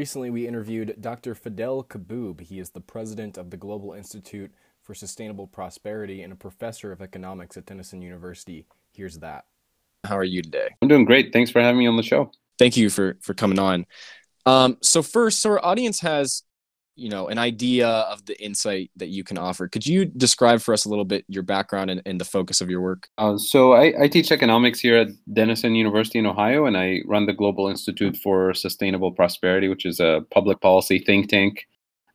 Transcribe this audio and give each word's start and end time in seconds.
Recently, 0.00 0.30
we 0.30 0.46
interviewed 0.48 0.96
Dr. 0.98 1.34
Fadhel 1.34 1.86
Kaboub. 1.86 2.40
He 2.40 2.58
is 2.58 2.70
the 2.70 2.80
president 2.80 3.36
of 3.36 3.50
the 3.50 3.58
Global 3.58 3.92
Institute 3.92 4.50
for 4.80 4.94
Sustainable 4.94 5.46
Prosperity 5.46 6.22
and 6.22 6.32
a 6.32 6.36
professor 6.36 6.90
of 6.90 7.02
economics 7.02 7.58
at 7.58 7.66
Denison 7.66 8.00
University. 8.00 8.64
Here's 8.94 9.18
that. 9.18 9.44
How 10.04 10.16
are 10.16 10.24
you 10.24 10.40
today? 10.40 10.68
I'm 10.80 10.88
doing 10.88 11.04
great. 11.04 11.34
Thanks 11.34 11.50
for 11.50 11.60
having 11.60 11.80
me 11.80 11.86
on 11.86 11.98
the 11.98 12.02
show. 12.02 12.30
Thank 12.58 12.78
you 12.78 12.88
for 12.88 13.18
for 13.20 13.34
coming 13.34 13.58
on. 13.58 13.84
Um, 14.46 14.78
so 14.80 15.02
first, 15.02 15.42
so 15.42 15.50
our 15.50 15.62
audience 15.62 16.00
has 16.00 16.44
you 17.00 17.08
know 17.08 17.28
an 17.28 17.38
idea 17.38 17.88
of 17.88 18.24
the 18.26 18.40
insight 18.42 18.90
that 18.96 19.08
you 19.08 19.24
can 19.24 19.38
offer. 19.38 19.68
Could 19.68 19.86
you 19.86 20.04
describe 20.04 20.60
for 20.60 20.74
us 20.74 20.84
a 20.84 20.88
little 20.88 21.04
bit 21.04 21.24
your 21.28 21.42
background 21.42 21.90
and, 21.90 22.02
and 22.04 22.20
the 22.20 22.24
focus 22.24 22.60
of 22.60 22.68
your 22.68 22.80
work? 22.80 23.08
Uh, 23.18 23.38
so 23.38 23.72
I, 23.72 24.02
I, 24.02 24.08
teach 24.08 24.30
economics 24.32 24.80
here 24.80 24.96
at 24.96 25.08
denison 25.32 25.74
university 25.74 26.18
in 26.18 26.26
ohio 26.26 26.66
and 26.66 26.76
i 26.76 27.00
run 27.06 27.26
the 27.26 27.32
global 27.32 27.68
institute 27.68 28.16
for 28.16 28.52
sustainable 28.54 29.12
prosperity 29.12 29.68
which 29.68 29.86
is 29.86 30.00
a 30.00 30.24
public 30.30 30.60
policy 30.60 30.98
think 30.98 31.28
tank. 31.28 31.66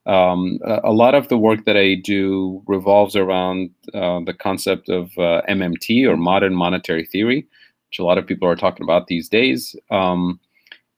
Um, 0.05 0.59
a, 0.63 0.91
lot 0.91 1.15
of 1.15 1.29
the 1.29 1.37
work 1.37 1.65
that 1.65 1.77
i 1.77 1.95
do 1.95 2.61
revolves 2.67 3.15
around 3.15 3.71
uh, 3.93 4.19
the 4.25 4.35
concept 4.37 4.89
of 4.89 5.05
uh, 5.17 5.41
mmt 5.49 6.07
or 6.07 6.17
modern 6.17 6.53
monetary 6.53 7.05
theory 7.05 7.47
which 7.95 7.99
a 7.99 8.03
lot 8.03 8.17
of 8.17 8.27
people 8.27 8.47
are 8.47 8.57
talking 8.57 8.83
about 8.83 9.07
these 9.07 9.29
days. 9.29 9.75
Um, 9.89 10.39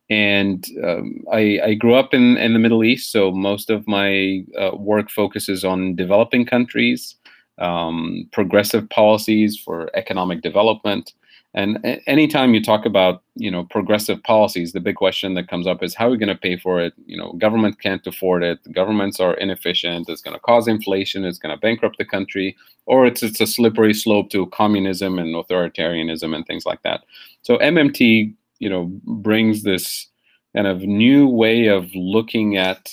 and 0.09 0.65
um, 0.83 1.23
I, 1.31 1.59
I, 1.63 1.73
grew 1.73 1.93
up 1.93 2.13
in, 2.13 2.37
in 2.37 2.53
the 2.53 2.59
Middle 2.59 2.83
East, 2.83 3.11
so 3.11 3.31
most 3.31 3.69
of 3.69 3.87
my 3.87 4.45
uh, 4.57 4.71
work 4.75 5.09
focuses 5.09 5.65
on 5.65 5.95
developing 5.95 6.45
countries, 6.45 7.15
um, 7.57 8.27
progressive 8.31 8.89
policies 8.89 9.59
for 9.59 9.89
economic 9.95 10.41
development. 10.41 11.13
And 11.53 12.01
anytime 12.05 12.53
you 12.53 12.61
talk 12.61 12.85
about 12.85 13.23
you 13.35 13.49
know 13.49 13.65
progressive 13.65 14.21
policies, 14.23 14.73
the 14.73 14.79
big 14.79 14.95
question 14.95 15.33
that 15.33 15.47
comes 15.49 15.65
up 15.65 15.81
is 15.81 15.95
how 15.95 16.07
are 16.07 16.11
we 16.11 16.17
going 16.17 16.29
to 16.29 16.35
pay 16.35 16.55
for 16.55 16.79
it? 16.79 16.93
You 17.05 17.17
know, 17.17 17.33
government 17.33 17.81
can't 17.81 18.05
afford 18.05 18.43
it. 18.43 18.59
Governments 18.71 19.19
are 19.19 19.33
inefficient. 19.33 20.07
It's 20.07 20.21
going 20.21 20.35
to 20.35 20.39
cause 20.41 20.67
inflation. 20.67 21.25
It's 21.25 21.39
going 21.39 21.55
to 21.55 21.59
bankrupt 21.59 21.97
the 21.97 22.05
country, 22.05 22.55
or 22.85 23.07
it's 23.07 23.23
it's 23.23 23.41
a 23.41 23.47
slippery 23.47 23.93
slope 23.93 24.29
to 24.31 24.45
communism 24.47 25.17
and 25.19 25.33
authoritarianism 25.35 26.35
and 26.35 26.45
things 26.45 26.65
like 26.65 26.83
that. 26.83 27.01
So 27.41 27.57
MMT 27.57 28.35
you 28.59 28.69
know 28.69 28.91
brings 29.05 29.63
this 29.63 30.07
kind 30.55 30.67
of 30.67 30.81
new 30.81 31.27
way 31.27 31.67
of 31.67 31.89
looking 31.93 32.57
at 32.57 32.91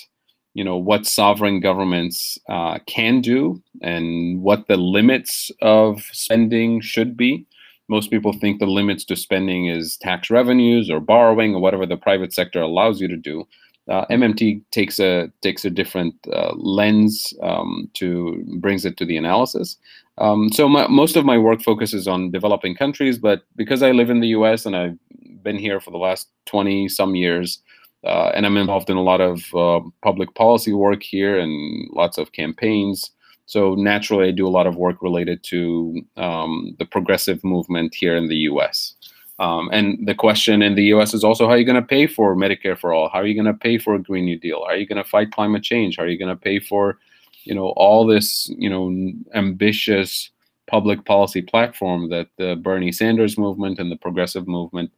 you 0.55 0.65
know 0.65 0.77
what 0.77 1.07
sovereign 1.07 1.61
governments 1.61 2.39
uh, 2.48 2.79
can 2.87 3.20
do 3.20 3.62
and 3.83 4.42
what 4.42 4.67
the 4.69 4.77
limits 4.77 5.51
of 5.62 6.03
spending 6.12 6.81
should 6.81 7.17
be 7.17 7.47
most 7.89 8.11
people 8.11 8.33
think 8.33 8.61
the 8.61 8.67
limits 8.67 9.05
to 9.05 9.17
spending 9.17 9.67
is 9.67 9.97
tax 9.98 10.31
revenues 10.31 10.91
or 10.91 11.01
borrowing 11.01 11.55
or 11.55 11.61
whatever 11.61 11.87
the 11.87 11.97
private 11.97 12.33
sector 12.33 12.61
allows 12.61 13.01
you 13.01 13.09
to 13.09 13.17
do 13.17 13.47
uh, 13.89 14.07
MMT 14.07 14.62
takes 14.70 14.98
a 14.98 15.31
takes 15.42 15.65
a 15.65 15.70
different 15.70 16.15
uh, 16.33 16.55
lens 16.57 17.35
um, 17.42 17.91
to 17.95 18.42
brings 18.59 18.85
it 18.85 18.97
to 18.97 19.05
the 19.05 19.17
analysis. 19.17 19.77
Um, 20.17 20.51
so 20.53 20.69
my, 20.69 20.87
most 20.87 21.17
of 21.17 21.25
my 21.25 21.37
work 21.37 21.61
focuses 21.61 22.09
on 22.09 22.31
developing 22.31 22.77
countries, 22.77 23.19
but 23.19 23.42
because 23.57 23.83
I 23.83 23.91
live 23.91 24.11
in 24.11 24.20
the 24.20 24.29
U.S. 24.29 24.65
and 24.65 24.77
I've 24.77 24.98
been 25.45 25.59
here 25.59 25.81
for 25.81 25.92
the 25.92 25.98
last 25.98 26.28
20 26.47 26.89
some 26.89 27.14
years. 27.14 27.61
Uh, 28.05 28.33
and 28.34 28.45
I'm 28.45 28.56
involved 28.56 28.91
in 28.91 28.97
a 28.97 29.03
lot 29.03 29.20
of 29.20 29.55
uh, 29.55 29.81
public 30.03 30.34
policy 30.34 30.73
work 30.73 31.03
here 31.03 31.39
and 31.39 31.89
lots 31.92 32.19
of 32.19 32.33
campaigns. 32.33 33.12
So 33.47 33.74
naturally, 33.74 34.29
I 34.29 34.30
do 34.30 34.46
a 34.46 34.48
lot 34.48 34.67
of 34.67 34.77
work 34.77 35.02
related 35.02 35.42
to 35.45 36.02
um, 36.17 36.74
the 36.79 36.86
progressive 36.86 37.42
movement 37.45 37.95
here 37.95 38.17
in 38.17 38.29
the 38.29 38.36
U.S. 38.51 38.95
Um, 39.39 39.69
and 39.73 40.07
the 40.07 40.14
question 40.14 40.63
in 40.63 40.74
the 40.74 40.85
U.S. 40.85 41.13
is 41.13 41.24
also 41.24 41.46
how 41.46 41.52
are 41.52 41.58
you 41.58 41.64
going 41.64 41.80
to 41.80 41.86
pay 41.86 42.07
for 42.07 42.36
Medicare 42.36 42.79
for 42.79 42.92
all? 42.92 43.08
How 43.08 43.20
are 43.20 43.27
you 43.27 43.35
going 43.35 43.52
to 43.52 43.58
pay 43.58 43.79
for 43.79 43.95
a 43.95 44.02
Green 44.02 44.24
New 44.24 44.39
Deal? 44.39 44.64
How 44.64 44.73
are 44.73 44.77
you 44.77 44.86
going 44.86 45.02
to 45.02 45.08
fight 45.08 45.33
climate 45.33 45.63
change? 45.63 45.96
How 45.96 46.05
are 46.05 46.08
you 46.08 46.19
going 46.19 46.35
to 46.35 46.40
pay 46.40 46.61
for, 46.61 46.98
you 47.45 47.55
know, 47.55 47.69
all 47.77 48.07
this, 48.07 48.51
you 48.57 48.70
know, 48.70 49.13
ambitious 49.35 50.30
public 50.67 51.05
policy 51.05 51.42
platform 51.42 52.08
that 52.11 52.29
the 52.39 52.57
Bernie 52.57 52.92
Sanders 52.92 53.36
movement 53.36 53.79
and 53.79 53.90
the 53.90 53.96
progressive 53.96 54.48
movement 54.48 54.90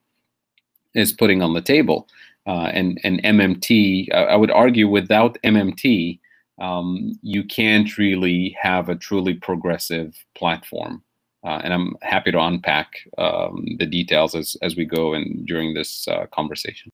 is 0.96 1.12
putting 1.12 1.42
on 1.42 1.54
the 1.54 1.62
table. 1.62 2.08
Uh, 2.46 2.70
and, 2.72 3.00
and 3.04 3.22
MMT, 3.22 4.08
I, 4.12 4.24
I 4.24 4.36
would 4.36 4.50
argue 4.50 4.88
without 4.88 5.36
MMT, 5.44 6.20
um, 6.60 7.12
you 7.22 7.44
can't 7.44 7.98
really 7.98 8.56
have 8.60 8.88
a 8.88 8.96
truly 8.96 9.34
progressive 9.34 10.14
platform. 10.34 11.02
Uh, 11.44 11.60
and 11.62 11.72
I'm 11.72 11.96
happy 12.02 12.32
to 12.32 12.40
unpack 12.40 12.88
um, 13.18 13.64
the 13.78 13.86
details 13.86 14.34
as, 14.34 14.56
as 14.62 14.74
we 14.74 14.84
go 14.84 15.14
and 15.14 15.46
during 15.46 15.74
this 15.74 16.08
uh, 16.08 16.26
conversation. 16.32 16.90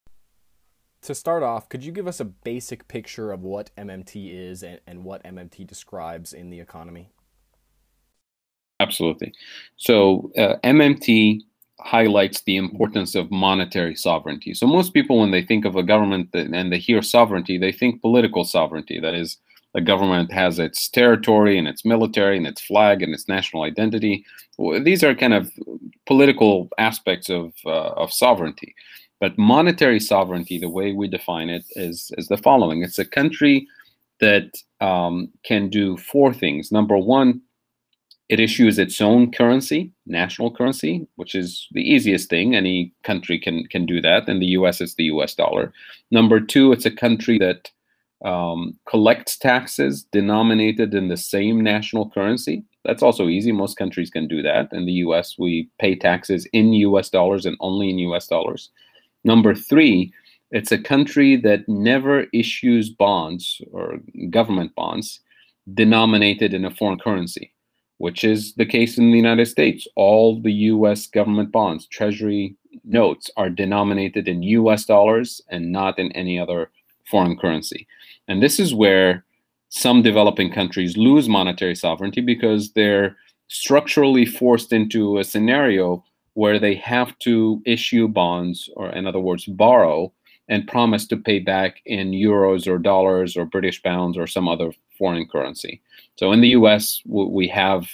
To 1.03 1.15
start 1.15 1.43
off, 1.43 1.69
could 1.69 1.83
you 1.83 1.91
give 1.91 2.07
us 2.07 2.19
a 2.19 2.25
basic 2.25 2.87
picture 2.87 3.31
of 3.31 3.41
what 3.41 3.71
MMT 3.77 4.31
is 4.31 4.63
and, 4.63 4.79
and 4.85 5.03
what 5.03 5.23
MMT 5.23 5.67
describes 5.67 6.33
in 6.33 6.49
the 6.49 6.59
economy? 6.59 7.09
Absolutely. 8.79 9.33
So, 9.75 10.31
uh, 10.37 10.55
MMT 10.63 11.41
highlights 11.83 12.41
the 12.41 12.55
importance 12.55 13.13
of 13.13 13.29
monetary 13.29 13.95
sovereignty. 13.95 14.53
So 14.53 14.65
most 14.65 14.93
people, 14.93 15.19
when 15.19 15.31
they 15.31 15.43
think 15.43 15.65
of 15.65 15.75
a 15.75 15.83
government 15.83 16.29
and 16.33 16.71
they 16.71 16.79
hear 16.79 17.01
sovereignty, 17.01 17.57
they 17.57 17.71
think 17.71 18.01
political 18.01 18.45
sovereignty. 18.45 18.99
That 18.99 19.13
is, 19.13 19.37
a 19.75 19.81
government 19.81 20.31
has 20.31 20.59
its 20.59 20.87
territory 20.87 21.57
and 21.57 21.67
its 21.67 21.83
military 21.83 22.37
and 22.37 22.47
its 22.47 22.61
flag 22.61 23.01
and 23.01 23.13
its 23.13 23.27
national 23.27 23.63
identity. 23.63 24.23
These 24.81 25.03
are 25.03 25.15
kind 25.15 25.33
of 25.33 25.51
political 26.05 26.69
aspects 26.77 27.29
of 27.29 27.53
uh, 27.65 27.91
of 28.03 28.13
sovereignty. 28.13 28.75
But 29.19 29.37
monetary 29.37 29.99
sovereignty, 29.99 30.59
the 30.59 30.69
way 30.69 30.91
we 30.93 31.07
define 31.07 31.49
it, 31.49 31.63
is 31.71 32.11
is 32.17 32.27
the 32.27 32.37
following: 32.37 32.83
It's 32.83 32.99
a 32.99 33.05
country 33.05 33.67
that 34.19 34.51
um, 34.79 35.29
can 35.43 35.69
do 35.69 35.97
four 35.97 36.33
things. 36.33 36.71
Number 36.71 36.97
one, 36.97 37.41
it 38.29 38.39
issues 38.39 38.79
its 38.79 39.01
own 39.01 39.31
currency, 39.31 39.91
national 40.05 40.55
currency, 40.55 41.07
which 41.15 41.35
is 41.35 41.67
the 41.71 41.81
easiest 41.81 42.29
thing. 42.29 42.55
Any 42.55 42.93
country 43.03 43.37
can 43.37 43.65
can 43.67 43.85
do 43.85 44.01
that. 44.01 44.29
In 44.29 44.39
the 44.39 44.53
U.S., 44.57 44.81
it's 44.81 44.95
the 44.95 45.05
U.S. 45.05 45.35
dollar. 45.35 45.73
Number 46.09 46.39
two, 46.39 46.71
it's 46.71 46.85
a 46.85 46.91
country 46.91 47.37
that 47.39 47.69
um, 48.23 48.77
collects 48.87 49.37
taxes 49.37 50.03
denominated 50.11 50.93
in 50.93 51.09
the 51.09 51.17
same 51.17 51.61
national 51.61 52.09
currency. 52.11 52.63
That's 52.85 53.03
also 53.03 53.27
easy. 53.27 53.51
Most 53.51 53.77
countries 53.77 54.09
can 54.09 54.27
do 54.27 54.41
that. 54.41 54.69
In 54.71 54.85
the 54.85 54.99
U.S., 55.07 55.35
we 55.37 55.69
pay 55.79 55.95
taxes 55.95 56.47
in 56.53 56.73
U.S. 56.73 57.09
dollars 57.09 57.45
and 57.45 57.57
only 57.59 57.89
in 57.89 57.99
U.S. 57.99 58.27
dollars. 58.27 58.69
Number 59.25 59.53
three, 59.53 60.13
it's 60.51 60.71
a 60.71 60.77
country 60.77 61.35
that 61.37 61.67
never 61.67 62.25
issues 62.33 62.89
bonds 62.89 63.61
or 63.71 63.99
government 64.29 64.73
bonds 64.75 65.19
denominated 65.73 66.53
in 66.53 66.63
a 66.63 66.71
foreign 66.71 66.99
currency 66.99 67.53
which 67.97 68.23
is 68.23 68.53
the 68.55 68.65
case 68.65 68.97
in 68.97 69.11
the 69.11 69.17
United 69.17 69.47
States. 69.47 69.87
All 69.95 70.41
the 70.41 70.53
US 70.53 71.07
government 71.07 71.51
bonds, 71.51 71.87
treasury 71.87 72.55
notes, 72.83 73.29
are 73.37 73.49
denominated 73.49 74.27
in 74.27 74.43
US 74.43 74.85
dollars 74.85 75.41
and 75.49 75.71
not 75.71 75.99
in 75.99 76.11
any 76.13 76.39
other 76.39 76.69
foreign 77.09 77.37
currency. 77.37 77.87
And 78.27 78.41
this 78.41 78.59
is 78.59 78.73
where 78.73 79.25
some 79.69 80.01
developing 80.01 80.51
countries 80.51 80.97
lose 80.97 81.27
monetary 81.27 81.75
sovereignty 81.75 82.21
because 82.21 82.71
they're 82.73 83.15
structurally 83.47 84.25
forced 84.25 84.71
into 84.71 85.17
a 85.17 85.23
scenario 85.23 86.03
where 86.35 86.59
they 86.59 86.75
have 86.75 87.17
to 87.19 87.61
issue 87.65 88.07
bonds, 88.07 88.69
or 88.75 88.89
in 88.89 89.05
other 89.05 89.19
words, 89.19 89.45
borrow 89.45 90.11
and 90.49 90.67
promise 90.67 91.07
to 91.07 91.17
pay 91.17 91.39
back 91.39 91.81
in 91.85 92.11
euros 92.11 92.67
or 92.67 92.77
dollars 92.77 93.37
or 93.37 93.45
British 93.45 93.81
pounds 93.81 94.17
or 94.17 94.27
some 94.27 94.47
other 94.47 94.73
foreign 94.97 95.27
currency. 95.27 95.81
So 96.15 96.31
in 96.31 96.41
the 96.41 96.49
U.S., 96.49 97.01
we 97.05 97.47
have 97.47 97.89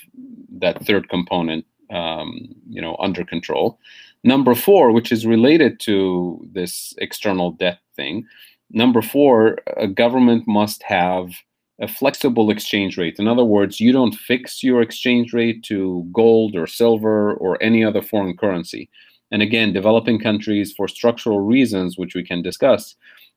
that 0.60 0.86
third 0.86 1.10
component, 1.10 1.66
um, 1.89 2.54
you 2.68 2.81
know, 2.81 2.95
under 3.00 3.24
control. 3.24 3.80
Number 4.24 4.54
four, 4.56 4.92
which 4.92 5.12
is 5.12 5.25
related 5.25 5.80
to 5.81 6.45
this 6.51 6.94
external 6.98 7.51
debt 7.51 7.80
thing. 7.95 8.25
Number 8.71 9.01
four, 9.01 9.60
a 9.77 9.88
government 9.88 10.48
must 10.48 10.83
have 10.83 11.31
a 11.81 11.88
flexible 11.88 12.51
exchange 12.51 12.98
rate. 12.98 13.19
In 13.19 13.27
other 13.27 13.45
words, 13.45 13.80
you 13.80 13.94
don't 13.94 14.13
fix 14.13 14.62
your 14.63 14.81
exchange 14.81 15.33
rate 15.33 15.63
to 15.63 16.07
gold 16.12 16.56
or 16.56 16.68
silver 16.68 17.33
or 17.36 17.62
any 17.63 17.83
other 17.86 18.01
foreign 18.01 18.36
currency. 18.36 18.89
And 19.31 19.42
again, 19.42 19.74
developing 19.74 20.19
countries, 20.19 20.74
for 20.74 20.88
structural 20.88 21.39
reasons, 21.39 21.98
which 21.98 22.16
we 22.16 22.24
can 22.24 22.42
discuss, 22.42 22.95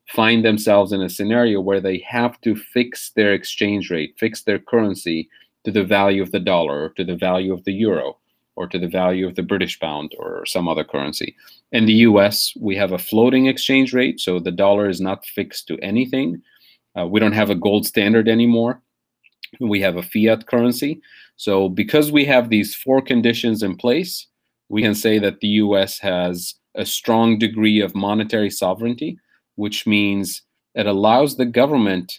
find 0.09 0.45
themselves 0.45 0.93
in 0.93 1.03
a 1.03 1.09
scenario 1.09 1.61
where 1.61 1.81
they 1.81 1.99
have 2.07 2.41
to 2.43 2.55
fix 2.57 3.11
their 3.17 3.33
exchange 3.33 3.91
rate, 3.91 4.15
fix 4.19 4.43
their 4.43 4.59
currency 4.59 5.29
to 5.65 5.71
the 5.71 5.85
value 5.85 6.23
of 6.23 6.33
the 6.33 6.41
dollar, 6.41 6.85
or 6.85 6.89
to 6.91 7.05
the 7.05 7.17
value 7.17 7.53
of 7.53 7.65
the 7.65 7.73
euro, 7.73 8.19
or 8.57 8.67
to 8.67 8.79
the 8.79 8.89
value 8.89 9.27
of 9.27 9.35
the 9.37 9.43
British 9.43 9.79
pound 9.79 10.13
or 10.19 10.45
some 10.45 10.69
other 10.69 10.85
currency. 10.85 11.37
In 11.71 11.87
the 11.87 12.05
US, 12.09 12.53
we 12.61 12.77
have 12.77 12.93
a 12.93 12.99
floating 12.99 13.47
exchange 13.47 13.95
rate, 13.95 14.21
so 14.21 14.39
the 14.39 14.51
dollar 14.51 14.89
is 14.89 15.01
not 15.01 15.25
fixed 15.25 15.69
to 15.69 15.79
anything. 15.79 16.43
Uh, 16.99 17.07
we 17.07 17.21
don't 17.21 17.33
have 17.33 17.51
a 17.51 17.55
gold 17.55 17.87
standard 17.87 18.29
anymore. 18.29 18.83
We 19.61 19.81
have 19.81 19.97
a 19.97 20.03
fiat 20.03 20.47
currency. 20.47 21.01
So, 21.37 21.69
because 21.69 22.13
we 22.13 22.25
have 22.27 22.49
these 22.49 22.75
four 22.75 23.01
conditions 23.01 23.63
in 23.63 23.77
place, 23.77 24.27
we 24.69 24.83
can 24.83 24.95
say 24.95 25.19
that 25.19 25.41
the 25.41 25.49
US 25.49 25.99
has 25.99 26.55
a 26.75 26.85
strong 26.85 27.39
degree 27.39 27.81
of 27.81 27.95
monetary 27.95 28.51
sovereignty 28.51 29.19
which 29.63 29.87
means 29.87 30.43
it 30.75 30.87
allows 30.87 31.37
the 31.37 31.47
government 31.61 32.19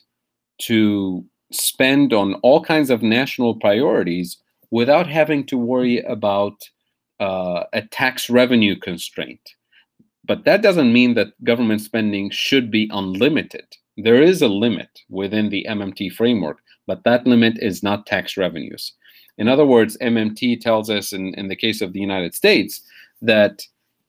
to 0.59 1.25
spend 1.51 2.13
on 2.13 2.35
all 2.35 2.63
kinds 2.63 2.89
of 2.89 3.03
national 3.03 3.55
priorities 3.55 4.37
without 4.71 5.07
having 5.07 5.45
to 5.45 5.57
worry 5.57 5.99
about 6.03 6.55
uh, 7.19 7.63
a 7.73 7.81
tax 7.99 8.29
revenue 8.29 8.77
constraint. 8.79 9.41
But 10.23 10.45
that 10.45 10.61
doesn't 10.61 10.93
mean 10.93 11.15
that 11.15 11.43
government 11.43 11.81
spending 11.81 12.29
should 12.29 12.71
be 12.71 12.89
unlimited. 12.93 13.67
There 13.97 14.21
is 14.21 14.41
a 14.41 14.47
limit 14.47 15.01
within 15.09 15.49
the 15.49 15.65
MMT 15.69 16.13
framework, 16.13 16.59
but 16.87 17.03
that 17.03 17.27
limit 17.27 17.55
is 17.59 17.83
not 17.83 18.05
tax 18.05 18.37
revenues. 18.37 18.93
In 19.37 19.49
other 19.49 19.65
words, 19.65 19.97
MMT 19.97 20.61
tells 20.61 20.89
us 20.89 21.11
in, 21.11 21.33
in 21.33 21.49
the 21.49 21.61
case 21.65 21.81
of 21.81 21.91
the 21.91 21.99
United 21.99 22.33
States 22.33 22.81
that 23.21 23.63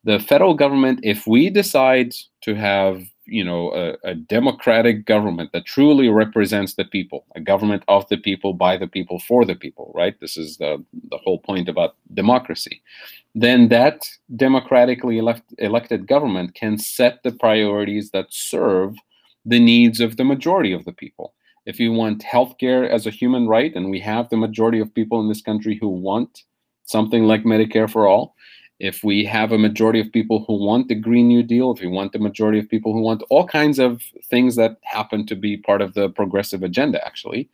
the 0.05 0.19
federal 0.19 0.53
government, 0.53 1.01
if 1.03 1.27
we 1.27 1.49
decide 1.49 2.13
to 2.43 2.55
have 2.55 3.03
you 3.25 3.43
know 3.43 3.71
a, 3.73 4.11
a, 4.11 4.15
democratic 4.15 5.05
government 5.05 5.51
that 5.51 5.65
truly 5.65 6.09
represents 6.09 6.75
the 6.75 6.85
people 6.85 7.25
a 7.35 7.41
government 7.41 7.83
of 7.87 8.07
the 8.09 8.17
people 8.17 8.53
by 8.53 8.77
the 8.77 8.87
people 8.87 9.19
for 9.19 9.45
the 9.45 9.55
people 9.55 9.91
right? 9.95 10.19
This 10.19 10.37
is 10.37 10.57
the 10.57 10.83
the 11.09 11.17
whole 11.17 11.39
point 11.39 11.69
about 11.69 11.95
democracy. 12.13 12.81
Then 13.33 13.69
that 13.69 14.05
democratically 14.35 15.17
elect, 15.17 15.43
elected 15.57 16.07
government 16.07 16.55
can 16.55 16.77
set 16.77 17.23
the 17.23 17.31
priorities 17.31 18.11
that 18.11 18.27
serve 18.29 18.95
the 19.45 19.59
needs 19.59 19.99
of 19.99 20.17
the 20.17 20.23
majority 20.23 20.71
of 20.71 20.85
the 20.85 20.93
people. 20.93 21.33
If 21.65 21.79
you 21.79 21.91
want 21.91 22.23
healthcare 22.23 22.87
as 22.87 23.05
a 23.05 23.11
human 23.11 23.47
right 23.47 23.75
and 23.75 23.89
we 23.89 23.99
have 24.01 24.29
the 24.29 24.37
majority 24.37 24.79
of 24.79 24.93
people 24.93 25.19
in 25.19 25.29
this 25.29 25.41
country 25.41 25.77
who 25.79 25.89
want 25.89 26.43
something 26.85 27.23
like 27.23 27.43
medicare 27.43 27.89
for 27.89 28.07
all 28.07 28.35
if 28.79 29.03
we 29.03 29.23
have 29.25 29.51
a 29.51 29.57
majority 29.57 29.99
of 30.01 30.11
people 30.11 30.43
who 30.45 30.53
want 30.63 30.87
the 30.87 30.95
Green 30.95 31.27
New 31.27 31.43
Deal, 31.43 31.71
if 31.71 31.81
we 31.81 31.87
want 31.87 32.11
the 32.11 32.19
majority 32.19 32.59
of 32.59 32.69
people 32.69 32.91
who 32.93 33.01
want 33.01 33.23
all 33.29 33.47
kinds 33.47 33.79
of 33.79 34.01
things 34.25 34.55
that 34.57 34.77
happen 34.83 35.25
to 35.27 35.35
be 35.35 35.57
part 35.57 35.81
of 35.81 35.93
the 35.93 36.09
progressive 36.09 36.61
agenda, 36.61 37.05
actually, 37.05 37.49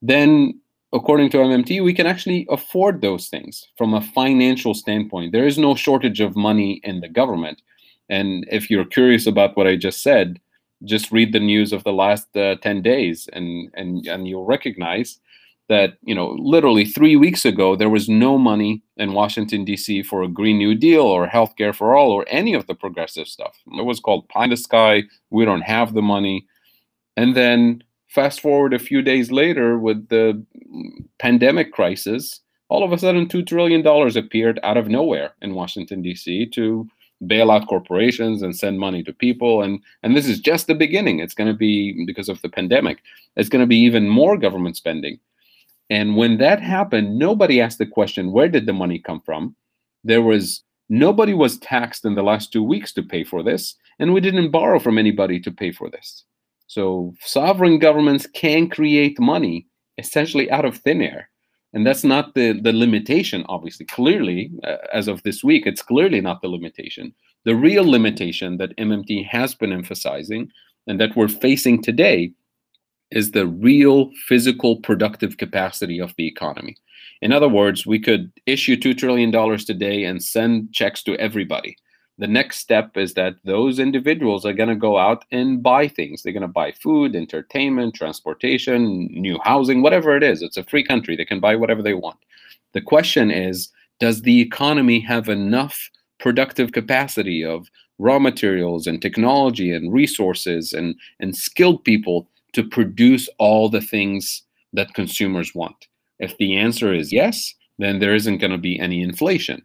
then 0.00 0.58
according 0.92 1.28
to 1.30 1.38
MMT, 1.38 1.84
we 1.84 1.92
can 1.92 2.06
actually 2.06 2.46
afford 2.50 3.02
those 3.02 3.28
things 3.28 3.68
from 3.76 3.92
a 3.92 4.00
financial 4.00 4.72
standpoint. 4.72 5.32
There 5.32 5.46
is 5.46 5.58
no 5.58 5.74
shortage 5.74 6.20
of 6.20 6.34
money 6.34 6.80
in 6.82 7.00
the 7.00 7.08
government. 7.08 7.60
And 8.08 8.46
if 8.50 8.70
you're 8.70 8.86
curious 8.86 9.26
about 9.26 9.54
what 9.56 9.66
I 9.66 9.76
just 9.76 10.02
said, 10.02 10.40
just 10.84 11.12
read 11.12 11.32
the 11.32 11.40
news 11.40 11.72
of 11.72 11.84
the 11.84 11.92
last 11.92 12.34
uh, 12.36 12.54
10 12.56 12.82
days 12.82 13.28
and, 13.32 13.70
and, 13.74 14.06
and 14.06 14.26
you'll 14.26 14.46
recognize 14.46 15.18
that 15.68 15.98
you 16.02 16.14
know 16.14 16.36
literally 16.38 16.84
three 16.84 17.16
weeks 17.16 17.44
ago 17.44 17.76
there 17.76 17.90
was 17.90 18.08
no 18.08 18.38
money 18.38 18.82
in 18.96 19.12
washington 19.12 19.64
d.c 19.64 20.02
for 20.02 20.22
a 20.22 20.28
green 20.28 20.58
new 20.58 20.74
deal 20.74 21.02
or 21.02 21.26
healthcare 21.26 21.74
for 21.74 21.94
all 21.96 22.10
or 22.10 22.24
any 22.28 22.54
of 22.54 22.66
the 22.66 22.74
progressive 22.74 23.28
stuff. 23.28 23.56
It 23.72 23.84
was 23.84 24.00
called 24.00 24.28
pie 24.28 24.44
in 24.44 24.50
the 24.50 24.56
sky. 24.56 25.04
We 25.30 25.44
don't 25.44 25.62
have 25.62 25.94
the 25.94 26.02
money. 26.02 26.46
And 27.16 27.36
then 27.36 27.82
fast 28.08 28.40
forward 28.40 28.72
a 28.72 28.78
few 28.78 29.02
days 29.02 29.30
later 29.30 29.78
with 29.78 30.08
the 30.08 30.42
pandemic 31.18 31.72
crisis 31.72 32.40
all 32.70 32.84
of 32.84 32.92
a 32.92 32.98
sudden 32.98 33.26
$2 33.26 33.46
trillion 33.46 33.86
appeared 34.16 34.60
out 34.62 34.76
of 34.76 34.88
nowhere 34.88 35.32
in 35.42 35.54
washington 35.54 36.02
d.c 36.02 36.46
to 36.46 36.88
bail 37.26 37.50
out 37.50 37.66
corporations 37.66 38.42
and 38.42 38.56
send 38.56 38.78
money 38.78 39.02
to 39.02 39.12
people. 39.12 39.60
And 39.60 39.80
and 40.04 40.16
this 40.16 40.28
is 40.28 40.38
just 40.38 40.68
the 40.68 40.74
beginning. 40.76 41.18
It's 41.18 41.34
going 41.34 41.50
to 41.50 41.56
be 41.56 42.04
because 42.06 42.28
of 42.28 42.40
the 42.42 42.48
pandemic 42.48 42.98
it's 43.38 43.48
going 43.48 43.60
to 43.60 43.66
be 43.66 43.76
even 43.76 44.08
more 44.08 44.36
government 44.36 44.76
spending 44.76 45.18
and 45.90 46.16
when 46.16 46.38
that 46.38 46.60
happened, 46.60 47.18
nobody 47.18 47.60
asked 47.60 47.78
the 47.78 47.86
question, 47.86 48.32
where 48.32 48.48
did 48.48 48.66
the 48.66 48.72
money 48.72 48.98
come 48.98 49.20
from? 49.20 49.56
There 50.04 50.22
was 50.22 50.62
nobody 50.88 51.34
was 51.34 51.58
taxed 51.58 52.04
in 52.04 52.14
the 52.14 52.22
last 52.22 52.52
two 52.52 52.62
weeks 52.62 52.92
to 52.94 53.02
pay 53.02 53.24
for 53.24 53.42
this, 53.42 53.74
and 53.98 54.12
we 54.12 54.20
didn't 54.20 54.50
borrow 54.50 54.78
from 54.78 54.98
anybody 54.98 55.40
to 55.40 55.50
pay 55.50 55.72
for 55.72 55.90
this. 55.90 56.24
So 56.66 57.14
sovereign 57.20 57.78
governments 57.78 58.26
can 58.34 58.68
create 58.68 59.18
money 59.18 59.66
essentially 59.96 60.50
out 60.50 60.64
of 60.64 60.76
thin 60.76 61.00
air. 61.00 61.30
And 61.74 61.86
that's 61.86 62.04
not 62.04 62.34
the, 62.34 62.52
the 62.52 62.72
limitation, 62.72 63.44
obviously. 63.48 63.84
Clearly, 63.86 64.50
uh, 64.64 64.76
as 64.92 65.08
of 65.08 65.22
this 65.22 65.44
week, 65.44 65.66
it's 65.66 65.82
clearly 65.82 66.20
not 66.20 66.40
the 66.40 66.48
limitation. 66.48 67.14
The 67.44 67.54
real 67.54 67.84
limitation 67.84 68.56
that 68.58 68.76
MMT 68.76 69.26
has 69.26 69.54
been 69.54 69.72
emphasizing 69.72 70.50
and 70.86 70.98
that 71.00 71.14
we're 71.14 71.28
facing 71.28 71.82
today 71.82 72.32
is 73.10 73.30
the 73.30 73.46
real 73.46 74.10
physical 74.26 74.76
productive 74.76 75.36
capacity 75.36 76.00
of 76.00 76.14
the 76.16 76.26
economy. 76.26 76.76
In 77.20 77.32
other 77.32 77.48
words, 77.48 77.86
we 77.86 77.98
could 77.98 78.30
issue 78.46 78.76
$2 78.76 78.96
trillion 78.96 79.32
today 79.58 80.04
and 80.04 80.22
send 80.22 80.72
checks 80.72 81.02
to 81.04 81.16
everybody. 81.16 81.76
The 82.18 82.26
next 82.26 82.58
step 82.58 82.96
is 82.96 83.14
that 83.14 83.36
those 83.44 83.78
individuals 83.78 84.44
are 84.44 84.52
going 84.52 84.68
to 84.68 84.74
go 84.74 84.98
out 84.98 85.24
and 85.30 85.62
buy 85.62 85.86
things. 85.86 86.22
They're 86.22 86.32
going 86.32 86.42
to 86.42 86.48
buy 86.48 86.72
food, 86.72 87.14
entertainment, 87.14 87.94
transportation, 87.94 89.06
new 89.12 89.38
housing, 89.44 89.82
whatever 89.82 90.16
it 90.16 90.24
is. 90.24 90.42
It's 90.42 90.56
a 90.56 90.64
free 90.64 90.82
country. 90.84 91.16
They 91.16 91.24
can 91.24 91.38
buy 91.38 91.54
whatever 91.54 91.80
they 91.80 91.94
want. 91.94 92.18
The 92.72 92.80
question 92.80 93.30
is 93.30 93.68
Does 94.00 94.22
the 94.22 94.40
economy 94.40 94.98
have 95.00 95.28
enough 95.28 95.90
productive 96.18 96.72
capacity 96.72 97.44
of 97.44 97.68
raw 97.98 98.18
materials 98.18 98.88
and 98.88 99.00
technology 99.00 99.72
and 99.72 99.92
resources 99.92 100.72
and, 100.72 100.96
and 101.20 101.36
skilled 101.36 101.84
people 101.84 102.28
to 102.52 102.64
produce 102.64 103.28
all 103.38 103.68
the 103.68 103.80
things 103.80 104.42
that 104.72 104.94
consumers 104.94 105.54
want? 105.54 105.86
If 106.18 106.36
the 106.38 106.56
answer 106.56 106.92
is 106.92 107.12
yes, 107.12 107.54
then 107.78 107.98
there 107.98 108.14
isn't 108.14 108.38
going 108.38 108.50
to 108.50 108.58
be 108.58 108.78
any 108.78 109.02
inflation. 109.02 109.62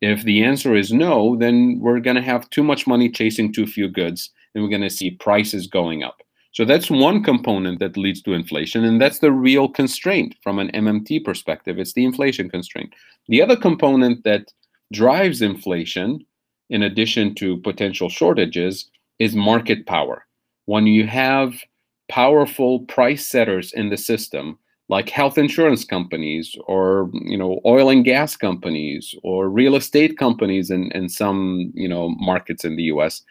If 0.00 0.22
the 0.24 0.42
answer 0.44 0.74
is 0.74 0.92
no, 0.92 1.36
then 1.36 1.78
we're 1.80 2.00
going 2.00 2.16
to 2.16 2.22
have 2.22 2.50
too 2.50 2.62
much 2.62 2.86
money 2.86 3.10
chasing 3.10 3.52
too 3.52 3.66
few 3.66 3.88
goods 3.88 4.30
and 4.54 4.62
we're 4.62 4.70
going 4.70 4.82
to 4.82 4.90
see 4.90 5.10
prices 5.12 5.66
going 5.66 6.02
up. 6.02 6.22
So 6.52 6.64
that's 6.64 6.90
one 6.90 7.22
component 7.22 7.80
that 7.80 7.98
leads 7.98 8.22
to 8.22 8.32
inflation, 8.32 8.82
and 8.82 8.98
that's 8.98 9.18
the 9.18 9.30
real 9.30 9.68
constraint 9.68 10.34
from 10.42 10.58
an 10.58 10.70
MMT 10.72 11.22
perspective. 11.22 11.78
It's 11.78 11.92
the 11.92 12.06
inflation 12.06 12.48
constraint. 12.48 12.94
The 13.28 13.42
other 13.42 13.56
component 13.56 14.24
that 14.24 14.50
drives 14.90 15.42
inflation, 15.42 16.24
in 16.70 16.82
addition 16.82 17.34
to 17.34 17.58
potential 17.58 18.08
shortages, 18.08 18.90
is 19.18 19.36
market 19.36 19.84
power. 19.84 20.24
When 20.64 20.86
you 20.86 21.06
have 21.06 21.60
powerful 22.08 22.80
price 22.80 23.26
setters 23.26 23.72
in 23.72 23.90
the 23.90 23.96
system 23.96 24.58
like 24.88 25.08
health 25.08 25.36
insurance 25.36 25.84
companies 25.84 26.56
or 26.66 27.10
you 27.12 27.36
know 27.36 27.60
oil 27.64 27.88
and 27.88 28.04
gas 28.04 28.36
companies 28.36 29.14
or 29.22 29.48
real 29.48 29.74
estate 29.74 30.16
companies 30.16 30.70
in, 30.70 30.90
in 30.92 31.08
some 31.08 31.72
you 31.74 31.88
know 31.88 32.10
markets 32.10 32.64
in 32.64 32.76
the 32.76 32.84
US 32.84 33.22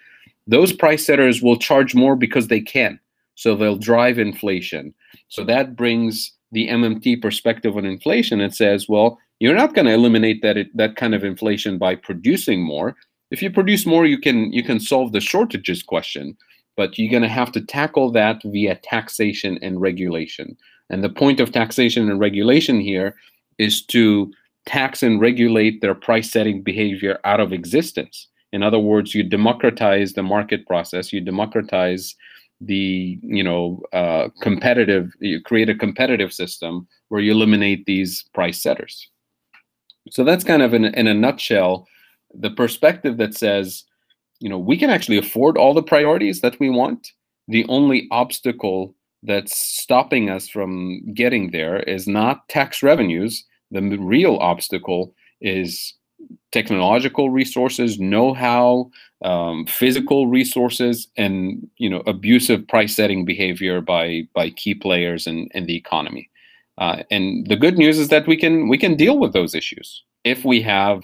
those 0.48 0.72
price 0.72 1.06
setters 1.06 1.42
will 1.42 1.58
charge 1.58 1.96
more 1.96 2.16
because 2.16 2.48
they 2.48 2.62
can. 2.62 3.00
So 3.36 3.56
they'll 3.56 3.78
drive 3.78 4.20
inflation. 4.20 4.94
So 5.28 5.44
that 5.46 5.76
brings 5.76 6.34
the 6.52 6.68
MMT 6.70 7.22
perspective 7.22 7.76
on 7.76 7.86
inflation 7.86 8.40
and 8.42 8.54
says 8.54 8.88
well 8.88 9.20
you're 9.40 9.56
not 9.56 9.74
going 9.74 9.86
to 9.86 9.94
eliminate 9.94 10.42
that 10.42 10.58
that 10.76 10.96
kind 10.96 11.16
of 11.16 11.24
inflation 11.24 11.78
by 11.78 11.96
producing 11.96 12.62
more. 12.62 12.96
If 13.32 13.42
you 13.42 13.50
produce 13.50 13.86
more 13.86 14.06
you 14.06 14.20
can 14.20 14.52
you 14.54 14.64
can 14.64 14.80
solve 14.80 15.12
the 15.12 15.22
shortages 15.22 15.84
question 15.84 16.38
but 16.76 16.98
you're 16.98 17.12
going 17.12 17.24
to 17.24 17.30
have 17.30 17.52
to 17.54 17.62
tackle 17.62 18.12
that 18.12 18.42
via 18.44 18.76
taxation 18.76 19.58
and 19.62 19.82
regulation. 19.82 20.58
And 20.90 21.04
the 21.04 21.10
point 21.10 21.40
of 21.40 21.52
taxation 21.52 22.10
and 22.10 22.20
regulation 22.20 22.80
here 22.80 23.16
is 23.58 23.84
to 23.88 24.32
tax 24.66 25.04
and 25.04 25.22
regulate 25.22 25.82
their 25.82 25.96
price 25.96 26.32
setting 26.32 26.62
behavior 26.62 27.20
out 27.24 27.40
of 27.40 27.54
existence. 27.54 28.28
In 28.52 28.64
other 28.64 28.80
words, 28.80 29.14
you 29.14 29.24
democratize 29.24 30.14
the 30.14 30.24
market 30.24 30.66
process, 30.68 31.12
you 31.12 31.22
democratize 31.22 32.16
the 32.62 33.20
you 33.22 33.44
know 33.44 33.82
uh, 33.94 34.30
competitive 34.42 35.12
you 35.20 35.42
create 35.42 35.70
a 35.70 35.76
competitive 35.76 36.32
system 36.32 36.88
where 37.10 37.22
you 37.22 37.32
eliminate 37.32 37.86
these 37.86 38.24
price 38.34 38.62
setters 38.62 39.10
so 40.10 40.24
that's 40.24 40.44
kind 40.44 40.62
of 40.62 40.74
in, 40.74 40.86
in 40.86 41.08
a 41.08 41.14
nutshell 41.14 41.86
the 42.34 42.50
perspective 42.50 43.18
that 43.18 43.36
says 43.36 43.84
you 44.46 44.50
know, 44.50 44.60
we 44.60 44.78
can 44.78 44.92
actually 44.92 45.18
afford 45.18 45.58
all 45.58 45.74
the 45.74 45.82
priorities 45.82 46.42
that 46.42 46.60
we 46.60 46.70
want. 46.70 47.14
The 47.48 47.66
only 47.68 48.08
obstacle 48.12 48.94
that's 49.24 49.58
stopping 49.58 50.30
us 50.30 50.48
from 50.48 51.02
getting 51.16 51.50
there 51.50 51.80
is 51.80 52.08
not 52.08 52.48
tax 52.48 52.84
revenues. 52.84 53.44
The 53.72 53.82
real 53.98 54.36
obstacle 54.36 55.16
is 55.42 55.96
technological 56.52 57.32
resources, 57.32 58.00
know-how, 58.00 58.92
um, 59.24 59.66
physical 59.66 60.28
resources, 60.28 61.08
and 61.18 61.68
you 61.78 61.90
know 61.90 62.04
abusive 62.06 62.68
price-setting 62.68 63.26
behavior 63.26 63.82
by 63.82 64.28
by 64.36 64.52
key 64.52 64.76
players 64.76 65.26
in, 65.26 65.50
in 65.56 65.66
the 65.66 65.76
economy. 65.76 66.30
Uh, 66.78 67.02
and 67.10 67.48
the 67.48 67.56
good 67.56 67.80
news 67.80 67.98
is 67.98 68.10
that 68.10 68.28
we 68.28 68.38
can 68.38 68.70
we 68.70 68.78
can 68.78 68.96
deal 68.96 69.18
with 69.18 69.34
those 69.34 69.56
issues 69.56 70.04
if 70.24 70.46
we 70.46 70.62
have 70.62 71.02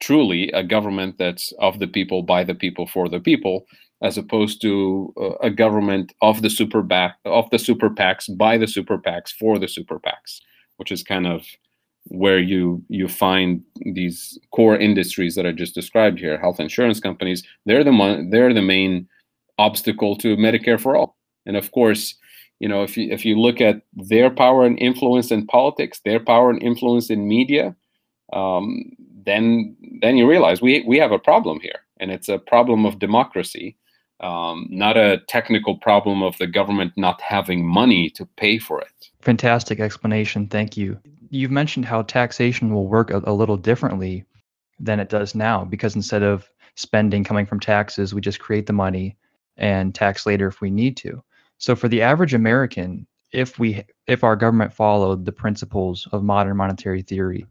truly 0.00 0.50
a 0.52 0.62
government 0.62 1.16
that's 1.18 1.52
of 1.58 1.78
the 1.78 1.86
people, 1.86 2.22
by 2.22 2.44
the 2.44 2.54
people, 2.54 2.86
for 2.86 3.08
the 3.08 3.20
people, 3.20 3.66
as 4.02 4.18
opposed 4.18 4.60
to 4.62 5.12
uh, 5.20 5.34
a 5.40 5.50
government 5.50 6.12
of 6.22 6.42
the 6.42 6.50
super 6.50 6.82
PAC 6.82 7.16
of 7.24 7.48
the 7.50 7.58
super 7.58 7.90
PACs, 7.90 8.36
by 8.36 8.58
the 8.58 8.66
super 8.66 8.98
PACs, 8.98 9.32
for 9.32 9.58
the 9.58 9.68
super 9.68 9.98
PACs, 9.98 10.40
which 10.76 10.92
is 10.92 11.02
kind 11.02 11.26
of 11.26 11.46
where 12.08 12.38
you 12.38 12.82
you 12.88 13.08
find 13.08 13.62
these 13.84 14.38
core 14.52 14.76
industries 14.76 15.34
that 15.34 15.46
I 15.46 15.52
just 15.52 15.74
described 15.74 16.18
here, 16.18 16.38
health 16.38 16.60
insurance 16.60 17.00
companies. 17.00 17.42
They're 17.64 17.84
the 17.84 17.92
mon- 17.92 18.30
they're 18.30 18.54
the 18.54 18.62
main 18.62 19.08
obstacle 19.58 20.16
to 20.16 20.36
Medicare 20.36 20.80
for 20.80 20.96
all. 20.96 21.16
And 21.46 21.56
of 21.56 21.72
course, 21.72 22.14
you 22.60 22.68
know, 22.68 22.82
if 22.82 22.96
you 22.96 23.10
if 23.10 23.24
you 23.24 23.40
look 23.40 23.60
at 23.60 23.82
their 23.94 24.30
power 24.30 24.64
and 24.66 24.78
influence 24.78 25.30
in 25.30 25.46
politics, 25.46 26.00
their 26.04 26.20
power 26.20 26.50
and 26.50 26.62
influence 26.62 27.10
in 27.10 27.26
media, 27.28 27.74
um, 28.32 28.92
then 29.26 29.76
then 30.00 30.16
you 30.16 30.28
realize 30.28 30.62
we 30.62 30.82
we 30.86 30.98
have 30.98 31.12
a 31.12 31.18
problem 31.18 31.60
here, 31.60 31.80
and 32.00 32.10
it's 32.10 32.28
a 32.28 32.38
problem 32.38 32.86
of 32.86 32.98
democracy, 32.98 33.76
um, 34.20 34.66
not 34.70 34.96
a 34.96 35.18
technical 35.28 35.76
problem 35.76 36.22
of 36.22 36.38
the 36.38 36.46
government 36.46 36.92
not 36.96 37.20
having 37.20 37.66
money 37.66 38.08
to 38.10 38.24
pay 38.36 38.58
for 38.58 38.80
it. 38.80 39.10
Fantastic 39.20 39.80
explanation. 39.80 40.46
Thank 40.46 40.76
you. 40.76 40.98
You've 41.30 41.50
mentioned 41.50 41.84
how 41.84 42.02
taxation 42.02 42.72
will 42.72 42.86
work 42.86 43.10
a, 43.10 43.20
a 43.24 43.32
little 43.32 43.56
differently 43.56 44.24
than 44.78 45.00
it 45.00 45.08
does 45.08 45.34
now, 45.34 45.64
because 45.64 45.96
instead 45.96 46.22
of 46.22 46.48
spending 46.76 47.24
coming 47.24 47.46
from 47.46 47.60
taxes, 47.60 48.14
we 48.14 48.20
just 48.20 48.40
create 48.40 48.66
the 48.66 48.72
money 48.72 49.16
and 49.56 49.94
tax 49.94 50.26
later 50.26 50.46
if 50.46 50.60
we 50.60 50.70
need 50.70 50.96
to. 50.98 51.22
So 51.58 51.74
for 51.74 51.88
the 51.88 52.02
average 52.02 52.34
American, 52.34 53.06
if 53.32 53.58
we 53.58 53.82
if 54.06 54.22
our 54.22 54.36
government 54.36 54.72
followed 54.72 55.24
the 55.24 55.32
principles 55.32 56.06
of 56.12 56.22
modern 56.22 56.56
monetary 56.56 57.02
theory, 57.02 57.46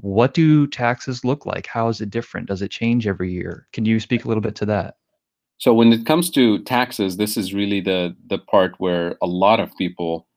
what 0.00 0.34
do 0.34 0.66
taxes 0.66 1.24
look 1.24 1.46
like? 1.46 1.66
How 1.66 1.88
is 1.88 2.00
it 2.00 2.10
different? 2.10 2.48
Does 2.48 2.62
it 2.62 2.70
change 2.70 3.06
every 3.06 3.32
year? 3.32 3.66
Can 3.72 3.84
you 3.84 4.00
speak 4.00 4.24
a 4.24 4.28
little 4.28 4.40
bit 4.40 4.54
to 4.56 4.66
that? 4.66 4.96
So 5.58 5.74
when 5.74 5.92
it 5.92 6.06
comes 6.06 6.30
to 6.30 6.62
taxes, 6.64 7.16
this 7.16 7.36
is 7.36 7.52
really 7.52 7.80
the 7.80 8.16
the 8.28 8.38
part 8.38 8.74
where 8.78 9.16
a 9.20 9.26
lot 9.26 9.60
of 9.60 9.76
people, 9.76 10.28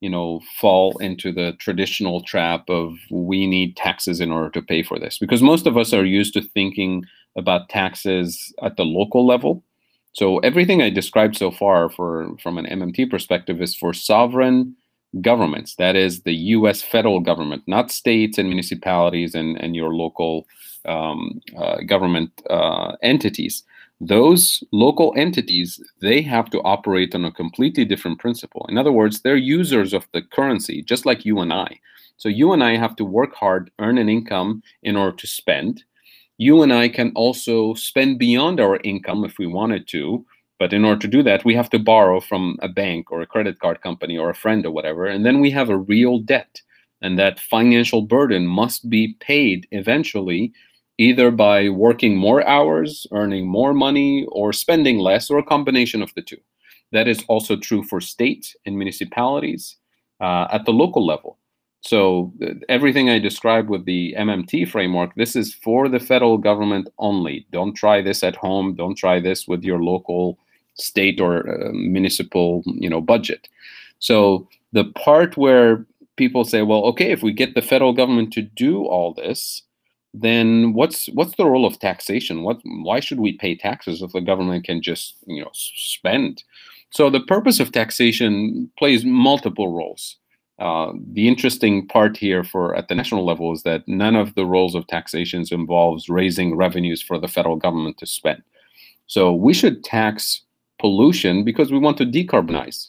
you 0.00 0.08
know, 0.08 0.40
fall 0.60 0.96
into 0.98 1.32
the 1.32 1.52
traditional 1.58 2.22
trap 2.22 2.68
of 2.68 2.94
we 3.10 3.46
need 3.46 3.76
taxes 3.76 4.20
in 4.20 4.30
order 4.30 4.50
to 4.50 4.62
pay 4.62 4.82
for 4.82 4.98
this. 4.98 5.18
Because 5.18 5.42
most 5.42 5.66
of 5.66 5.76
us 5.76 5.92
are 5.92 6.04
used 6.04 6.34
to 6.34 6.42
thinking 6.42 7.04
about 7.36 7.68
taxes 7.68 8.52
at 8.62 8.76
the 8.76 8.84
local 8.84 9.26
level 9.26 9.64
so 10.18 10.38
everything 10.38 10.82
I 10.82 10.90
described 10.90 11.36
so 11.36 11.52
far 11.52 11.88
for 11.88 12.36
from 12.42 12.58
an 12.58 12.66
MMT 12.66 13.08
perspective 13.08 13.62
is 13.62 13.76
for 13.76 13.92
sovereign 13.92 14.74
governments. 15.20 15.74
That 15.76 15.96
is 15.96 16.22
the 16.22 16.34
U.S. 16.34 16.82
federal 16.82 17.20
government, 17.20 17.62
not 17.66 17.90
states 17.90 18.38
and 18.38 18.48
municipalities 18.48 19.34
and, 19.34 19.56
and 19.58 19.74
your 19.74 19.94
local 19.94 20.46
um, 20.84 21.40
uh, 21.56 21.78
government 21.86 22.30
uh, 22.50 22.96
entities. 23.02 23.64
Those 24.00 24.62
local 24.72 25.12
entities, 25.16 25.80
they 26.00 26.22
have 26.22 26.50
to 26.50 26.60
operate 26.62 27.14
on 27.14 27.24
a 27.24 27.32
completely 27.32 27.84
different 27.84 28.20
principle. 28.20 28.64
In 28.68 28.78
other 28.78 28.92
words, 28.92 29.20
they're 29.20 29.36
users 29.36 29.92
of 29.92 30.06
the 30.12 30.22
currency, 30.22 30.82
just 30.82 31.04
like 31.04 31.24
you 31.24 31.40
and 31.40 31.52
I. 31.52 31.80
So 32.16 32.28
you 32.28 32.52
and 32.52 32.62
I 32.62 32.76
have 32.76 32.96
to 32.96 33.04
work 33.04 33.34
hard, 33.34 33.70
earn 33.80 33.98
an 33.98 34.08
income 34.08 34.62
in 34.82 34.96
order 34.96 35.16
to 35.16 35.26
spend 35.26 35.84
you 36.38 36.62
and 36.62 36.72
I 36.72 36.88
can 36.88 37.12
also 37.14 37.74
spend 37.74 38.18
beyond 38.18 38.60
our 38.60 38.78
income 38.84 39.24
if 39.24 39.38
we 39.38 39.46
wanted 39.46 39.86
to. 39.88 40.24
But 40.58 40.72
in 40.72 40.84
order 40.84 41.00
to 41.00 41.08
do 41.08 41.22
that, 41.22 41.44
we 41.44 41.54
have 41.54 41.70
to 41.70 41.78
borrow 41.78 42.20
from 42.20 42.58
a 42.60 42.68
bank 42.68 43.12
or 43.12 43.20
a 43.20 43.26
credit 43.26 43.60
card 43.60 43.80
company 43.80 44.18
or 44.18 44.30
a 44.30 44.34
friend 44.34 44.66
or 44.66 44.72
whatever. 44.72 45.06
And 45.06 45.24
then 45.24 45.40
we 45.40 45.50
have 45.52 45.70
a 45.70 45.76
real 45.76 46.18
debt. 46.18 46.60
And 47.00 47.18
that 47.18 47.38
financial 47.38 48.02
burden 48.02 48.46
must 48.46 48.90
be 48.90 49.16
paid 49.20 49.68
eventually, 49.70 50.52
either 50.98 51.30
by 51.30 51.68
working 51.68 52.16
more 52.16 52.44
hours, 52.46 53.06
earning 53.12 53.46
more 53.46 53.72
money, 53.72 54.26
or 54.32 54.52
spending 54.52 54.98
less, 54.98 55.30
or 55.30 55.38
a 55.38 55.44
combination 55.44 56.02
of 56.02 56.12
the 56.14 56.22
two. 56.22 56.38
That 56.90 57.06
is 57.06 57.24
also 57.28 57.56
true 57.56 57.84
for 57.84 58.00
states 58.00 58.56
and 58.66 58.76
municipalities 58.76 59.76
uh, 60.20 60.48
at 60.50 60.64
the 60.64 60.72
local 60.72 61.06
level. 61.06 61.38
So 61.82 62.32
everything 62.68 63.08
I 63.08 63.20
described 63.20 63.70
with 63.70 63.84
the 63.84 64.14
MMT 64.18 64.68
framework, 64.68 65.14
this 65.14 65.36
is 65.36 65.54
for 65.54 65.88
the 65.88 66.00
federal 66.00 66.36
government 66.36 66.88
only. 66.98 67.46
Don't 67.52 67.74
try 67.74 68.02
this 68.02 68.24
at 68.24 68.34
home. 68.34 68.74
Don't 68.74 68.96
try 68.96 69.20
this 69.20 69.46
with 69.46 69.62
your 69.62 69.80
local 69.80 70.38
state 70.80 71.20
or 71.20 71.48
uh, 71.48 71.72
municipal, 71.72 72.62
you 72.66 72.88
know, 72.88 73.00
budget. 73.00 73.48
So 73.98 74.48
the 74.72 74.84
part 74.84 75.36
where 75.36 75.86
people 76.16 76.44
say, 76.44 76.62
well, 76.62 76.84
okay, 76.84 77.10
if 77.10 77.22
we 77.22 77.32
get 77.32 77.54
the 77.54 77.62
federal 77.62 77.92
government 77.92 78.32
to 78.34 78.42
do 78.42 78.84
all 78.84 79.14
this, 79.14 79.62
then 80.14 80.72
what's 80.72 81.06
what's 81.10 81.36
the 81.36 81.46
role 81.46 81.66
of 81.66 81.78
taxation? 81.78 82.42
What 82.42 82.60
why 82.64 83.00
should 83.00 83.20
we 83.20 83.32
pay 83.32 83.54
taxes 83.54 84.02
if 84.02 84.12
the 84.12 84.20
government 84.20 84.64
can 84.64 84.82
just, 84.82 85.16
you 85.26 85.42
know, 85.42 85.50
spend? 85.52 86.42
So 86.90 87.10
the 87.10 87.20
purpose 87.20 87.60
of 87.60 87.72
taxation 87.72 88.70
plays 88.78 89.04
multiple 89.04 89.72
roles. 89.72 90.16
Uh, 90.58 90.92
the 91.12 91.28
interesting 91.28 91.86
part 91.86 92.16
here 92.16 92.42
for 92.42 92.74
at 92.74 92.88
the 92.88 92.94
national 92.94 93.24
level 93.24 93.52
is 93.52 93.62
that 93.62 93.86
none 93.86 94.16
of 94.16 94.34
the 94.34 94.46
roles 94.46 94.74
of 94.74 94.86
taxations 94.88 95.52
involves 95.52 96.08
raising 96.08 96.56
revenues 96.56 97.00
for 97.00 97.18
the 97.18 97.28
federal 97.28 97.56
government 97.56 97.96
to 97.98 98.06
spend. 98.06 98.42
So 99.06 99.32
we 99.32 99.54
should 99.54 99.84
tax 99.84 100.42
pollution 100.78 101.44
because 101.44 101.70
we 101.70 101.78
want 101.78 101.96
to 101.98 102.06
decarbonize. 102.06 102.88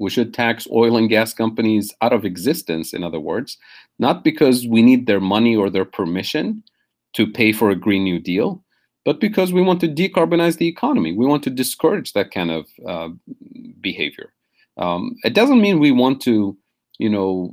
We 0.00 0.10
should 0.10 0.34
tax 0.34 0.66
oil 0.72 0.96
and 0.96 1.08
gas 1.08 1.32
companies 1.34 1.94
out 2.00 2.12
of 2.12 2.24
existence, 2.24 2.92
in 2.92 3.04
other 3.04 3.20
words, 3.20 3.58
not 3.98 4.24
because 4.24 4.66
we 4.66 4.82
need 4.82 5.06
their 5.06 5.20
money 5.20 5.54
or 5.54 5.70
their 5.70 5.84
permission 5.84 6.62
to 7.14 7.26
pay 7.26 7.52
for 7.52 7.70
a 7.70 7.76
Green 7.76 8.04
New 8.04 8.18
Deal, 8.18 8.64
but 9.04 9.20
because 9.20 9.52
we 9.52 9.62
want 9.62 9.80
to 9.80 9.88
decarbonize 9.88 10.56
the 10.56 10.66
economy. 10.66 11.12
We 11.12 11.26
want 11.26 11.42
to 11.44 11.50
discourage 11.50 12.14
that 12.14 12.30
kind 12.30 12.50
of 12.50 12.66
uh, 12.86 13.10
behavior. 13.80 14.32
Um, 14.78 15.16
it 15.22 15.34
doesn't 15.34 15.60
mean 15.60 15.78
we 15.78 15.92
want 15.92 16.22
to 16.22 16.56
you 17.02 17.08
know, 17.08 17.52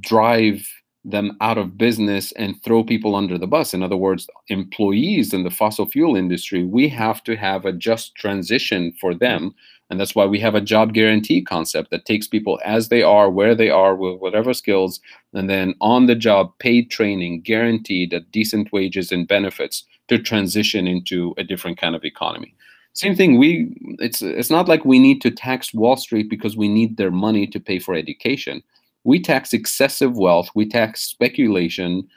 drive 0.00 0.66
them 1.04 1.36
out 1.40 1.58
of 1.58 1.78
business 1.78 2.32
and 2.32 2.62
throw 2.62 2.84
people 2.84 3.14
under 3.14 3.38
the 3.38 3.46
bus. 3.46 3.72
In 3.72 3.82
other 3.82 3.96
words, 3.96 4.28
employees 4.48 5.32
in 5.32 5.44
the 5.44 5.50
fossil 5.50 5.86
fuel 5.86 6.16
industry, 6.16 6.64
we 6.64 6.88
have 6.88 7.22
to 7.24 7.36
have 7.36 7.64
a 7.64 7.72
just 7.72 8.14
transition 8.14 8.92
for 9.00 9.14
them. 9.14 9.54
And 9.90 9.98
that's 9.98 10.14
why 10.14 10.26
we 10.26 10.38
have 10.40 10.54
a 10.54 10.60
job 10.60 10.92
guarantee 10.92 11.40
concept 11.42 11.90
that 11.90 12.04
takes 12.04 12.26
people 12.26 12.60
as 12.62 12.88
they 12.88 13.02
are, 13.02 13.30
where 13.30 13.54
they 13.54 13.70
are, 13.70 13.94
with 13.94 14.20
whatever 14.20 14.52
skills, 14.52 15.00
and 15.32 15.48
then 15.48 15.74
on 15.80 16.06
the 16.06 16.14
job 16.14 16.52
paid 16.58 16.90
training, 16.90 17.40
guaranteed 17.40 18.12
at 18.12 18.30
decent 18.30 18.70
wages 18.70 19.10
and 19.10 19.26
benefits 19.26 19.84
to 20.08 20.18
transition 20.18 20.86
into 20.86 21.34
a 21.38 21.44
different 21.44 21.78
kind 21.78 21.94
of 21.94 22.04
economy. 22.04 22.54
Same 22.92 23.14
thing. 23.14 23.38
We 23.38 23.74
it's 24.00 24.20
it's 24.22 24.50
not 24.50 24.68
like 24.68 24.84
we 24.84 24.98
need 24.98 25.22
to 25.22 25.30
tax 25.30 25.72
Wall 25.72 25.96
Street 25.96 26.28
because 26.28 26.56
we 26.56 26.68
need 26.68 26.96
their 26.96 27.12
money 27.12 27.46
to 27.46 27.60
pay 27.60 27.78
for 27.78 27.94
education. 27.94 28.62
We 29.04 29.20
tax 29.20 29.52
excessive 29.52 30.16
wealth. 30.16 30.50
We 30.54 30.68
tax 30.68 31.04
speculation 31.04 32.08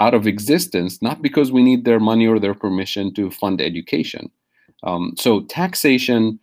out 0.00 0.14
of 0.14 0.26
existence, 0.26 1.00
not 1.00 1.22
because 1.22 1.52
we 1.52 1.62
need 1.62 1.84
their 1.84 2.00
money 2.00 2.26
or 2.26 2.38
their 2.40 2.54
permission 2.54 3.14
to 3.14 3.30
fund 3.30 3.60
education. 3.60 4.30
Um, 4.82 5.14
so 5.16 5.42
taxation, 5.42 6.40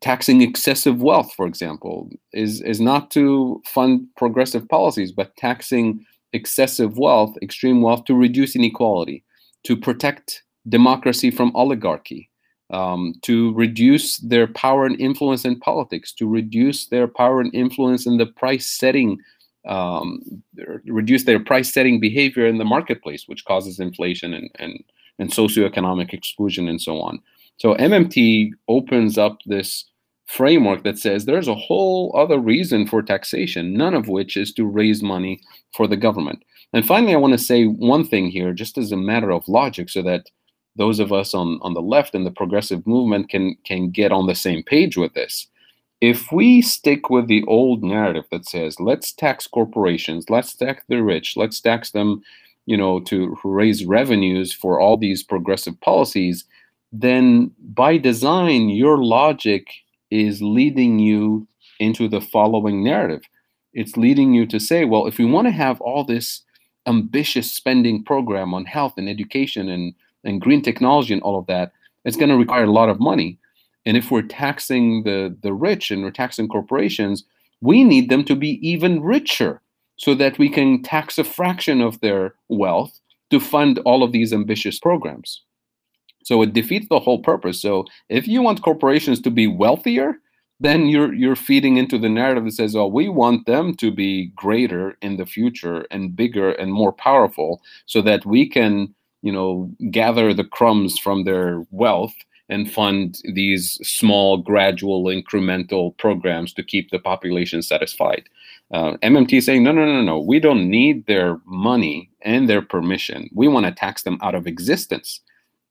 taxing 0.00 0.42
excessive 0.42 1.02
wealth, 1.02 1.32
for 1.34 1.46
example, 1.46 2.08
is 2.32 2.60
is 2.62 2.80
not 2.80 3.10
to 3.12 3.60
fund 3.66 4.06
progressive 4.16 4.68
policies, 4.68 5.10
but 5.10 5.36
taxing 5.36 6.04
excessive 6.32 6.98
wealth, 6.98 7.34
extreme 7.42 7.82
wealth, 7.82 8.04
to 8.04 8.14
reduce 8.14 8.54
inequality, 8.54 9.24
to 9.64 9.76
protect 9.76 10.44
democracy 10.68 11.30
from 11.30 11.50
oligarchy 11.56 12.29
um, 12.70 13.14
to 13.22 13.52
reduce 13.54 14.18
their 14.18 14.46
power 14.46 14.86
and 14.86 15.00
influence 15.00 15.44
in 15.44 15.58
politics, 15.58 16.12
to 16.14 16.28
reduce 16.28 16.86
their 16.86 17.08
power 17.08 17.40
and 17.40 17.54
influence 17.54 18.06
in 18.06 18.16
the 18.16 18.26
price 18.26 18.66
setting, 18.66 19.18
um, 19.66 20.20
reduce 20.86 21.24
their 21.24 21.40
price 21.40 21.72
setting 21.72 22.00
behavior 22.00 22.46
in 22.46 22.58
the 22.58 22.64
marketplace, 22.64 23.24
which 23.26 23.44
causes 23.44 23.80
inflation 23.80 24.32
and, 24.34 24.50
and, 24.58 24.84
and 25.18 25.30
socioeconomic 25.30 26.12
exclusion 26.12 26.68
and 26.68 26.80
so 26.80 27.00
on. 27.00 27.20
So 27.56 27.74
MMT 27.74 28.52
opens 28.68 29.18
up 29.18 29.38
this 29.44 29.84
framework 30.26 30.84
that 30.84 30.98
says 30.98 31.24
there's 31.24 31.48
a 31.48 31.54
whole 31.54 32.14
other 32.16 32.38
reason 32.38 32.86
for 32.86 33.02
taxation, 33.02 33.74
none 33.74 33.94
of 33.94 34.08
which 34.08 34.36
is 34.36 34.52
to 34.54 34.64
raise 34.64 35.02
money 35.02 35.40
for 35.74 35.88
the 35.88 35.96
government. 35.96 36.42
And 36.72 36.86
finally, 36.86 37.14
I 37.14 37.18
want 37.18 37.32
to 37.32 37.38
say 37.38 37.64
one 37.64 38.06
thing 38.06 38.30
here, 38.30 38.52
just 38.52 38.78
as 38.78 38.92
a 38.92 38.96
matter 38.96 39.30
of 39.30 39.48
logic, 39.48 39.90
so 39.90 40.02
that 40.02 40.30
those 40.76 41.00
of 41.00 41.12
us 41.12 41.34
on, 41.34 41.58
on 41.62 41.74
the 41.74 41.82
left 41.82 42.14
and 42.14 42.24
the 42.24 42.30
progressive 42.30 42.86
movement 42.86 43.28
can 43.28 43.56
can 43.64 43.90
get 43.90 44.12
on 44.12 44.26
the 44.26 44.34
same 44.34 44.62
page 44.62 44.96
with 44.96 45.14
this. 45.14 45.46
If 46.00 46.32
we 46.32 46.62
stick 46.62 47.10
with 47.10 47.26
the 47.28 47.44
old 47.46 47.82
narrative 47.82 48.24
that 48.30 48.48
says 48.48 48.80
let's 48.80 49.12
tax 49.12 49.46
corporations, 49.46 50.30
let's 50.30 50.54
tax 50.54 50.82
the 50.88 51.02
rich, 51.02 51.36
let's 51.36 51.60
tax 51.60 51.90
them, 51.90 52.22
you 52.66 52.76
know, 52.76 53.00
to 53.00 53.36
raise 53.44 53.84
revenues 53.84 54.52
for 54.52 54.80
all 54.80 54.96
these 54.96 55.22
progressive 55.22 55.78
policies, 55.80 56.44
then 56.92 57.50
by 57.58 57.98
design 57.98 58.70
your 58.70 58.98
logic 58.98 59.66
is 60.10 60.40
leading 60.42 60.98
you 60.98 61.46
into 61.78 62.08
the 62.08 62.20
following 62.20 62.82
narrative. 62.82 63.22
It's 63.72 63.96
leading 63.96 64.34
you 64.34 64.46
to 64.46 64.58
say, 64.58 64.84
well, 64.84 65.06
if 65.06 65.18
we 65.18 65.24
want 65.24 65.46
to 65.46 65.52
have 65.52 65.80
all 65.80 66.04
this 66.04 66.42
ambitious 66.86 67.52
spending 67.52 68.02
program 68.02 68.52
on 68.54 68.64
health 68.64 68.94
and 68.96 69.08
education 69.08 69.68
and 69.68 69.94
and 70.24 70.40
green 70.40 70.62
technology 70.62 71.12
and 71.12 71.22
all 71.22 71.38
of 71.38 71.46
that, 71.46 71.72
it's 72.04 72.16
going 72.16 72.30
to 72.30 72.36
require 72.36 72.64
a 72.64 72.72
lot 72.72 72.88
of 72.88 73.00
money. 73.00 73.38
And 73.86 73.96
if 73.96 74.10
we're 74.10 74.22
taxing 74.22 75.02
the, 75.04 75.36
the 75.42 75.52
rich 75.52 75.90
and 75.90 76.02
we're 76.02 76.10
taxing 76.10 76.48
corporations, 76.48 77.24
we 77.60 77.84
need 77.84 78.10
them 78.10 78.24
to 78.24 78.36
be 78.36 78.58
even 78.66 79.02
richer 79.02 79.60
so 79.96 80.14
that 80.14 80.38
we 80.38 80.48
can 80.48 80.82
tax 80.82 81.18
a 81.18 81.24
fraction 81.24 81.80
of 81.80 82.00
their 82.00 82.34
wealth 82.48 83.00
to 83.30 83.38
fund 83.38 83.78
all 83.84 84.02
of 84.02 84.12
these 84.12 84.32
ambitious 84.32 84.78
programs. 84.78 85.42
So 86.24 86.42
it 86.42 86.52
defeats 86.52 86.88
the 86.88 87.00
whole 87.00 87.20
purpose. 87.22 87.60
So 87.60 87.84
if 88.08 88.26
you 88.26 88.42
want 88.42 88.62
corporations 88.62 89.20
to 89.22 89.30
be 89.30 89.46
wealthier, 89.46 90.16
then 90.60 90.86
you're 90.86 91.14
you're 91.14 91.36
feeding 91.36 91.78
into 91.78 91.98
the 91.98 92.10
narrative 92.10 92.44
that 92.44 92.52
says, 92.52 92.76
"Oh, 92.76 92.86
we 92.86 93.08
want 93.08 93.46
them 93.46 93.74
to 93.76 93.90
be 93.90 94.26
greater 94.36 94.96
in 95.00 95.16
the 95.16 95.24
future 95.24 95.86
and 95.90 96.14
bigger 96.14 96.52
and 96.52 96.72
more 96.72 96.92
powerful, 96.92 97.62
so 97.86 98.02
that 98.02 98.26
we 98.26 98.46
can, 98.46 98.94
you 99.22 99.32
know, 99.32 99.70
gather 99.90 100.32
the 100.32 100.44
crumbs 100.44 100.98
from 100.98 101.24
their 101.24 101.64
wealth 101.70 102.14
and 102.48 102.70
fund 102.70 103.20
these 103.32 103.78
small, 103.82 104.36
gradual, 104.38 105.04
incremental 105.04 105.96
programs 105.98 106.52
to 106.54 106.62
keep 106.62 106.90
the 106.90 106.98
population 106.98 107.62
satisfied." 107.62 108.24
Uh, 108.70 108.96
MMT 109.02 109.38
is 109.38 109.46
saying, 109.46 109.62
"No, 109.62 109.72
no, 109.72 109.84
no, 109.84 110.02
no. 110.02 110.18
We 110.18 110.40
don't 110.40 110.68
need 110.68 111.06
their 111.06 111.38
money 111.44 112.10
and 112.22 112.48
their 112.48 112.62
permission. 112.62 113.28
We 113.34 113.48
want 113.48 113.66
to 113.66 113.72
tax 113.72 114.02
them 114.02 114.18
out 114.22 114.34
of 114.34 114.46
existence, 114.46 115.20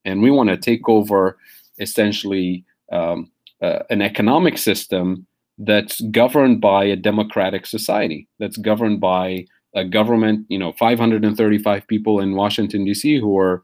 and 0.06 0.22
we 0.22 0.32
want 0.32 0.50
to 0.50 0.58
take 0.58 0.88
over 0.88 1.38
essentially." 1.80 2.66
Um, 2.92 3.30
uh, 3.62 3.80
an 3.90 4.02
economic 4.02 4.58
system 4.58 5.28
that's 5.58 6.00
governed 6.12 6.62
by 6.62 6.86
a 6.86 6.96
democratic 6.96 7.66
society, 7.66 8.28
that's 8.40 8.58
governed 8.58 9.02
by 9.02 9.46
a 9.76 9.86
government, 9.86 10.46
you 10.50 10.58
know, 10.58 10.74
535 10.74 11.88
people 11.88 12.20
in 12.20 12.36
Washington, 12.36 12.86
D.C., 12.86 13.20
who 13.20 13.38
are 13.38 13.64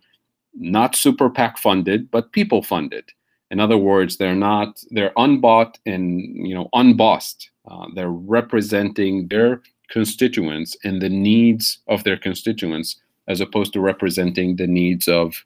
not 0.54 0.96
super 0.96 1.30
PAC 1.30 1.58
funded, 1.58 2.10
but 2.12 2.32
people 2.32 2.62
funded. 2.62 3.06
In 3.52 3.60
other 3.60 3.78
words, 3.78 4.18
they're 4.18 4.36
not, 4.36 4.84
they're 4.92 5.14
unbought 5.18 5.78
and, 5.86 6.20
you 6.48 6.56
know, 6.56 6.70
unbossed. 6.74 7.50
Uh, 7.70 7.88
they're 7.96 8.10
representing 8.10 9.28
their 9.28 9.62
constituents 9.90 10.76
and 10.84 11.02
the 11.02 11.10
needs 11.10 11.80
of 11.88 12.04
their 12.04 12.18
constituents 12.18 13.00
as 13.28 13.42
opposed 13.42 13.74
to 13.74 13.80
representing 13.80 14.56
the 14.56 14.68
needs 14.68 15.08
of, 15.08 15.44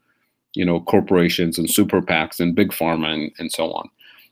you 0.53 0.65
know, 0.65 0.81
corporations 0.81 1.57
and 1.57 1.69
super 1.69 2.01
PACs 2.01 2.39
and 2.39 2.55
big 2.55 2.71
pharma 2.71 3.13
and, 3.13 3.31
and 3.39 3.51
so 3.51 3.71
on. 3.73 3.89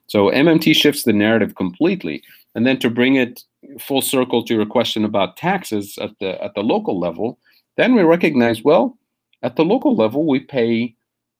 So 0.08 0.30
MMT 0.30 0.74
shifts 0.76 1.04
the 1.04 1.14
narrative 1.14 1.56
completely. 1.56 2.24
And 2.58 2.66
then 2.66 2.80
to 2.80 2.90
bring 2.90 3.18
it 3.18 3.44
full 3.80 4.02
circle 4.02 4.44
to 4.44 4.56
your 4.56 4.66
question 4.66 5.06
about 5.06 5.38
taxes 5.38 5.96
at 6.02 6.10
the 6.20 6.44
at 6.44 6.56
the 6.56 6.64
local 6.64 7.00
level, 7.00 7.38
then 7.76 7.94
we 7.94 8.02
recognize 8.02 8.64
well, 8.64 8.98
at 9.44 9.56
the 9.58 9.64
local 9.64 9.96
level 9.96 10.26
we 10.26 10.40
pay, 10.40 10.96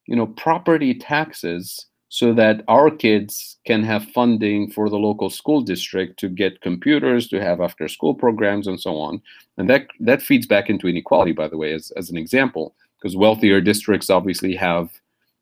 you 0.06 0.16
know, 0.16 0.28
property 0.28 0.94
taxes 0.94 1.88
so 2.10 2.36
that 2.36 2.64
our 2.68 2.92
kids 2.92 3.58
can 3.66 3.84
have 3.84 4.06
funding 4.12 4.70
for 4.70 4.92
the 4.92 5.00
local 5.00 5.32
school 5.32 5.62
district 5.62 6.20
to 6.20 6.30
get 6.30 6.62
computers, 6.62 7.28
to 7.30 7.42
have 7.42 7.62
after 7.62 7.88
school 7.88 8.14
programs 8.14 8.68
and 8.68 8.80
so 8.80 8.98
on. 8.98 9.20
And 9.58 9.68
that 9.72 9.88
that 10.00 10.22
feeds 10.22 10.46
back 10.46 10.70
into 10.70 10.88
inequality 10.88 11.32
by 11.32 11.48
the 11.48 11.58
way 11.58 11.74
as 11.74 11.90
as 11.98 12.12
an 12.12 12.18
example 12.18 12.76
because 13.00 13.18
wealthier 13.18 13.60
districts 13.60 14.12
obviously 14.12 14.56
have 14.56 14.92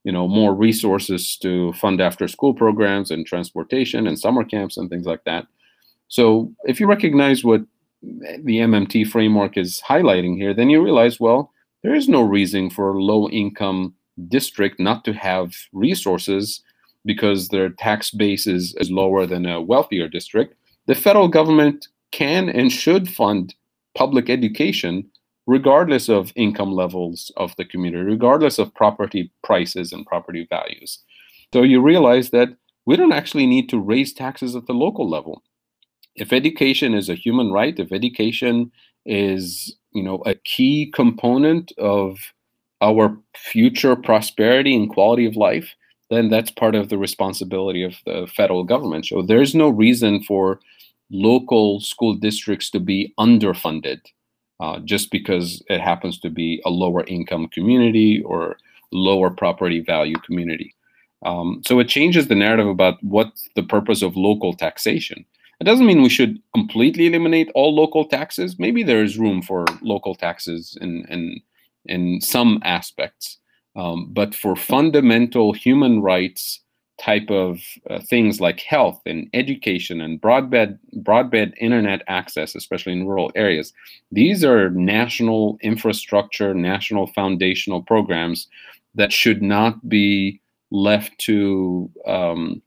you 0.05 0.13
know 0.13 0.25
more 0.25 0.55
resources 0.55 1.35
to 1.41 1.73
fund 1.73 1.99
after 1.99 2.29
school 2.29 2.53
programs 2.53 3.11
and 3.11 3.25
transportation 3.25 4.07
and 4.07 4.17
summer 4.17 4.45
camps 4.45 4.77
and 4.77 4.89
things 4.89 5.05
like 5.05 5.25
that 5.25 5.47
so 6.07 6.53
if 6.65 6.79
you 6.79 6.87
recognize 6.87 7.43
what 7.43 7.61
the 8.01 8.59
mmt 8.59 9.07
framework 9.07 9.57
is 9.57 9.81
highlighting 9.87 10.35
here 10.35 10.53
then 10.53 10.69
you 10.69 10.81
realize 10.81 11.19
well 11.19 11.51
there 11.83 11.95
is 11.95 12.09
no 12.09 12.21
reason 12.21 12.69
for 12.69 12.89
a 12.89 13.01
low 13.01 13.29
income 13.29 13.93
district 14.27 14.79
not 14.79 15.03
to 15.03 15.13
have 15.13 15.53
resources 15.73 16.61
because 17.03 17.49
their 17.49 17.69
tax 17.69 18.09
base 18.09 18.47
is, 18.47 18.73
is 18.79 18.89
lower 18.89 19.27
than 19.27 19.45
a 19.45 19.61
wealthier 19.61 20.07
district 20.07 20.55
the 20.87 20.95
federal 20.95 21.27
government 21.27 21.87
can 22.11 22.49
and 22.49 22.71
should 22.71 23.09
fund 23.09 23.55
public 23.95 24.29
education 24.29 25.09
regardless 25.47 26.09
of 26.09 26.33
income 26.35 26.71
levels 26.71 27.31
of 27.37 27.55
the 27.55 27.65
community, 27.65 28.03
regardless 28.03 28.57
of 28.57 28.73
property 28.73 29.31
prices 29.43 29.93
and 29.93 30.05
property 30.05 30.47
values. 30.49 30.99
So 31.53 31.61
you 31.61 31.81
realize 31.81 32.31
that 32.31 32.49
we 32.85 32.95
don't 32.95 33.11
actually 33.11 33.45
need 33.45 33.69
to 33.69 33.79
raise 33.79 34.13
taxes 34.13 34.55
at 34.55 34.65
the 34.65 34.73
local 34.73 35.09
level. 35.09 35.43
If 36.15 36.31
education 36.31 36.93
is 36.93 37.09
a 37.09 37.15
human 37.15 37.51
right, 37.51 37.77
if 37.77 37.91
education 37.91 38.71
is, 39.05 39.75
you 39.91 40.03
know, 40.03 40.23
a 40.25 40.35
key 40.35 40.91
component 40.93 41.71
of 41.77 42.17
our 42.81 43.17
future 43.35 43.95
prosperity 43.95 44.75
and 44.75 44.89
quality 44.89 45.25
of 45.25 45.35
life, 45.35 45.75
then 46.09 46.29
that's 46.29 46.51
part 46.51 46.75
of 46.75 46.89
the 46.89 46.97
responsibility 46.97 47.83
of 47.83 47.95
the 48.05 48.27
federal 48.35 48.63
government. 48.63 49.07
So 49.07 49.21
there's 49.21 49.55
no 49.55 49.69
reason 49.69 50.23
for 50.23 50.59
local 51.11 51.79
school 51.79 52.15
districts 52.15 52.69
to 52.71 52.79
be 52.79 53.13
underfunded 53.19 54.01
uh, 54.59 54.79
just 54.79 55.11
because 55.11 55.63
it 55.69 55.81
happens 55.81 56.19
to 56.19 56.29
be 56.29 56.61
a 56.65 56.69
lower 56.69 57.03
income 57.05 57.47
community 57.49 58.21
or 58.23 58.57
lower 58.91 59.29
property 59.29 59.79
value 59.81 60.17
community. 60.19 60.73
Um, 61.25 61.61
so 61.65 61.79
it 61.79 61.87
changes 61.87 62.27
the 62.27 62.35
narrative 62.35 62.67
about 62.67 63.03
what's 63.03 63.49
the 63.55 63.63
purpose 63.63 64.01
of 64.01 64.15
local 64.15 64.53
taxation. 64.53 65.25
It 65.59 65.63
doesn't 65.63 65.85
mean 65.85 66.01
we 66.01 66.09
should 66.09 66.39
completely 66.53 67.07
eliminate 67.07 67.49
all 67.55 67.73
local 67.73 68.05
taxes. 68.05 68.59
Maybe 68.59 68.83
there 68.83 69.03
is 69.03 69.17
room 69.17 69.41
for 69.41 69.65
local 69.81 70.15
taxes 70.15 70.77
in 70.81 71.05
in, 71.09 71.41
in 71.85 72.21
some 72.21 72.59
aspects, 72.63 73.37
um, 73.75 74.09
but 74.11 74.35
for 74.35 74.55
fundamental 74.55 75.53
human 75.53 76.01
rights 76.01 76.61
type 76.97 77.29
of 77.29 77.59
uh, 77.89 77.99
things 77.99 78.39
like 78.39 78.61
health 78.61 79.01
and 79.05 79.29
education 79.33 79.99
and 79.99 80.21
broadband 80.21 80.79
broadband 80.99 81.53
internet 81.59 82.01
access 82.07 82.55
especially 82.55 82.93
in 82.93 83.05
rural 83.05 83.31
areas 83.35 83.73
these 84.13 84.45
are 84.45 84.69
national 84.69 85.57
infrastructure 85.61 86.53
national 86.53 87.07
foundational 87.07 87.81
programs 87.83 88.47
that 88.95 89.11
should 89.11 89.41
not 89.41 89.89
be 89.89 90.39
left 90.71 91.17
to 91.19 91.89
um, 92.07 92.61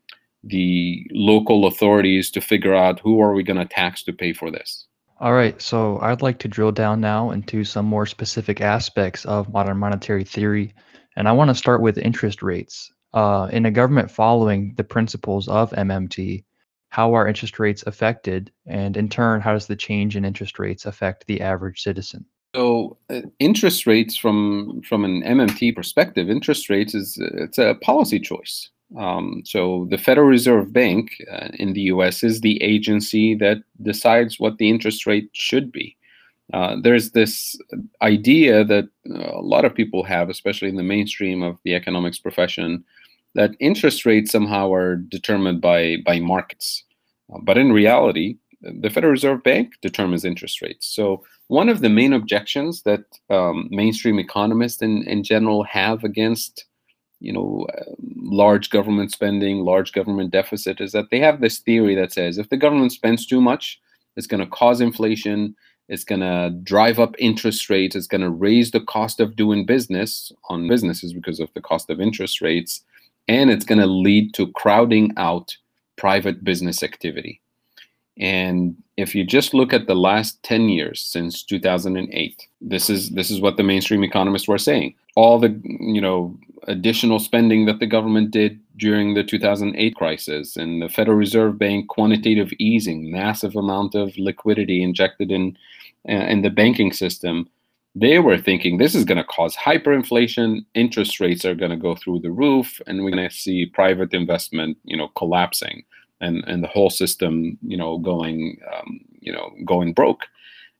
the 0.44 1.04
local 1.12 1.66
authorities 1.66 2.30
to 2.30 2.40
figure 2.40 2.74
out 2.74 3.00
who 3.00 3.20
are 3.20 3.32
we 3.32 3.42
going 3.42 3.58
to 3.58 3.64
tax 3.64 4.02
to 4.02 4.12
pay 4.12 4.32
for 4.32 4.50
this 4.50 4.86
all 5.20 5.32
right 5.32 5.60
so 5.60 5.98
i'd 6.02 6.22
like 6.22 6.38
to 6.38 6.48
drill 6.48 6.72
down 6.72 7.00
now 7.00 7.30
into 7.30 7.64
some 7.64 7.84
more 7.84 8.06
specific 8.06 8.60
aspects 8.60 9.24
of 9.24 9.52
modern 9.52 9.76
monetary 9.76 10.24
theory 10.24 10.72
and 11.16 11.28
i 11.28 11.32
want 11.32 11.48
to 11.48 11.54
start 11.54 11.82
with 11.82 11.98
interest 11.98 12.42
rates 12.42 12.92
uh, 13.14 13.48
in 13.52 13.66
a 13.66 13.70
government 13.70 14.10
following 14.10 14.74
the 14.76 14.84
principles 14.84 15.48
of 15.48 15.70
MMT, 15.70 16.44
how 16.90 17.14
are 17.14 17.26
interest 17.26 17.58
rates 17.58 17.82
affected? 17.86 18.52
And 18.66 18.96
in 18.96 19.08
turn, 19.08 19.40
how 19.40 19.52
does 19.52 19.66
the 19.66 19.76
change 19.76 20.16
in 20.16 20.24
interest 20.24 20.58
rates 20.58 20.86
affect 20.86 21.26
the 21.26 21.40
average 21.40 21.82
citizen? 21.82 22.26
So, 22.54 22.96
uh, 23.10 23.22
interest 23.38 23.86
rates 23.86 24.16
from 24.16 24.80
from 24.82 25.04
an 25.04 25.22
MMT 25.22 25.74
perspective, 25.74 26.30
interest 26.30 26.70
rates 26.70 26.94
is 26.94 27.18
it's 27.20 27.58
a 27.58 27.74
policy 27.82 28.18
choice. 28.18 28.70
Um, 28.96 29.42
so, 29.44 29.86
the 29.90 29.98
Federal 29.98 30.28
Reserve 30.28 30.72
Bank 30.72 31.10
uh, 31.30 31.48
in 31.54 31.74
the 31.74 31.82
U.S. 31.82 32.24
is 32.24 32.40
the 32.40 32.62
agency 32.62 33.34
that 33.34 33.58
decides 33.82 34.40
what 34.40 34.56
the 34.56 34.70
interest 34.70 35.06
rate 35.06 35.28
should 35.32 35.70
be. 35.70 35.96
Uh, 36.54 36.76
there's 36.82 37.10
this 37.10 37.58
idea 38.00 38.64
that 38.64 38.88
uh, 39.10 39.32
a 39.34 39.42
lot 39.42 39.66
of 39.66 39.74
people 39.74 40.02
have, 40.04 40.30
especially 40.30 40.68
in 40.68 40.76
the 40.76 40.82
mainstream 40.82 41.42
of 41.42 41.58
the 41.64 41.74
economics 41.74 42.18
profession, 42.18 42.82
that 43.34 43.50
interest 43.60 44.06
rates 44.06 44.32
somehow 44.32 44.72
are 44.72 44.96
determined 44.96 45.60
by 45.60 45.98
by 46.06 46.18
markets. 46.18 46.84
Uh, 47.32 47.38
but 47.42 47.58
in 47.58 47.72
reality, 47.72 48.38
the 48.62 48.90
Federal 48.90 49.12
Reserve 49.12 49.42
Bank 49.42 49.74
determines 49.82 50.24
interest 50.24 50.62
rates. 50.62 50.86
So 50.86 51.22
one 51.48 51.68
of 51.68 51.80
the 51.80 51.88
main 51.88 52.12
objections 52.12 52.82
that 52.82 53.04
um, 53.30 53.68
mainstream 53.70 54.18
economists 54.18 54.82
in, 54.82 55.02
in 55.04 55.22
general 55.22 55.62
have 55.64 56.04
against 56.04 56.64
you 57.20 57.32
know 57.32 57.66
large 58.16 58.70
government 58.70 59.12
spending, 59.12 59.58
large 59.58 59.92
government 59.92 60.30
deficit 60.30 60.80
is 60.80 60.92
that 60.92 61.10
they 61.10 61.20
have 61.20 61.40
this 61.40 61.58
theory 61.58 61.94
that 61.94 62.12
says 62.12 62.38
if 62.38 62.48
the 62.48 62.56
government 62.56 62.92
spends 62.92 63.26
too 63.26 63.40
much, 63.40 63.80
it's 64.16 64.26
going 64.26 64.40
to 64.40 64.50
cause 64.50 64.80
inflation, 64.80 65.54
it's 65.88 66.04
going 66.04 66.20
to 66.20 66.50
drive 66.62 66.98
up 66.98 67.14
interest 67.18 67.70
rates, 67.70 67.96
it's 67.96 68.06
going 68.06 68.20
to 68.20 68.30
raise 68.30 68.70
the 68.70 68.80
cost 68.80 69.20
of 69.20 69.36
doing 69.36 69.64
business 69.64 70.32
on 70.48 70.68
businesses 70.68 71.12
because 71.12 71.40
of 71.40 71.52
the 71.54 71.60
cost 71.60 71.90
of 71.90 72.00
interest 72.00 72.40
rates 72.40 72.82
and 73.28 73.50
it's 73.50 73.64
going 73.64 73.78
to 73.78 73.86
lead 73.86 74.34
to 74.34 74.50
crowding 74.52 75.12
out 75.16 75.56
private 75.96 76.42
business 76.42 76.82
activity. 76.82 77.40
And 78.18 78.76
if 78.96 79.14
you 79.14 79.24
just 79.24 79.54
look 79.54 79.72
at 79.72 79.86
the 79.86 79.94
last 79.94 80.42
10 80.42 80.70
years 80.70 81.00
since 81.00 81.44
2008, 81.44 82.48
this 82.60 82.90
is 82.90 83.10
this 83.10 83.30
is 83.30 83.40
what 83.40 83.56
the 83.56 83.62
mainstream 83.62 84.02
economists 84.02 84.48
were 84.48 84.58
saying. 84.58 84.94
All 85.14 85.38
the 85.38 85.60
you 85.64 86.00
know 86.00 86.36
additional 86.66 87.18
spending 87.18 87.66
that 87.66 87.78
the 87.78 87.86
government 87.86 88.30
did 88.30 88.60
during 88.76 89.14
the 89.14 89.24
2008 89.24 89.94
crisis 89.94 90.56
and 90.56 90.82
the 90.82 90.88
Federal 90.88 91.16
Reserve 91.16 91.58
Bank 91.58 91.88
quantitative 91.88 92.52
easing, 92.58 93.10
massive 93.10 93.56
amount 93.56 93.94
of 93.94 94.16
liquidity 94.18 94.82
injected 94.82 95.30
in 95.30 95.56
uh, 96.08 96.12
in 96.12 96.42
the 96.42 96.50
banking 96.50 96.92
system 96.92 97.48
they 97.94 98.18
were 98.20 98.38
thinking 98.38 98.76
this 98.76 98.94
is 98.94 99.04
going 99.04 99.18
to 99.18 99.24
cause 99.24 99.56
hyperinflation 99.56 100.64
interest 100.74 101.18
rates 101.18 101.44
are 101.44 101.54
going 101.54 101.70
to 101.70 101.76
go 101.76 101.96
through 101.96 102.20
the 102.20 102.30
roof 102.30 102.80
and 102.86 103.02
we're 103.02 103.10
going 103.10 103.28
to 103.28 103.34
see 103.34 103.66
private 103.66 104.14
investment 104.14 104.76
you 104.84 104.96
know 104.96 105.08
collapsing 105.16 105.82
and 106.20 106.44
and 106.46 106.62
the 106.62 106.68
whole 106.68 106.90
system 106.90 107.58
you 107.62 107.76
know 107.76 107.98
going 107.98 108.58
um, 108.72 109.00
you 109.20 109.32
know 109.32 109.52
going 109.64 109.92
broke. 109.92 110.24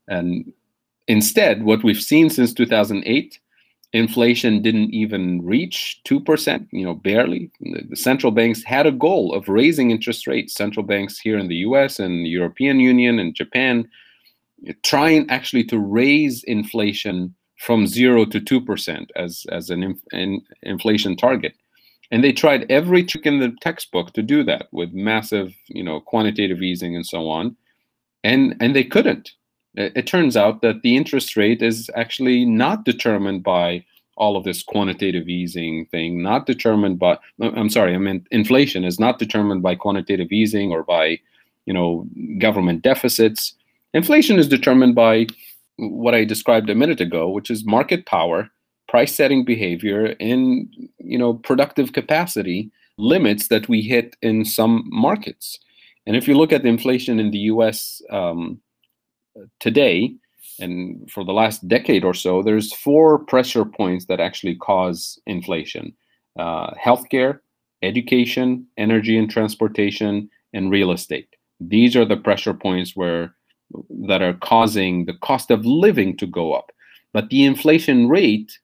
And 0.09 0.53
instead 1.07 1.63
what 1.63 1.85
we've 1.85 2.03
seen 2.03 2.31
since 2.31 2.53
2008 2.53 3.39
inflation 3.93 4.61
didn't 4.63 4.93
even 4.93 5.45
reach 5.45 6.01
2%, 6.07 6.69
you 6.73 6.85
know, 6.85 6.95
barely. 6.95 7.51
The 7.61 7.97
central 7.97 8.33
banks 8.33 8.63
had 8.63 8.87
a 8.87 8.93
goal 8.93 9.35
of 9.35 9.49
raising 9.49 9.91
interest 9.91 10.27
rates. 10.27 10.55
Central 10.55 10.85
banks 10.85 11.19
here 11.19 11.39
in 11.39 11.49
the 11.49 11.57
US 11.57 11.99
and 11.99 12.27
European 12.27 12.81
Union 12.81 13.19
and 13.19 13.35
Japan 13.35 13.89
eh, 14.67 14.73
trying 14.83 15.29
actually 15.31 15.65
to 15.65 15.79
raise 15.79 16.45
inflation 16.45 17.35
from 17.59 17.87
0 17.87 18.27
to 18.27 18.41
2% 18.41 19.07
as, 19.17 19.45
as 19.51 19.71
an, 19.71 19.83
inf 19.83 20.01
an 20.13 20.41
inflation 20.63 21.17
target. 21.17 21.55
And 22.11 22.23
they 22.23 22.33
tried 22.33 22.71
every 22.71 23.05
trick 23.05 23.27
in 23.27 23.41
the 23.41 23.55
textbook 23.61 24.13
to 24.15 24.23
do 24.23 24.43
that 24.45 24.69
with 24.73 24.93
massive, 24.93 25.55
you 25.69 25.83
know, 25.83 26.01
quantitative 26.01 26.63
easing 26.63 26.95
and 26.95 27.07
so 27.07 27.29
on. 27.29 27.57
And, 28.25 28.57
and 28.61 28.75
they 28.75 28.85
couldn't 28.85 29.33
it 29.79 30.07
turns 30.07 30.37
out 30.37 30.61
that 30.63 30.83
the 30.83 30.97
interest 30.97 31.37
rate 31.37 31.63
is 31.63 31.89
actually 31.95 32.45
not 32.45 32.85
determined 32.85 33.43
by 33.43 33.85
all 34.17 34.37
of 34.37 34.43
this 34.43 34.65
quantitative 34.65 35.29
easing 35.29 35.87
thing, 35.87 36.23
not 36.23 36.47
determined 36.47 36.99
by, 36.99 37.17
I'm 37.41 37.71
sorry, 37.71 37.95
I 37.95 37.99
mean, 37.99 38.27
inflation 38.33 38.85
is 38.85 38.99
not 38.99 39.21
determined 39.21 39.63
by 39.63 39.77
quantitative 39.77 40.33
easing 40.33 40.73
or 40.73 40.83
by, 40.83 41.21
you 41.67 41.73
know, 41.73 42.07
government 42.39 42.83
deficits. 42.83 43.55
Inflation 43.95 44.37
is 44.37 44.49
determined 44.49 44.97
by 44.97 45.29
what 45.77 46.15
I 46.15 46.25
described 46.25 46.69
a 46.69 46.75
minute 46.75 47.01
ago, 47.01 47.29
which 47.29 47.49
is 47.49 47.65
market 47.65 48.07
power, 48.07 48.51
price 48.89 49.15
setting 49.15 49.45
behavior, 49.45 50.17
and, 50.19 50.69
you 50.99 51.19
know, 51.19 51.35
productive 51.35 51.93
capacity 51.93 52.73
limits 52.97 53.47
that 53.47 53.69
we 53.69 53.83
hit 53.83 54.17
in 54.23 54.45
some 54.45 54.83
markets. 54.87 55.61
And 56.07 56.17
if 56.17 56.27
you 56.27 56.37
look 56.37 56.53
at 56.53 56.63
the 56.63 56.69
inflation 56.69 57.21
in 57.21 57.31
the 57.31 57.47
US, 57.53 58.03
um, 58.11 58.61
today 59.61 60.15
and 60.61 61.11
for 61.11 61.25
the 61.25 61.33
last 61.33 61.67
decade 61.69 62.05
or 62.05 62.15
so, 62.15 62.43
there's 62.43 62.73
four 62.73 63.19
pressure 63.19 63.65
points 63.65 64.07
that 64.07 64.21
actually 64.21 64.57
cause 64.57 65.19
inflation: 65.27 65.95
uh, 66.39 66.73
healthcare, 66.75 67.41
education, 67.83 68.67
energy 68.77 69.17
and 69.17 69.31
transportation, 69.31 70.29
and 70.53 70.71
real 70.71 70.93
estate. 70.93 71.29
These 71.61 71.97
are 71.97 72.05
the 72.05 72.17
pressure 72.17 72.55
points 72.55 72.97
where 72.97 73.35
that 74.07 74.23
are 74.23 74.35
causing 74.35 75.05
the 75.05 75.19
cost 75.23 75.51
of 75.51 75.67
living 75.67 76.17
to 76.17 76.27
go 76.27 76.53
up. 76.53 76.73
But 77.13 77.29
the 77.31 77.45
inflation 77.45 78.09
rate 78.09 78.59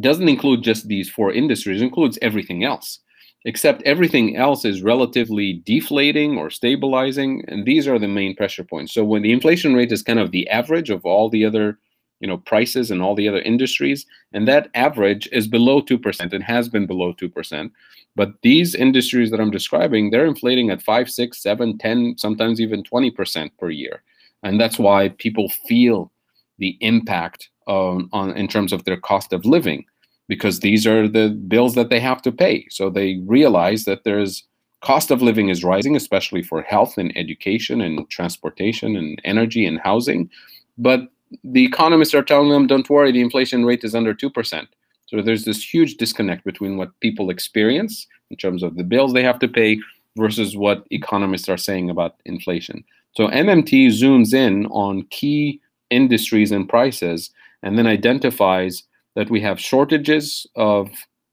doesn't 0.00 0.28
include 0.28 0.62
just 0.62 0.88
these 0.88 1.10
four 1.10 1.32
industries; 1.32 1.82
includes 1.82 2.18
everything 2.22 2.64
else 2.64 3.00
except 3.46 3.82
everything 3.82 4.36
else 4.36 4.64
is 4.64 4.82
relatively 4.82 5.62
deflating 5.64 6.36
or 6.36 6.50
stabilizing 6.50 7.42
and 7.48 7.64
these 7.64 7.88
are 7.88 7.98
the 7.98 8.08
main 8.08 8.36
pressure 8.36 8.64
points. 8.64 8.92
So 8.92 9.04
when 9.04 9.22
the 9.22 9.32
inflation 9.32 9.74
rate 9.74 9.92
is 9.92 10.02
kind 10.02 10.18
of 10.18 10.32
the 10.32 10.48
average 10.50 10.90
of 10.90 11.06
all 11.06 11.30
the 11.30 11.44
other 11.44 11.78
you 12.20 12.28
know 12.28 12.38
prices 12.38 12.90
and 12.90 13.02
all 13.02 13.14
the 13.14 13.28
other 13.28 13.40
industries 13.40 14.06
and 14.32 14.48
that 14.48 14.68
average 14.74 15.28
is 15.32 15.46
below 15.46 15.82
2% 15.82 16.32
and 16.32 16.42
has 16.42 16.68
been 16.68 16.86
below 16.86 17.12
2% 17.12 17.70
but 18.14 18.32
these 18.42 18.74
industries 18.74 19.30
that 19.30 19.40
i'm 19.40 19.50
describing 19.50 20.10
they're 20.10 20.26
inflating 20.26 20.70
at 20.70 20.82
5 20.82 21.10
6 21.10 21.42
7 21.42 21.78
10 21.78 22.14
sometimes 22.16 22.60
even 22.60 22.82
20% 22.82 23.50
per 23.58 23.70
year. 23.70 24.02
And 24.42 24.60
that's 24.60 24.78
why 24.78 25.10
people 25.10 25.48
feel 25.48 26.12
the 26.58 26.76
impact 26.80 27.50
on, 27.66 28.08
on 28.12 28.30
in 28.36 28.48
terms 28.48 28.72
of 28.72 28.84
their 28.84 28.96
cost 28.96 29.32
of 29.32 29.44
living 29.44 29.84
because 30.28 30.60
these 30.60 30.86
are 30.86 31.08
the 31.08 31.30
bills 31.30 31.74
that 31.74 31.88
they 31.88 32.00
have 32.00 32.22
to 32.22 32.32
pay. 32.32 32.66
So 32.70 32.90
they 32.90 33.20
realize 33.26 33.84
that 33.84 34.04
there's 34.04 34.44
cost 34.82 35.10
of 35.10 35.22
living 35.22 35.48
is 35.48 35.64
rising, 35.64 35.96
especially 35.96 36.42
for 36.42 36.62
health 36.62 36.98
and 36.98 37.16
education 37.16 37.80
and 37.80 38.08
transportation 38.10 38.96
and 38.96 39.20
energy 39.24 39.66
and 39.66 39.80
housing. 39.80 40.30
But 40.78 41.08
the 41.42 41.64
economists 41.64 42.14
are 42.14 42.22
telling 42.22 42.50
them, 42.50 42.66
don't 42.66 42.88
worry, 42.88 43.12
the 43.12 43.20
inflation 43.20 43.64
rate 43.64 43.84
is 43.84 43.94
under 43.94 44.14
2%. 44.14 44.66
So 45.06 45.22
there's 45.22 45.44
this 45.44 45.62
huge 45.62 45.96
disconnect 45.96 46.44
between 46.44 46.76
what 46.76 46.98
people 47.00 47.30
experience 47.30 48.06
in 48.30 48.36
terms 48.36 48.62
of 48.62 48.76
the 48.76 48.84
bills 48.84 49.12
they 49.12 49.22
have 49.22 49.38
to 49.40 49.48
pay 49.48 49.78
versus 50.16 50.56
what 50.56 50.86
economists 50.90 51.48
are 51.48 51.56
saying 51.56 51.90
about 51.90 52.16
inflation. 52.24 52.84
So 53.16 53.28
MMT 53.28 53.88
zooms 53.88 54.34
in 54.34 54.66
on 54.66 55.02
key 55.10 55.60
industries 55.90 56.52
and 56.52 56.68
prices 56.68 57.30
and 57.62 57.78
then 57.78 57.86
identifies 57.86 58.82
that 59.16 59.30
we 59.30 59.40
have 59.40 59.58
shortages 59.58 60.46
of 60.54 60.88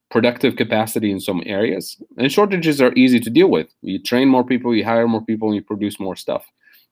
productive 0.10 0.56
capacity 0.56 1.12
in 1.12 1.19
some 1.19 1.43
areas. 1.46 2.02
And 2.17 2.32
shortages 2.32 2.82
are 2.82 2.93
easy 2.93 3.19
to 3.19 3.30
deal 3.30 3.50
with. 3.50 3.67
You 3.82 4.02
train 4.02 4.30
more 4.30 4.43
people, 4.43 4.76
you 4.76 4.86
hire 4.86 5.08
more 5.08 5.24
people, 5.24 5.50
and 5.50 5.56
you 5.56 5.62
produce 5.62 6.00
more 6.00 6.15
stuff. 6.15 6.46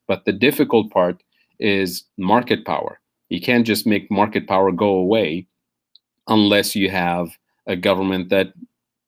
But 0.08 0.26
the 0.26 0.34
difficult 0.34 0.92
part 0.92 1.24
is 1.60 2.04
market 2.18 2.66
power. 2.66 3.00
You 3.30 3.40
can't 3.40 3.66
just 3.66 3.88
make 3.88 4.12
market 4.12 4.48
power 4.48 4.72
go 4.72 4.90
away 4.90 5.48
unless 6.28 6.76
you 6.76 6.90
have 6.90 7.30
a 7.68 7.76
government 7.76 8.30
that 8.30 8.54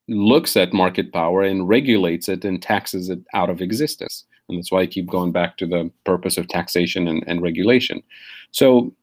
looks 0.08 0.56
at 0.56 0.72
market 0.72 1.12
power 1.12 1.42
and 1.42 1.68
regulates 1.68 2.28
it 2.28 2.44
and 2.44 2.62
taxes 2.62 3.10
it 3.10 3.18
out 3.34 3.50
of 3.50 3.60
existence. 3.60 4.24
And 4.48 4.58
that's 4.58 4.70
why 4.70 4.80
I 4.80 4.86
keep 4.86 5.10
going 5.10 5.32
back 5.32 5.56
to 5.58 5.66
the 5.66 5.90
purpose 6.04 6.36
of 6.36 6.48
taxation 6.48 7.08
and, 7.08 7.24
and 7.26 7.42
regulation. 7.42 8.02
So 8.52 8.94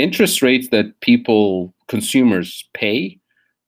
interest 0.00 0.42
rates 0.42 0.68
that 0.68 1.00
people 1.00 1.74
consumers 1.88 2.68
pay 2.74 3.18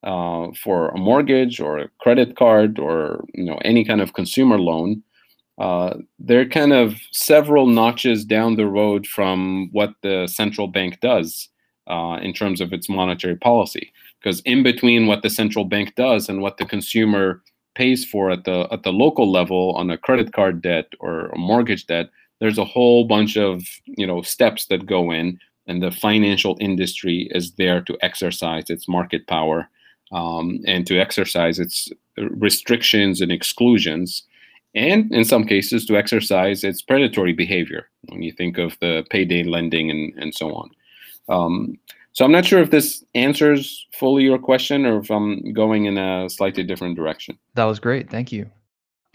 uh, 0.03 0.47
for 0.61 0.89
a 0.89 0.97
mortgage 0.97 1.59
or 1.59 1.77
a 1.77 1.89
credit 1.99 2.35
card 2.35 2.79
or 2.79 3.23
you 3.33 3.43
know 3.43 3.57
any 3.63 3.85
kind 3.85 4.01
of 4.01 4.13
consumer 4.13 4.59
loan 4.59 5.01
uh, 5.59 5.95
they're 6.19 6.49
kind 6.49 6.73
of 6.73 6.95
several 7.11 7.67
notches 7.67 8.25
down 8.25 8.55
the 8.55 8.65
road 8.65 9.05
from 9.05 9.69
what 9.71 9.93
the 10.01 10.27
central 10.27 10.67
bank 10.67 10.99
does 10.99 11.49
uh, 11.87 12.17
in 12.21 12.33
terms 12.33 12.59
of 12.59 12.73
its 12.73 12.89
monetary 12.89 13.35
policy. 13.35 13.91
Because 14.19 14.41
in 14.41 14.63
between 14.63 15.05
what 15.05 15.21
the 15.21 15.29
central 15.29 15.65
bank 15.65 15.95
does 15.95 16.29
and 16.29 16.41
what 16.41 16.57
the 16.57 16.65
consumer 16.65 17.41
pays 17.75 18.05
for 18.05 18.31
at 18.31 18.45
the 18.45 18.67
at 18.71 18.83
the 18.83 18.93
local 18.93 19.31
level 19.31 19.73
on 19.75 19.89
a 19.89 19.97
credit 19.97 20.31
card 20.33 20.61
debt 20.61 20.85
or 20.99 21.27
a 21.29 21.37
mortgage 21.37 21.87
debt 21.87 22.07
there's 22.39 22.59
a 22.59 22.65
whole 22.65 23.03
bunch 23.03 23.35
of 23.35 23.63
you 23.85 24.05
know 24.05 24.21
steps 24.21 24.67
that 24.67 24.85
go 24.85 25.11
in 25.11 25.39
and 25.67 25.81
the 25.81 25.91
financial 25.91 26.57
industry 26.59 27.27
is 27.31 27.53
there 27.53 27.81
to 27.81 27.97
exercise 28.01 28.69
its 28.69 28.87
market 28.87 29.27
power 29.27 29.69
um, 30.11 30.59
and 30.65 30.85
to 30.87 30.99
exercise 30.99 31.59
its 31.59 31.89
restrictions 32.17 33.21
and 33.21 33.31
exclusions, 33.31 34.23
and 34.75 35.11
in 35.11 35.25
some 35.25 35.45
cases 35.45 35.85
to 35.85 35.97
exercise 35.97 36.63
its 36.63 36.81
predatory 36.81 37.33
behavior. 37.33 37.89
When 38.09 38.21
you 38.21 38.31
think 38.31 38.57
of 38.57 38.77
the 38.79 39.05
payday 39.09 39.43
lending 39.43 39.89
and, 39.89 40.13
and 40.17 40.35
so 40.35 40.53
on. 40.53 40.69
Um, 41.29 41.79
so 42.11 42.23
I'm 42.23 42.31
not 42.31 42.45
sure 42.45 42.59
if 42.59 42.69
this 42.69 43.03
answers 43.15 43.87
fully 43.93 44.23
your 44.23 44.37
question 44.37 44.85
or 44.85 44.99
if 44.99 45.09
I'm 45.09 45.51
going 45.51 45.85
in 45.85 45.97
a 45.97 46.29
slightly 46.29 46.63
different 46.63 46.95
direction. 46.95 47.39
That 47.55 47.63
was 47.65 47.79
great. 47.79 48.09
Thank 48.09 48.31
you. 48.31 48.49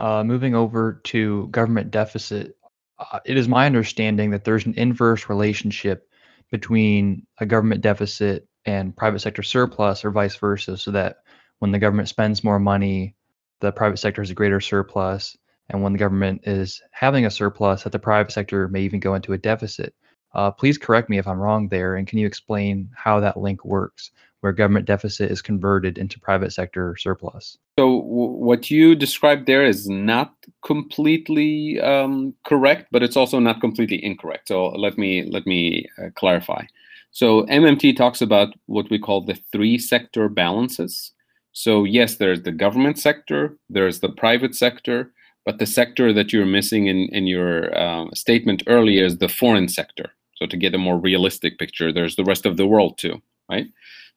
Uh, 0.00 0.24
moving 0.24 0.54
over 0.54 1.00
to 1.04 1.46
government 1.48 1.92
deficit, 1.92 2.56
uh, 2.98 3.20
it 3.24 3.36
is 3.36 3.46
my 3.46 3.66
understanding 3.66 4.30
that 4.30 4.44
there's 4.44 4.66
an 4.66 4.74
inverse 4.76 5.28
relationship 5.28 6.07
between 6.50 7.26
a 7.38 7.46
government 7.46 7.80
deficit 7.80 8.48
and 8.64 8.96
private 8.96 9.20
sector 9.20 9.42
surplus 9.42 10.04
or 10.04 10.10
vice 10.10 10.36
versa 10.36 10.76
so 10.76 10.90
that 10.90 11.18
when 11.58 11.72
the 11.72 11.78
government 11.78 12.08
spends 12.08 12.44
more 12.44 12.58
money 12.58 13.14
the 13.60 13.72
private 13.72 13.98
sector 13.98 14.22
has 14.22 14.30
a 14.30 14.34
greater 14.34 14.60
surplus 14.60 15.36
and 15.70 15.82
when 15.82 15.92
the 15.92 15.98
government 15.98 16.42
is 16.44 16.82
having 16.90 17.26
a 17.26 17.30
surplus 17.30 17.82
that 17.82 17.92
the 17.92 17.98
private 17.98 18.32
sector 18.32 18.68
may 18.68 18.80
even 18.82 19.00
go 19.00 19.14
into 19.14 19.32
a 19.32 19.38
deficit. 19.38 19.94
Uh, 20.34 20.50
please 20.50 20.78
correct 20.78 21.08
me 21.08 21.18
if 21.18 21.26
i'm 21.26 21.38
wrong 21.38 21.68
there 21.68 21.96
and 21.96 22.06
can 22.06 22.18
you 22.18 22.26
explain 22.26 22.90
how 22.94 23.20
that 23.20 23.38
link 23.38 23.64
works 23.64 24.10
where 24.40 24.52
government 24.52 24.86
deficit 24.86 25.30
is 25.30 25.42
converted 25.42 25.98
into 25.98 26.20
private 26.20 26.52
sector 26.52 26.94
surplus. 26.96 27.58
So 27.78 28.02
what 28.02 28.70
you 28.70 28.94
described 28.94 29.46
there 29.46 29.64
is 29.64 29.88
not 29.88 30.32
completely 30.64 31.80
um, 31.80 32.34
correct, 32.44 32.88
but 32.92 33.02
it's 33.02 33.16
also 33.16 33.40
not 33.40 33.60
completely 33.60 34.02
incorrect. 34.04 34.48
So 34.48 34.68
let 34.68 34.96
me 34.96 35.28
let 35.28 35.46
me 35.46 35.86
uh, 35.98 36.10
clarify. 36.14 36.64
So 37.10 37.44
MMT 37.44 37.96
talks 37.96 38.20
about 38.20 38.54
what 38.66 38.90
we 38.90 38.98
call 38.98 39.22
the 39.22 39.38
three 39.50 39.78
sector 39.78 40.28
balances. 40.28 41.12
So 41.52 41.84
yes, 41.84 42.16
there's 42.16 42.42
the 42.42 42.52
government 42.52 42.98
sector, 42.98 43.56
there's 43.68 44.00
the 44.00 44.10
private 44.10 44.54
sector, 44.54 45.12
but 45.44 45.58
the 45.58 45.66
sector 45.66 46.12
that 46.12 46.32
you're 46.32 46.46
missing 46.46 46.86
in 46.86 47.08
in 47.10 47.26
your 47.26 47.76
uh, 47.76 48.06
statement 48.14 48.62
earlier 48.66 49.04
is 49.04 49.18
the 49.18 49.28
foreign 49.28 49.68
sector. 49.68 50.12
So 50.36 50.46
to 50.46 50.56
get 50.56 50.74
a 50.74 50.78
more 50.78 50.98
realistic 50.98 51.58
picture, 51.58 51.92
there's 51.92 52.14
the 52.14 52.24
rest 52.24 52.46
of 52.46 52.56
the 52.56 52.66
world 52.66 52.96
too, 52.96 53.20
right? 53.50 53.66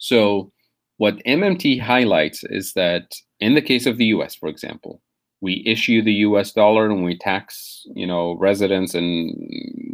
So 0.02 0.52
what 0.98 1.24
MMT 1.26 1.80
highlights 1.80 2.44
is 2.44 2.74
that 2.74 3.16
in 3.40 3.54
the 3.54 3.62
case 3.62 3.86
of 3.86 3.98
the 3.98 4.06
US, 4.06 4.34
for 4.34 4.50
example, 4.50 5.00
we 5.42 5.64
issue 5.66 6.02
the 6.02 6.26
US 6.28 6.52
dollar 6.52 6.90
and 6.90 7.04
we 7.04 7.16
tax, 7.16 7.86
you 7.96 8.08
know, 8.08 8.34
residents 8.34 8.96
and 8.96 9.36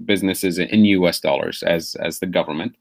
businesses 0.06 0.58
in 0.60 0.86
US 0.86 1.20
dollars 1.20 1.62
as, 1.64 1.96
as 1.96 2.20
the 2.20 2.26
government. 2.26 2.76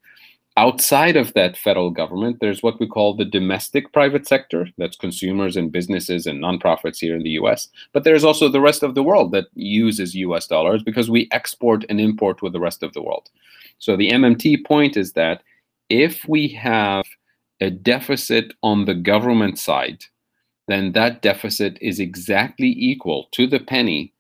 Outside 0.57 1.17
of 1.17 1.35
that 1.35 1.57
federal 1.57 1.91
government, 1.91 2.39
there's 2.41 2.63
what 2.63 2.79
we 2.81 2.87
call 2.87 3.15
the 3.15 3.25
domestic 3.25 3.93
private 3.93 4.27
sector. 4.27 4.69
That's 4.79 4.97
consumers 4.97 5.57
and 5.57 5.73
businesses 5.73 6.27
and 6.27 6.43
nonprofits 6.43 6.99
here 6.99 7.17
in 7.17 7.25
the 7.25 7.37
US. 7.43 7.69
But 7.93 8.05
there's 8.05 8.25
also 8.25 8.49
the 8.49 8.61
rest 8.61 8.85
of 8.85 8.95
the 8.95 9.03
world 9.03 9.33
that 9.33 9.47
uses 9.55 10.15
US 10.15 10.47
dollars 10.47 10.83
because 10.83 11.11
we 11.11 11.29
export 11.33 11.85
and 11.89 12.01
import 12.01 12.41
with 12.41 12.53
the 12.53 12.61
rest 12.61 12.85
of 12.85 12.93
the 12.93 13.03
world. 13.03 13.31
So 13.79 13.97
the 13.97 14.11
MMT 14.11 14.65
point 14.65 14.97
is 14.97 15.13
that 15.13 15.43
if 15.89 16.25
we 16.29 16.49
have 16.49 17.05
a 17.61 17.71
deficit 17.71 18.53
on 18.63 18.85
the 18.85 18.95
government 18.95 19.59
side, 19.59 20.05
then 20.69 20.93
that 20.93 21.23
deficit 21.23 21.79
is 21.81 22.01
exactly 22.01 22.75
equal 22.77 23.29
to 23.33 23.47
the 23.47 23.61
penny 23.61 24.13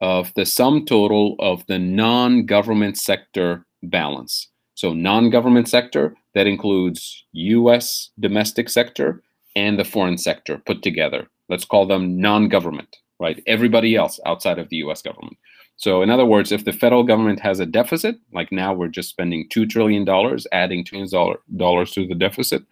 of 0.00 0.32
the 0.34 0.44
sum 0.44 0.84
total 0.84 1.36
of 1.38 1.66
the 1.66 1.78
non 1.78 2.44
government 2.46 2.98
sector 2.98 3.64
balance. 3.82 4.48
So, 4.74 4.92
non 4.92 5.30
government 5.30 5.68
sector, 5.68 6.16
that 6.34 6.46
includes 6.46 7.24
US 7.32 8.10
domestic 8.18 8.68
sector 8.68 9.22
and 9.54 9.78
the 9.78 9.84
foreign 9.84 10.18
sector 10.18 10.58
put 10.66 10.82
together. 10.82 11.28
Let's 11.48 11.64
call 11.64 11.86
them 11.86 12.20
non 12.20 12.48
government, 12.48 12.96
right? 13.20 13.42
Everybody 13.46 13.94
else 13.94 14.18
outside 14.26 14.58
of 14.58 14.68
the 14.68 14.76
US 14.78 15.00
government. 15.00 15.36
So, 15.76 16.02
in 16.02 16.10
other 16.10 16.24
words, 16.24 16.52
if 16.52 16.64
the 16.64 16.72
federal 16.72 17.02
government 17.02 17.40
has 17.40 17.60
a 17.60 17.66
deficit, 17.66 18.16
like 18.32 18.52
now 18.52 18.72
we're 18.72 18.88
just 18.88 19.10
spending 19.10 19.48
$2 19.48 19.68
trillion, 19.68 20.08
adding 20.52 20.84
$2 20.84 21.10
trillion 21.10 21.86
to 21.86 22.06
the 22.06 22.14
deficit, 22.14 22.62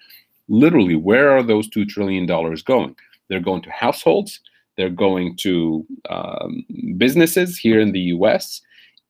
literally, 0.48 0.96
where 0.96 1.30
are 1.30 1.42
those 1.42 1.68
$2 1.68 1.88
trillion 1.88 2.26
going? 2.26 2.94
They're 3.28 3.40
going 3.40 3.62
to 3.62 3.70
households, 3.70 4.40
they're 4.76 4.90
going 4.90 5.36
to 5.38 5.84
um, 6.10 6.64
businesses 6.96 7.58
here 7.58 7.80
in 7.80 7.92
the 7.92 8.00
US, 8.00 8.60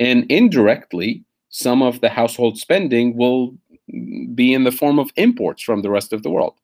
and 0.00 0.24
indirectly, 0.30 1.22
some 1.50 1.82
of 1.82 2.00
the 2.00 2.08
household 2.08 2.58
spending 2.58 3.16
will 3.16 3.54
be 4.34 4.54
in 4.54 4.64
the 4.64 4.72
form 4.72 4.98
of 4.98 5.10
imports 5.16 5.62
from 5.62 5.82
the 5.82 5.90
rest 5.90 6.12
of 6.12 6.22
the 6.22 6.30
world 6.30 6.54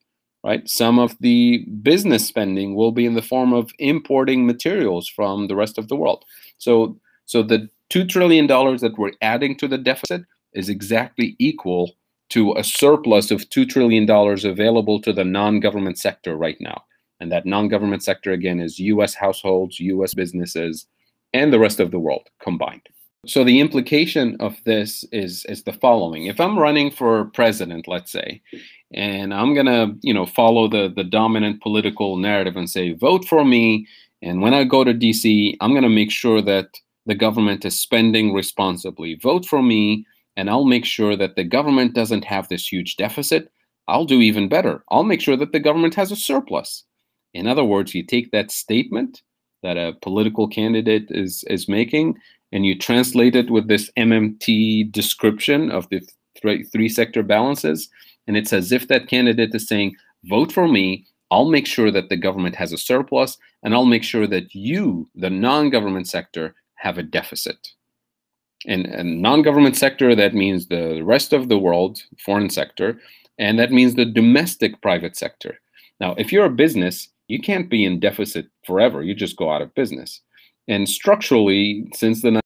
right 0.43 0.67
some 0.69 0.97
of 0.97 1.15
the 1.19 1.65
business 1.83 2.25
spending 2.25 2.75
will 2.75 2.91
be 2.91 3.05
in 3.05 3.13
the 3.13 3.21
form 3.21 3.53
of 3.53 3.71
importing 3.77 4.45
materials 4.45 5.07
from 5.07 5.47
the 5.47 5.55
rest 5.55 5.77
of 5.77 5.89
the 5.89 5.95
world 5.95 6.23
so 6.57 6.97
so 7.29 7.43
the 7.43 7.69
$2 7.91 8.09
trillion 8.09 8.47
that 8.47 8.95
we're 8.97 9.11
adding 9.21 9.55
to 9.57 9.67
the 9.67 9.77
deficit 9.77 10.23
is 10.53 10.67
exactly 10.67 11.35
equal 11.37 11.91
to 12.29 12.55
a 12.57 12.63
surplus 12.63 13.29
of 13.29 13.41
$2 13.49 13.69
trillion 13.69 14.09
available 14.09 14.99
to 14.99 15.13
the 15.13 15.23
non 15.23 15.59
government 15.59 15.99
sector 15.99 16.35
right 16.35 16.57
now. 16.59 16.85
And 17.19 17.31
that 17.31 17.45
non 17.45 17.67
government 17.67 18.03
sector, 18.03 18.31
again, 18.31 18.59
is 18.59 18.79
US 18.79 19.13
households, 19.13 19.79
US 19.79 20.15
businesses, 20.15 20.87
and 21.31 21.53
the 21.53 21.59
rest 21.59 21.79
of 21.79 21.91
the 21.91 21.99
world 21.99 22.27
combined. 22.41 22.89
So 23.27 23.43
the 23.43 23.59
implication 23.59 24.35
of 24.39 24.57
this 24.65 25.05
is, 25.11 25.45
is 25.45 25.61
the 25.61 25.73
following. 25.73 26.25
If 26.25 26.39
I'm 26.39 26.57
running 26.57 26.89
for 26.89 27.25
president, 27.25 27.87
let's 27.87 28.11
say, 28.11 28.41
and 28.91 29.35
I'm 29.35 29.53
gonna, 29.53 29.93
you 30.01 30.15
know, 30.15 30.25
follow 30.25 30.67
the, 30.67 30.91
the 30.95 31.03
dominant 31.03 31.61
political 31.61 32.17
narrative 32.17 32.57
and 32.57 32.67
say, 32.67 32.93
vote 32.93 33.23
for 33.25 33.45
me, 33.45 33.87
and 34.23 34.41
when 34.41 34.55
I 34.55 34.63
go 34.63 34.83
to 34.83 34.95
DC, 34.95 35.57
I'm 35.61 35.75
gonna 35.75 35.89
make 35.89 36.09
sure 36.09 36.41
that 36.41 36.69
the 37.05 37.15
government 37.15 37.65
is 37.65 37.79
spending 37.79 38.33
responsibly. 38.33 39.15
Vote 39.15 39.45
for 39.45 39.61
me, 39.61 40.05
and 40.37 40.49
I'll 40.49 40.65
make 40.65 40.85
sure 40.85 41.15
that 41.15 41.35
the 41.35 41.43
government 41.43 41.93
doesn't 41.93 42.25
have 42.25 42.47
this 42.47 42.71
huge 42.71 42.97
deficit. 42.97 43.51
I'll 43.87 44.05
do 44.05 44.21
even 44.21 44.47
better. 44.49 44.83
I'll 44.89 45.03
make 45.03 45.21
sure 45.21 45.37
that 45.37 45.51
the 45.51 45.59
government 45.59 45.95
has 45.95 46.11
a 46.11 46.15
surplus. 46.15 46.83
In 47.33 47.47
other 47.47 47.63
words, 47.63 47.93
you 47.95 48.03
take 48.03 48.31
that 48.31 48.51
statement 48.51 49.21
that 49.63 49.77
a 49.77 49.93
political 50.01 50.47
candidate 50.47 51.07
is, 51.09 51.43
is 51.47 51.67
making 51.67 52.15
and 52.51 52.65
you 52.65 52.77
translate 52.77 53.35
it 53.35 53.51
with 53.51 53.67
this 53.67 53.91
MMT 53.97 54.91
description 54.91 55.69
of 55.71 55.87
the 55.89 56.01
th- 56.41 56.67
three 56.71 56.89
sector 56.89 57.23
balances. 57.23 57.89
And 58.27 58.37
it's 58.37 58.53
as 58.53 58.71
if 58.71 58.87
that 58.87 59.07
candidate 59.07 59.53
is 59.53 59.67
saying, 59.67 59.95
vote 60.25 60.51
for 60.51 60.67
me. 60.67 61.05
I'll 61.31 61.49
make 61.49 61.67
sure 61.67 61.91
that 61.91 62.09
the 62.09 62.17
government 62.17 62.55
has 62.55 62.73
a 62.73 62.77
surplus, 62.77 63.37
and 63.61 63.75
I'll 63.75 63.85
make 63.85 64.03
sure 64.03 64.25
that 64.25 64.55
you, 64.55 65.07
the 65.13 65.29
non 65.29 65.69
government 65.69 66.07
sector, 66.07 66.55
have 66.79 66.97
a 66.97 67.03
deficit. 67.03 67.69
And, 68.65 68.85
and 68.87 69.21
non-government 69.21 69.77
sector, 69.77 70.15
that 70.15 70.33
means 70.33 70.67
the 70.67 71.01
rest 71.01 71.31
of 71.31 71.47
the 71.47 71.57
world, 71.57 72.01
foreign 72.25 72.49
sector, 72.49 72.99
and 73.37 73.57
that 73.57 73.71
means 73.71 73.95
the 73.95 74.05
domestic 74.05 74.81
private 74.81 75.15
sector. 75.15 75.59
Now, 75.99 76.13
if 76.17 76.31
you're 76.31 76.45
a 76.45 76.49
business, 76.49 77.07
you 77.27 77.39
can't 77.39 77.69
be 77.69 77.85
in 77.85 77.99
deficit 77.99 78.47
forever. 78.65 79.01
You 79.03 79.15
just 79.15 79.37
go 79.37 79.51
out 79.51 79.61
of 79.61 79.73
business. 79.75 80.21
And 80.67 80.89
structurally, 80.89 81.89
since 81.93 82.21
the 82.21 82.41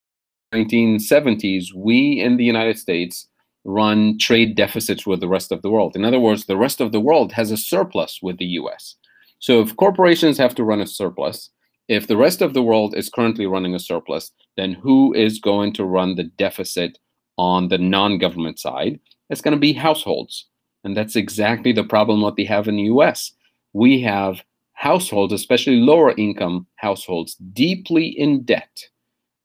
1970s, 0.54 1.74
we 1.74 2.20
in 2.20 2.36
the 2.36 2.44
United 2.44 2.78
States 2.78 3.28
run 3.64 4.18
trade 4.18 4.56
deficits 4.56 5.06
with 5.06 5.20
the 5.20 5.28
rest 5.28 5.50
of 5.50 5.62
the 5.62 5.70
world. 5.70 5.96
In 5.96 6.04
other 6.04 6.20
words, 6.20 6.46
the 6.46 6.56
rest 6.56 6.80
of 6.80 6.92
the 6.92 7.00
world 7.00 7.32
has 7.32 7.50
a 7.50 7.56
surplus 7.56 8.20
with 8.22 8.38
the 8.38 8.46
US. 8.60 8.96
So 9.38 9.60
if 9.60 9.76
corporations 9.76 10.38
have 10.38 10.54
to 10.54 10.64
run 10.64 10.80
a 10.80 10.86
surplus, 10.86 11.50
if 11.88 12.06
the 12.06 12.16
rest 12.16 12.40
of 12.40 12.54
the 12.54 12.62
world 12.62 12.94
is 12.96 13.10
currently 13.10 13.46
running 13.46 13.74
a 13.74 13.78
surplus, 13.78 14.32
then 14.56 14.72
who 14.72 15.12
is 15.14 15.38
going 15.38 15.72
to 15.74 15.84
run 15.84 16.14
the 16.14 16.24
deficit 16.24 16.98
on 17.36 17.68
the 17.68 17.78
non 17.78 18.18
government 18.18 18.58
side? 18.58 18.98
It's 19.30 19.40
going 19.40 19.56
to 19.56 19.60
be 19.60 19.72
households. 19.72 20.46
And 20.84 20.96
that's 20.96 21.16
exactly 21.16 21.72
the 21.72 21.84
problem 21.84 22.20
what 22.20 22.36
we 22.36 22.44
have 22.44 22.68
in 22.68 22.76
the 22.76 22.82
US. 22.84 23.32
We 23.72 24.00
have 24.02 24.42
households, 24.74 25.32
especially 25.32 25.76
lower 25.76 26.14
income 26.16 26.66
households, 26.76 27.34
deeply 27.36 28.06
in 28.06 28.42
debt. 28.42 28.84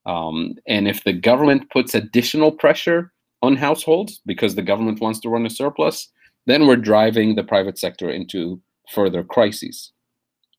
Um, 0.05 0.55
and 0.67 0.87
if 0.87 1.03
the 1.03 1.13
government 1.13 1.69
puts 1.71 1.95
additional 1.95 2.51
pressure 2.51 3.11
on 3.41 3.55
households 3.55 4.21
because 4.25 4.55
the 4.55 4.61
government 4.61 4.99
wants 5.01 5.19
to 5.21 5.29
run 5.29 5.45
a 5.45 5.49
surplus, 5.49 6.09
then 6.45 6.67
we're 6.67 6.75
driving 6.75 7.35
the 7.35 7.43
private 7.43 7.77
sector 7.77 8.09
into 8.09 8.61
further 8.89 9.23
crises. 9.23 9.91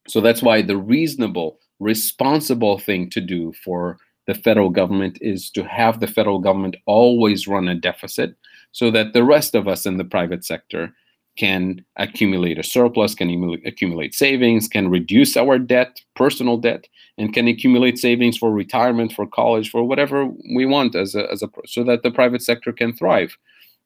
So 0.09 0.21
that's 0.21 0.43
why 0.43 0.63
the 0.63 0.77
reasonable 0.77 1.59
responsible 1.81 2.79
thing 2.79 3.11
to 3.11 3.21
do 3.21 3.53
for 3.65 3.99
the 4.27 4.35
federal 4.35 4.71
government 4.71 5.19
is 5.21 5.51
to 5.51 5.65
have 5.65 5.99
the 5.99 6.07
federal 6.07 6.39
government 6.39 6.77
always 6.87 7.49
run 7.49 7.67
a 7.69 7.75
deficit 7.75 8.37
so 8.73 8.91
that 8.91 9.13
the 9.13 9.25
rest 9.25 9.55
of 9.55 9.67
us 9.67 9.87
in 9.87 9.97
the 9.97 10.05
private 10.05 10.45
sector 10.45 10.95
can 11.37 11.85
accumulate 11.97 12.59
a 12.59 12.63
surplus, 12.63 13.15
can 13.15 13.31
accumulate 13.65 14.15
savings, 14.15 14.69
can 14.69 14.89
reduce 14.91 15.37
our 15.37 15.59
debt, 15.59 16.01
personal 16.15 16.57
debt, 16.57 16.87
and 17.19 17.33
can 17.33 17.49
accumulate 17.49 17.99
savings 17.99 18.37
for 18.37 18.51
retirement, 18.53 19.13
for 19.13 19.27
college, 19.27 19.71
for 19.71 19.83
whatever 19.83 20.29
we 20.55 20.67
want 20.67 20.95
as 20.95 21.15
a, 21.15 21.31
as 21.33 21.43
a 21.43 21.49
so 21.67 21.83
that 21.83 22.03
the 22.03 22.11
private 22.11 22.43
sector 22.43 22.73
can 22.73 22.93
thrive. 22.93 23.37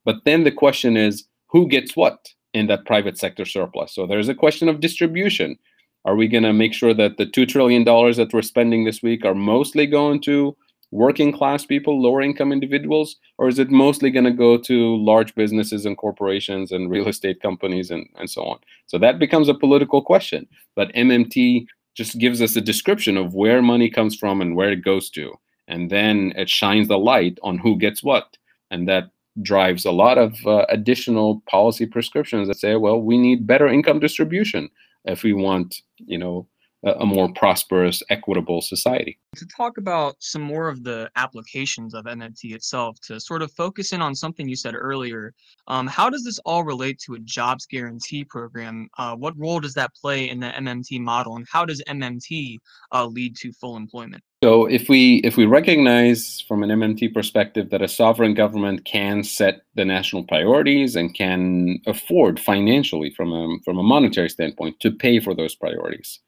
But 0.04 0.16
then 0.24 0.44
the 0.44 0.52
question 0.52 0.96
is 0.96 1.24
who 1.48 1.68
gets 1.68 1.96
what 1.96 2.30
in 2.52 2.66
that 2.66 2.86
private 2.86 3.18
sector 3.18 3.44
surplus? 3.44 3.94
So 3.94 4.06
there's 4.06 4.28
a 4.28 4.34
question 4.34 4.68
of 4.68 4.80
distribution. 4.80 5.58
Are 6.04 6.16
we 6.16 6.28
going 6.28 6.44
to 6.44 6.52
make 6.52 6.74
sure 6.74 6.92
that 6.94 7.16
the 7.16 7.26
$2 7.26 7.48
trillion 7.48 7.84
that 7.84 8.30
we're 8.32 8.42
spending 8.42 8.84
this 8.84 9.02
week 9.02 9.24
are 9.24 9.34
mostly 9.34 9.86
going 9.86 10.20
to 10.22 10.56
working 10.90 11.32
class 11.32 11.66
people, 11.66 12.00
lower 12.00 12.22
income 12.22 12.52
individuals, 12.52 13.16
or 13.38 13.48
is 13.48 13.58
it 13.58 13.70
mostly 13.70 14.10
going 14.10 14.24
to 14.24 14.30
go 14.30 14.56
to 14.56 14.96
large 14.96 15.34
businesses 15.34 15.86
and 15.86 15.96
corporations 15.96 16.70
and 16.70 16.90
real 16.90 17.08
estate 17.08 17.40
companies 17.40 17.90
and, 17.90 18.06
and 18.16 18.30
so 18.30 18.44
on? 18.44 18.58
So 18.86 18.98
that 18.98 19.18
becomes 19.18 19.48
a 19.48 19.54
political 19.54 20.02
question. 20.02 20.46
But 20.76 20.92
MMT 20.92 21.66
just 21.94 22.18
gives 22.18 22.42
us 22.42 22.54
a 22.54 22.60
description 22.60 23.16
of 23.16 23.34
where 23.34 23.62
money 23.62 23.88
comes 23.90 24.14
from 24.14 24.40
and 24.40 24.54
where 24.54 24.70
it 24.70 24.84
goes 24.84 25.10
to. 25.10 25.34
And 25.66 25.90
then 25.90 26.32
it 26.36 26.50
shines 26.50 26.88
the 26.88 26.98
light 26.98 27.38
on 27.42 27.58
who 27.58 27.76
gets 27.76 28.02
what. 28.02 28.36
And 28.70 28.86
that 28.88 29.10
drives 29.42 29.84
a 29.84 29.90
lot 29.90 30.18
of 30.18 30.34
uh, 30.46 30.66
additional 30.68 31.42
policy 31.48 31.86
prescriptions 31.86 32.46
that 32.46 32.58
say, 32.58 32.76
well, 32.76 33.00
we 33.00 33.18
need 33.18 33.46
better 33.46 33.66
income 33.66 33.98
distribution 33.98 34.70
if 35.04 35.22
we 35.22 35.32
want, 35.32 35.76
you 35.98 36.18
know, 36.18 36.48
a, 36.84 36.92
a 37.00 37.06
more 37.06 37.32
prosperous, 37.32 38.02
equitable 38.10 38.60
society. 38.60 39.18
To 39.36 39.46
talk 39.46 39.78
about 39.78 40.16
some 40.20 40.42
more 40.42 40.68
of 40.68 40.84
the 40.84 41.10
applications 41.16 41.94
of 41.94 42.04
MMT 42.04 42.54
itself, 42.54 42.98
to 43.02 43.20
sort 43.20 43.42
of 43.42 43.52
focus 43.52 43.92
in 43.92 44.00
on 44.00 44.14
something 44.14 44.48
you 44.48 44.56
said 44.56 44.74
earlier, 44.74 45.34
um, 45.68 45.86
how 45.86 46.10
does 46.10 46.24
this 46.24 46.38
all 46.40 46.64
relate 46.64 46.98
to 47.00 47.14
a 47.14 47.18
jobs 47.20 47.66
guarantee 47.66 48.24
program? 48.24 48.88
Uh, 48.98 49.16
what 49.16 49.38
role 49.38 49.60
does 49.60 49.74
that 49.74 49.94
play 49.94 50.28
in 50.28 50.40
the 50.40 50.48
MMT 50.48 51.00
model, 51.00 51.36
and 51.36 51.46
how 51.50 51.64
does 51.64 51.82
MMT 51.88 52.58
uh, 52.92 53.06
lead 53.06 53.36
to 53.36 53.52
full 53.52 53.76
employment? 53.76 54.22
So 54.44 54.66
if 54.66 54.90
we 54.90 55.22
if 55.24 55.38
we 55.38 55.46
recognize 55.46 56.44
from 56.46 56.62
an 56.62 56.68
MMT 56.68 57.14
perspective 57.14 57.70
that 57.70 57.80
a 57.80 57.88
sovereign 57.88 58.34
government 58.34 58.84
can 58.84 59.24
set 59.24 59.62
the 59.74 59.86
national 59.86 60.24
priorities 60.24 60.96
and 60.96 61.14
can 61.14 61.80
afford 61.86 62.38
financially 62.38 63.08
from 63.08 63.32
a 63.32 63.56
from 63.64 63.78
a 63.78 63.82
monetary 63.82 64.28
standpoint 64.28 64.80
to 64.80 64.90
pay 64.90 65.18
for 65.18 65.34
those 65.34 65.54
priorities, 65.54 66.20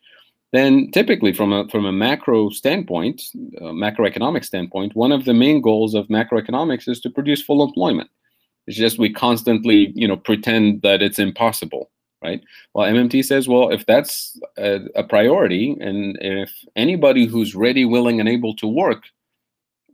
then 0.52 0.90
typically 0.92 1.32
from 1.32 1.52
a 1.52 1.68
from 1.68 1.85
a 1.85 1.92
macro 1.92 2.50
standpoint, 2.50 3.22
macroeconomic 3.61 4.44
standpoint, 4.44 4.94
one 4.94 5.12
of 5.12 5.24
the 5.24 5.35
main 5.35 5.61
goals 5.61 5.94
of 5.94 6.06
macroeconomics 6.09 6.88
is 6.88 7.00
to 7.00 7.11
produce 7.11 7.42
full 7.42 7.62
employment. 7.62 8.11
It's 8.66 8.76
just 8.76 8.98
we 8.98 9.12
constantly 9.12 9.92
you 9.94 10.09
know 10.09 10.16
pretend 10.16 10.82
that 10.82 11.02
it's 11.02 11.18
impossible 11.18 11.90
right? 12.22 12.42
Well, 12.74 12.90
MMT 12.90 13.24
says, 13.24 13.46
well, 13.48 13.70
if 13.70 13.87
that's 13.87 14.38
a, 14.56 14.80
a 14.94 15.04
priority, 15.04 15.76
and 15.80 16.18
if 16.20 16.52
anybody 16.74 17.26
who's 17.26 17.54
ready, 17.54 17.85
willing, 17.85 18.20
and 18.20 18.28
able 18.28 18.54
to 18.56 18.66
work 18.66 19.04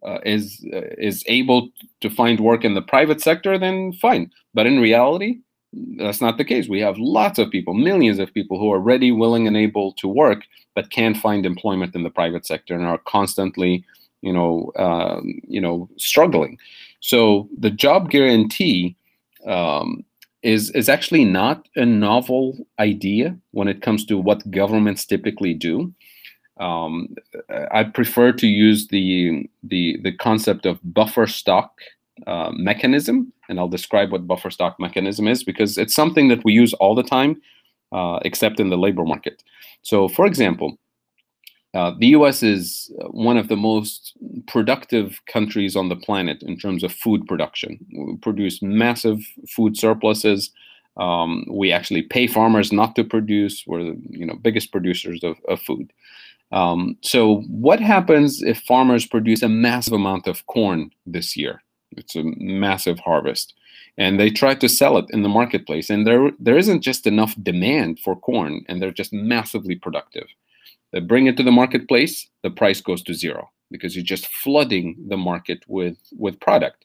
uh, 0.07 0.19
is 0.25 0.65
uh, 0.73 0.81
is 0.99 1.23
able 1.27 1.69
to 2.01 2.11
find 2.11 2.41
work 2.41 2.65
in 2.65 2.75
the 2.75 2.83
private 2.83 3.21
sector, 3.21 3.59
then 3.59 3.93
fine. 3.95 4.31
But 4.55 4.67
in 4.67 4.81
reality, 4.81 5.41
that's 5.73 6.21
not 6.21 6.39
the 6.39 6.45
case. 6.45 6.69
We 6.69 6.81
have 6.81 6.99
lots 6.99 7.39
of 7.39 7.51
people, 7.51 7.75
millions 7.75 8.19
of 8.19 8.33
people 8.35 8.59
who 8.59 8.73
are 8.73 8.79
ready, 8.79 9.11
willing, 9.11 9.47
and 9.47 9.57
able 9.57 9.93
to 9.95 10.09
work, 10.09 10.45
but 10.75 10.91
can't 10.91 11.17
find 11.17 11.47
employment 11.47 11.95
in 11.95 12.03
the 12.03 12.11
private 12.11 12.47
sector 12.47 12.75
and 12.75 12.85
are 12.85 12.99
constantly, 12.99 13.85
you 14.21 14.33
know, 14.33 14.71
um, 14.77 15.41
you 15.49 15.61
know, 15.61 15.89
struggling. 15.97 16.59
So 17.01 17.49
the 17.59 17.71
job 17.71 18.11
guarantee 18.11 18.97
um, 19.47 20.05
is 20.43 20.71
is 20.71 20.89
actually 20.89 21.25
not 21.25 21.69
a 21.77 21.87
novel 21.87 22.67
idea 22.79 23.37
when 23.53 23.69
it 23.69 23.83
comes 23.83 24.05
to 24.07 24.19
what 24.19 24.51
governments 24.51 25.07
typically 25.07 25.55
do. 25.55 25.93
Um, 26.59 27.17
I 27.73 27.85
prefer 27.85 28.33
to 28.33 28.47
use 28.47 28.89
the 28.89 29.49
the 29.63 29.99
the 30.03 30.13
concept 30.13 30.67
of 30.67 30.79
buffer 30.83 31.27
stock 31.27 31.81
uh, 32.27 32.51
mechanism, 32.53 33.33
and 33.49 33.59
I'll 33.59 33.69
describe 33.69 34.13
what 34.13 34.27
buffer 34.27 34.51
stock 34.51 34.79
mechanism 34.79 35.27
is 35.27 35.43
because 35.43 35.79
it's 35.79 35.95
something 35.95 36.29
that 36.29 36.45
we 36.45 36.53
use 36.53 36.73
all 36.75 36.95
the 36.95 37.03
time, 37.03 37.41
uh, 37.93 38.19
except 38.25 38.61
in 38.61 38.71
the 38.71 38.77
labor 38.77 39.05
market. 39.05 39.43
So, 39.83 40.09
for 40.09 40.27
example, 40.27 40.79
uh, 41.75 41.93
the 41.99 42.09
US 42.09 42.43
is 42.43 42.93
one 43.11 43.39
of 43.39 43.49
the 43.49 43.57
most 43.57 44.13
productive 44.47 45.21
countries 45.27 45.75
on 45.75 45.89
the 45.89 45.97
planet 45.97 46.43
in 46.43 46.59
terms 46.59 46.85
of 46.85 46.93
food 46.93 47.27
production. 47.27 47.79
We 47.97 48.17
produce 48.17 48.61
massive 48.61 49.21
food 49.49 49.77
surpluses. 49.77 50.51
Um, 50.99 51.47
we 51.51 51.73
actually 51.73 52.03
pay 52.03 52.27
farmers 52.27 52.73
not 52.73 52.95
to 52.97 53.05
produce. 53.05 53.65
We're 53.67 53.85
the 53.85 53.99
you 54.11 54.27
know 54.27 54.35
biggest 54.35 54.71
producers 54.71 55.25
of, 55.25 55.39
of 55.49 55.63
food. 55.63 55.93
Um, 56.53 56.99
so 57.01 57.41
what 57.49 57.81
happens 57.81 58.43
if 58.43 58.61
farmers 58.61 59.07
produce 59.07 59.43
a 59.43 59.49
massive 59.49 59.95
amount 59.95 60.27
of 60.27 60.47
corn 60.47 60.91
this 61.07 61.35
year? 61.35 61.63
It's 61.97 62.17
a 62.17 62.23
massive 62.25 62.99
harvest, 63.01 63.55
and 63.99 64.19
they 64.19 64.31
try 64.31 64.55
to 64.55 64.69
sell 64.69 64.97
it 64.99 65.07
in 65.11 65.23
the 65.23 65.29
marketplace, 65.29 65.91
and 65.91 66.07
there 66.07 66.31
there 66.39 66.59
isn't 66.59 66.83
just 66.83 67.07
enough 67.07 67.35
demand 67.43 68.01
for 68.01 68.17
corn, 68.17 68.65
and 68.69 68.81
they're 68.81 68.91
just 68.91 69.13
massively 69.13 69.75
productive. 69.75 70.29
They 70.93 71.01
bring 71.01 71.27
it 71.27 71.37
to 71.39 71.43
the 71.43 71.51
marketplace, 71.51 72.29
the 72.43 72.51
price 72.51 72.81
goes 72.81 73.03
to 73.05 73.15
zero 73.15 73.51
because 73.71 73.97
you're 73.97 74.05
just 74.05 74.29
flooding 74.29 74.97
the 75.09 75.17
market 75.17 75.65
with 75.67 75.97
with 76.17 76.39
product. 76.41 76.85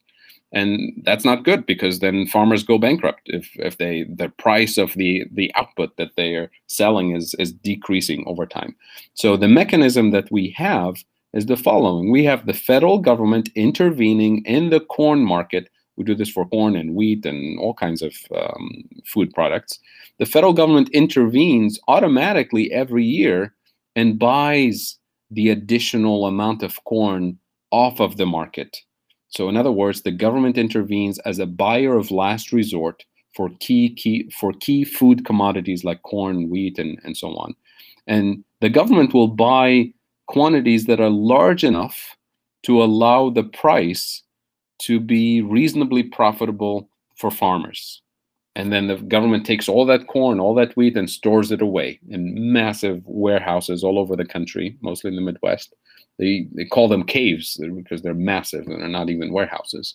And 0.54 1.04
that's 1.04 1.26
not 1.26 1.44
good 1.44 1.66
because 1.66 2.00
then 2.00 2.26
farmers 2.26 2.64
go 2.64 2.78
bankrupt 2.78 3.24
if, 3.26 3.50
if 3.56 3.78
they 3.78 4.04
the 4.04 4.30
price 4.30 4.78
of 4.78 4.94
the 4.94 5.26
the 5.32 5.52
output 5.56 5.98
that 5.98 6.16
they 6.16 6.36
are 6.36 6.50
selling 6.68 7.16
is 7.16 7.36
is 7.38 7.52
decreasing 7.52 8.24
over 8.26 8.46
time. 8.46 8.76
So 9.14 9.36
the 9.36 9.50
mechanism 9.50 10.12
that 10.12 10.32
we 10.32 10.52
have 10.52 11.04
is 11.38 11.46
the 11.46 11.56
following. 11.56 12.12
We 12.12 12.24
have 12.24 12.48
the 12.48 12.54
federal 12.54 12.98
government 12.98 13.50
intervening 13.54 14.44
in 14.46 14.72
the 14.72 14.80
corn 14.80 15.24
market. 15.24 15.70
We 15.96 16.04
do 16.04 16.16
this 16.16 16.32
for 16.32 16.48
corn 16.48 16.76
and 16.76 16.96
wheat 16.96 17.28
and 17.28 17.60
all 17.60 17.76
kinds 17.76 18.02
of 18.02 18.16
um, 18.36 18.84
food 19.06 19.32
products. 19.36 19.80
The 20.18 20.26
federal 20.26 20.54
government 20.54 20.90
intervenes 20.94 21.80
automatically 21.88 22.72
every 22.72 23.06
year 23.06 23.54
and 23.96 24.18
buys 24.18 24.98
the 25.30 25.50
additional 25.52 26.26
amount 26.26 26.64
of 26.64 26.84
corn 26.86 27.38
off 27.72 28.00
of 28.00 28.18
the 28.18 28.26
market. 28.26 28.76
So, 29.30 29.48
in 29.48 29.58
other 29.58 29.72
words, 29.72 30.02
the 30.02 30.12
government 30.12 30.58
intervenes 30.58 31.20
as 31.20 31.38
a 31.38 31.46
buyer 31.46 31.98
of 31.98 32.10
last 32.10 32.52
resort 32.52 33.04
for 33.36 33.50
key, 33.60 33.94
key 33.94 34.32
for 34.40 34.54
key 34.54 34.84
food 34.84 35.24
commodities 35.24 35.84
like 35.84 36.02
corn, 36.02 36.50
wheat, 36.50 36.80
and, 36.80 37.00
and 37.04 37.16
so 37.16 37.36
on. 37.36 37.54
And 38.08 38.44
the 38.62 38.70
government 38.70 39.14
will 39.14 39.28
buy 39.28 39.94
quantities 40.28 40.86
that 40.86 41.00
are 41.00 41.10
large 41.10 41.64
enough 41.64 42.16
to 42.64 42.84
allow 42.84 43.30
the 43.30 43.44
price 43.44 44.24
to 44.80 45.00
be 45.00 45.42
reasonably 45.42 46.04
profitable 46.04 46.90
for 47.16 47.32
farmers 47.32 48.02
and 48.58 48.74
then 48.74 48.88
the 48.88 48.96
government 48.96 49.46
takes 49.46 49.70
all 49.70 49.86
that 49.86 50.08
corn, 50.08 50.40
all 50.40 50.56
that 50.56 50.76
wheat, 50.76 50.98
and 50.98 51.08
stores 51.08 51.52
it 51.52 51.62
away 51.62 52.00
in 52.10 52.52
massive 52.52 53.04
warehouses 53.06 53.84
all 53.84 54.00
over 54.00 54.16
the 54.16 54.26
country, 54.26 54.76
mostly 54.82 55.10
in 55.10 55.16
the 55.16 55.22
Midwest. 55.22 55.76
They 56.18 56.48
they 56.54 56.66
call 56.66 56.88
them 56.88 57.04
caves 57.04 57.62
uh, 57.64 57.68
because 57.68 58.02
they're 58.02 58.16
massive 58.16 58.66
and 58.66 58.82
they're 58.82 58.90
not 58.90 59.12
even 59.12 59.32
warehouses. 59.32 59.94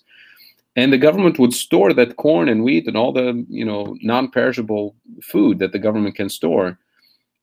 And 0.77 0.93
the 0.93 1.05
government 1.07 1.41
would 1.41 1.53
store 1.53 1.93
that 1.93 2.19
corn 2.19 2.49
and 2.49 2.63
wheat 2.63 2.87
and 2.87 2.97
all 2.97 3.13
the 3.13 3.45
you 3.49 3.65
know 3.65 3.97
non-perishable 4.01 4.95
food 5.25 5.59
that 5.59 5.73
the 5.73 5.81
government 5.81 6.15
can 6.15 6.29
store, 6.29 6.79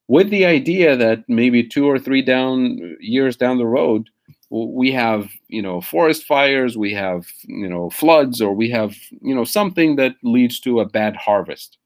with 0.09 0.29
the 0.31 0.45
idea 0.45 0.97
that 0.97 1.23
maybe 1.29 1.63
two 1.63 1.89
or 1.89 1.97
three 1.97 2.21
down 2.21 2.97
years 2.99 3.37
down 3.37 3.59
the 3.59 3.65
road, 3.65 4.09
we 4.49 4.91
have 4.91 5.29
you 5.47 5.61
know 5.61 5.79
forest 5.79 6.25
fires 6.25 6.77
we 6.77 6.93
have 6.93 7.27
you 7.43 7.69
know 7.69 7.89
floods 7.89 8.41
or 8.41 8.53
we 8.53 8.69
have 8.69 8.95
you 9.21 9.35
know 9.35 9.43
something 9.43 9.95
that 9.95 10.15
leads 10.23 10.59
to 10.59 10.79
a 10.79 10.89
bad 10.89 11.15
harvest 11.15 11.77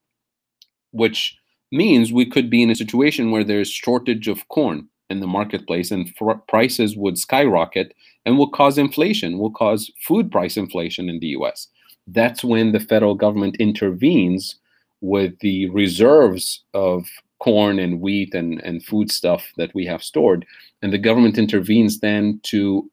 which 0.92 1.38
means 1.72 2.14
we 2.14 2.26
could 2.26 2.50
be 2.50 2.64
in 2.64 2.70
a 2.70 2.76
situation 2.76 3.32
where 3.32 3.44
there's 3.44 3.70
shortage 3.70 4.28
of 4.28 4.48
corn 4.48 4.88
in 5.10 5.20
the 5.20 5.28
marketplace 5.28 5.92
and 5.92 6.10
prices 6.48 6.96
would 6.96 7.18
skyrocket 7.18 7.94
and 8.26 8.38
will 8.38 8.50
cause 8.50 8.78
inflation 8.78 9.38
will 9.38 9.52
cause 9.52 9.92
food 10.02 10.32
price 10.32 10.56
inflation 10.56 11.10
in 11.10 11.20
the 11.20 11.36
US 11.40 11.68
that's 12.08 12.44
when 12.44 12.72
the 12.72 12.80
federal 12.80 13.16
government 13.16 13.58
intervenes 13.60 14.56
with 15.02 15.38
the 15.40 15.70
reserves 15.72 16.64
of 16.74 17.06
corn 17.44 17.78
and 17.78 18.00
wheat 18.00 18.34
and, 18.34 18.62
and 18.64 18.86
food 18.86 19.12
stuff 19.12 19.52
that 19.58 19.76
we 19.76 19.86
have 19.86 20.02
stored. 20.02 20.46
And 20.82 20.94
the 20.94 20.98
government 20.98 21.38
intervenes 21.38 22.00
then 22.00 22.40
to 22.44 22.90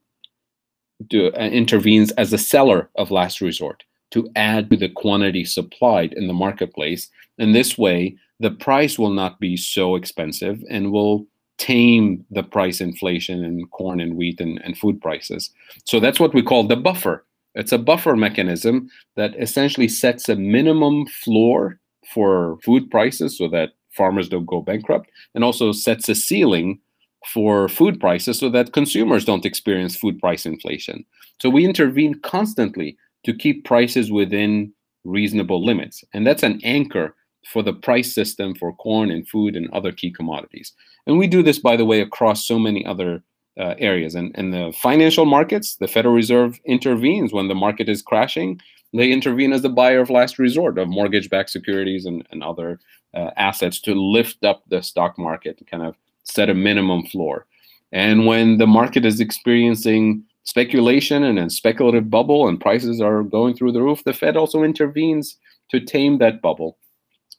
do, 1.07 1.29
uh, 1.29 1.39
intervenes 1.39 2.11
as 2.13 2.33
a 2.33 2.39
seller 2.39 2.91
of 2.97 3.13
last 3.13 3.41
resort 3.41 3.85
to 4.11 4.29
add 4.35 4.69
to 4.71 4.77
the 4.77 4.89
quantity 4.89 5.45
supplied 5.45 6.13
in 6.15 6.27
the 6.27 6.35
marketplace. 6.35 7.09
And 7.39 7.55
this 7.55 7.79
way, 7.79 8.17
the 8.41 8.51
price 8.51 8.99
will 8.99 9.11
not 9.11 9.39
be 9.39 9.57
so 9.57 9.95
expensive 9.95 10.65
and 10.69 10.91
will 10.91 11.27
tame 11.59 12.25
the 12.31 12.43
price 12.43 12.81
inflation 12.81 13.45
in 13.45 13.67
corn 13.69 14.01
and 14.01 14.17
wheat 14.17 14.41
and, 14.41 14.61
and 14.65 14.77
food 14.77 15.01
prices. 15.01 15.51
So 15.85 16.01
that's 16.01 16.19
what 16.19 16.35
we 16.35 16.43
call 16.43 16.67
the 16.67 16.75
buffer. 16.75 17.25
It's 17.55 17.73
a 17.73 17.79
buffer 17.79 18.17
mechanism 18.17 18.91
that 19.15 19.37
essentially 19.39 19.87
sets 19.87 20.29
a 20.29 20.35
minimum 20.35 21.07
floor 21.07 21.79
for 22.13 22.59
food 22.65 22.91
prices 22.91 23.39
so 23.39 23.47
that 23.49 23.75
farmers 23.91 24.29
don't 24.29 24.47
go 24.47 24.61
bankrupt, 24.61 25.11
and 25.35 25.45
also 25.45 25.73
sets 25.73 26.09
a 26.09 26.15
ceiling 26.15 26.81
for 27.27 27.69
food 27.69 28.01
prices 28.01 28.39
so 28.39 28.49
that 28.49 28.73
consumers 28.73 29.25
don't 29.25 29.45
experience 29.45 29.97
food 29.97 30.19
price 30.19 30.47
inflation. 30.47 31.05
So 31.41 31.51
we 31.51 31.65
intervene 31.65 32.15
constantly 32.21 32.97
to 33.25 33.35
keep 33.35 33.65
prices 33.65 34.11
within 34.11 34.73
reasonable 35.05 35.65
limits. 35.65 36.05
And 36.15 36.27
that's 36.27 36.43
an 36.43 36.61
anchor 36.65 37.15
for 37.47 37.63
the 37.63 37.73
price 37.73 38.15
system 38.15 38.55
for 38.55 38.75
corn 38.75 39.11
and 39.11 39.27
food 39.27 39.57
and 39.57 39.71
other 39.73 39.93
key 39.93 40.11
commodities. 40.11 40.73
And 41.07 41.19
we 41.19 41.27
do 41.27 41.43
this, 41.43 41.59
by 41.59 41.77
the 41.77 41.85
way, 41.85 42.01
across 42.01 42.47
so 42.47 42.59
many 42.59 42.85
other 42.85 43.23
uh, 43.59 43.75
areas. 43.79 44.15
And 44.15 44.35
in 44.37 44.51
the 44.51 44.73
financial 44.81 45.25
markets, 45.25 45.77
the 45.77 45.89
Federal 45.89 46.15
Reserve 46.15 46.61
intervenes 46.65 47.33
when 47.33 47.49
the 47.49 47.55
market 47.55 47.89
is 47.89 48.03
crashing. 48.03 48.61
They 48.93 49.13
intervene 49.13 49.53
as 49.53 49.63
the 49.63 49.69
buyer 49.69 50.01
of 50.01 50.11
last 50.11 50.39
resort 50.39 50.79
of 50.79 50.89
mortgage 50.89 51.31
backed 51.31 51.51
securities 51.51 52.07
and, 52.07 52.27
and 52.31 52.43
other 52.43 52.81
uh, 53.15 53.31
assets 53.37 53.81
to 53.83 53.95
lift 53.95 54.45
up 54.45 54.63
the 54.69 54.83
stock 54.83 55.19
market 55.19 55.63
kind 55.71 55.85
of 55.85 55.95
set 56.25 56.51
a 56.51 56.55
minimum 56.55 57.05
floor. 57.07 57.47
And 57.93 58.27
when 58.27 58.59
the 58.59 58.67
market 58.67 59.05
is 59.05 59.21
experiencing 59.21 60.25
speculation 60.45 61.23
and 61.23 61.39
a 61.39 61.51
speculative 61.51 62.11
bubble 62.11 62.49
and 62.49 62.61
prices 62.61 63.01
are 63.01 63.23
going 63.23 63.55
through 63.55 63.73
the 63.73 63.83
roof, 63.83 64.03
the 64.05 64.13
Fed 64.13 64.37
also 64.37 64.63
intervenes 64.63 65.37
to 65.71 65.81
tame 65.81 66.19
that 66.19 66.43
bubble. 66.43 66.77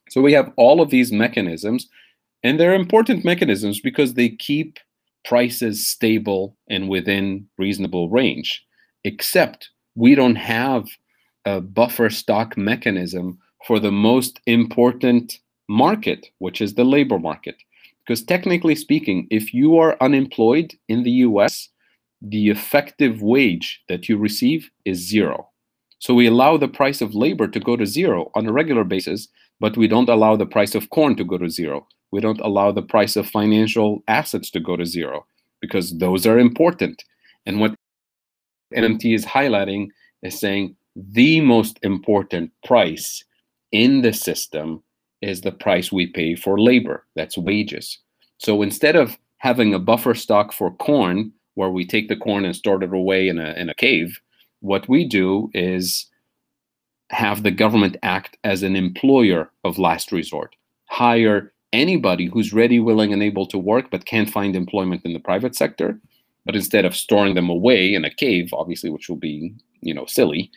So 0.09 0.21
we 0.21 0.33
have 0.33 0.51
all 0.57 0.81
of 0.81 0.89
these 0.89 1.11
mechanisms, 1.11 1.87
and 2.43 2.59
they're 2.59 2.73
important 2.73 3.23
mechanisms 3.23 3.79
because 3.79 4.13
they 4.13 4.29
keep 4.29 4.77
prices 5.23 5.87
stable 5.87 6.57
and 6.69 6.89
within 6.89 7.47
reasonable 7.57 8.09
range. 8.09 8.65
Except 9.03 9.69
we 9.95 10.15
don't 10.15 10.35
have 10.35 10.87
a 11.45 11.61
buffer 11.61 12.09
stock 12.09 12.57
mechanism 12.57 13.37
for 13.65 13.79
the 13.79 13.91
most 13.91 14.39
important 14.45 15.39
market, 15.67 16.27
which 16.39 16.61
is 16.61 16.73
the 16.73 16.83
labor 16.83 17.19
market. 17.19 17.55
Because 18.05 18.23
technically 18.23 18.75
speaking, 18.75 19.27
if 19.29 19.53
you 19.53 19.77
are 19.77 19.97
unemployed 20.01 20.73
in 20.87 21.03
the 21.03 21.11
US, 21.27 21.69
the 22.21 22.49
effective 22.49 23.21
wage 23.21 23.81
that 23.89 24.07
you 24.09 24.17
receive 24.17 24.69
is 24.85 25.07
zero. 25.07 25.49
So 25.99 26.13
we 26.13 26.27
allow 26.27 26.57
the 26.57 26.67
price 26.67 27.01
of 27.01 27.15
labor 27.15 27.47
to 27.47 27.59
go 27.59 27.75
to 27.75 27.85
zero 27.85 28.31
on 28.35 28.47
a 28.47 28.51
regular 28.51 28.83
basis, 28.83 29.27
but 29.59 29.77
we 29.77 29.87
don't 29.87 30.09
allow 30.09 30.35
the 30.35 30.45
price 30.45 30.75
of 30.75 30.89
corn 30.89 31.15
to 31.15 31.23
go 31.23 31.37
to 31.37 31.49
zero. 31.49 31.87
We 32.11 32.21
don't 32.21 32.41
allow 32.41 32.71
the 32.71 32.81
price 32.81 33.15
of 33.15 33.29
financial 33.29 34.03
assets 34.07 34.49
to 34.51 34.59
go 34.59 34.75
to 34.75 34.85
zero 34.85 35.25
because 35.61 35.97
those 35.97 36.25
are 36.25 36.39
important. 36.39 37.03
And 37.45 37.59
what 37.59 37.75
MMT 38.75 39.15
is 39.15 39.25
highlighting 39.25 39.89
is 40.23 40.39
saying 40.39 40.75
the 40.95 41.41
most 41.41 41.79
important 41.83 42.51
price 42.65 43.23
in 43.71 44.01
the 44.01 44.13
system 44.13 44.83
is 45.21 45.41
the 45.41 45.51
price 45.51 45.91
we 45.91 46.07
pay 46.07 46.35
for 46.35 46.59
labor. 46.59 47.05
That's 47.15 47.37
wages. 47.37 47.99
So 48.37 48.61
instead 48.61 48.95
of 48.95 49.17
having 49.37 49.73
a 49.73 49.79
buffer 49.79 50.13
stock 50.13 50.51
for 50.51 50.71
corn, 50.71 51.31
where 51.55 51.69
we 51.69 51.85
take 51.85 52.07
the 52.07 52.15
corn 52.15 52.45
and 52.45 52.55
store 52.55 52.81
it 52.83 52.93
away 52.93 53.27
in 53.27 53.39
a, 53.39 53.53
in 53.53 53.69
a 53.69 53.75
cave, 53.75 54.19
what 54.61 54.87
we 54.87 55.05
do 55.07 55.49
is 55.53 56.07
have 57.09 57.43
the 57.43 57.51
government 57.51 57.97
act 58.03 58.37
as 58.43 58.63
an 58.63 58.75
employer 58.75 59.51
of 59.63 59.77
last 59.77 60.11
resort, 60.11 60.55
hire 60.85 61.51
anybody 61.73 62.27
who's 62.27 62.53
ready, 62.53 62.79
willing, 62.79 63.13
and 63.13 63.21
able 63.21 63.45
to 63.45 63.57
work 63.57 63.91
but 63.91 64.05
can't 64.05 64.29
find 64.29 64.55
employment 64.55 65.01
in 65.03 65.13
the 65.13 65.19
private 65.19 65.55
sector. 65.55 65.99
But 66.45 66.55
instead 66.55 66.85
of 66.85 66.95
storing 66.95 67.35
them 67.35 67.49
away 67.49 67.93
in 67.93 68.05
a 68.05 68.13
cave, 68.13 68.51
obviously, 68.53 68.89
which 68.89 69.09
will 69.09 69.17
be 69.17 69.53
you 69.81 69.93
know 69.93 70.05
silly, 70.05 70.49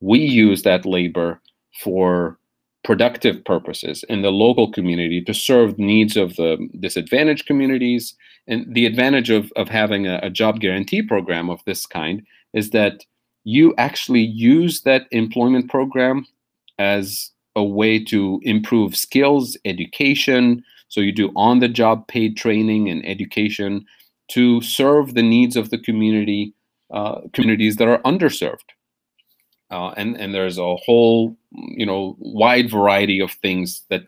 we 0.00 0.18
use 0.18 0.62
that 0.62 0.86
labor 0.86 1.40
for 1.82 2.38
productive 2.82 3.44
purposes 3.44 4.04
in 4.08 4.22
the 4.22 4.32
local 4.32 4.72
community 4.72 5.22
to 5.22 5.34
serve 5.34 5.78
needs 5.78 6.16
of 6.16 6.36
the 6.36 6.56
disadvantaged 6.80 7.46
communities. 7.46 8.14
And 8.46 8.74
the 8.74 8.86
advantage 8.86 9.30
of, 9.30 9.52
of 9.56 9.68
having 9.68 10.06
a, 10.06 10.18
a 10.22 10.30
job 10.30 10.60
guarantee 10.60 11.02
program 11.02 11.50
of 11.50 11.60
this 11.66 11.84
kind 11.86 12.22
is 12.54 12.70
that 12.70 13.04
you 13.44 13.74
actually 13.76 14.22
use 14.22 14.82
that 14.82 15.06
employment 15.10 15.70
program 15.70 16.26
as 16.78 17.30
a 17.54 17.62
way 17.62 18.02
to 18.04 18.40
improve 18.42 18.96
skills, 18.96 19.56
education. 19.64 20.64
So 20.88 21.00
you 21.00 21.12
do 21.12 21.30
on 21.36 21.58
the 21.58 21.68
job 21.68 22.08
paid 22.08 22.36
training 22.36 22.88
and 22.88 23.06
education 23.06 23.84
to 24.28 24.60
serve 24.62 25.14
the 25.14 25.22
needs 25.22 25.56
of 25.56 25.70
the 25.70 25.78
community, 25.78 26.54
uh, 26.92 27.20
communities 27.32 27.76
that 27.76 27.88
are 27.88 28.00
underserved. 28.02 28.70
Uh, 29.70 29.90
and 29.96 30.16
and 30.16 30.34
there's 30.34 30.58
a 30.58 30.76
whole 30.76 31.36
you 31.52 31.86
know 31.86 32.16
wide 32.18 32.70
variety 32.70 33.20
of 33.20 33.30
things 33.32 33.82
that 33.88 34.02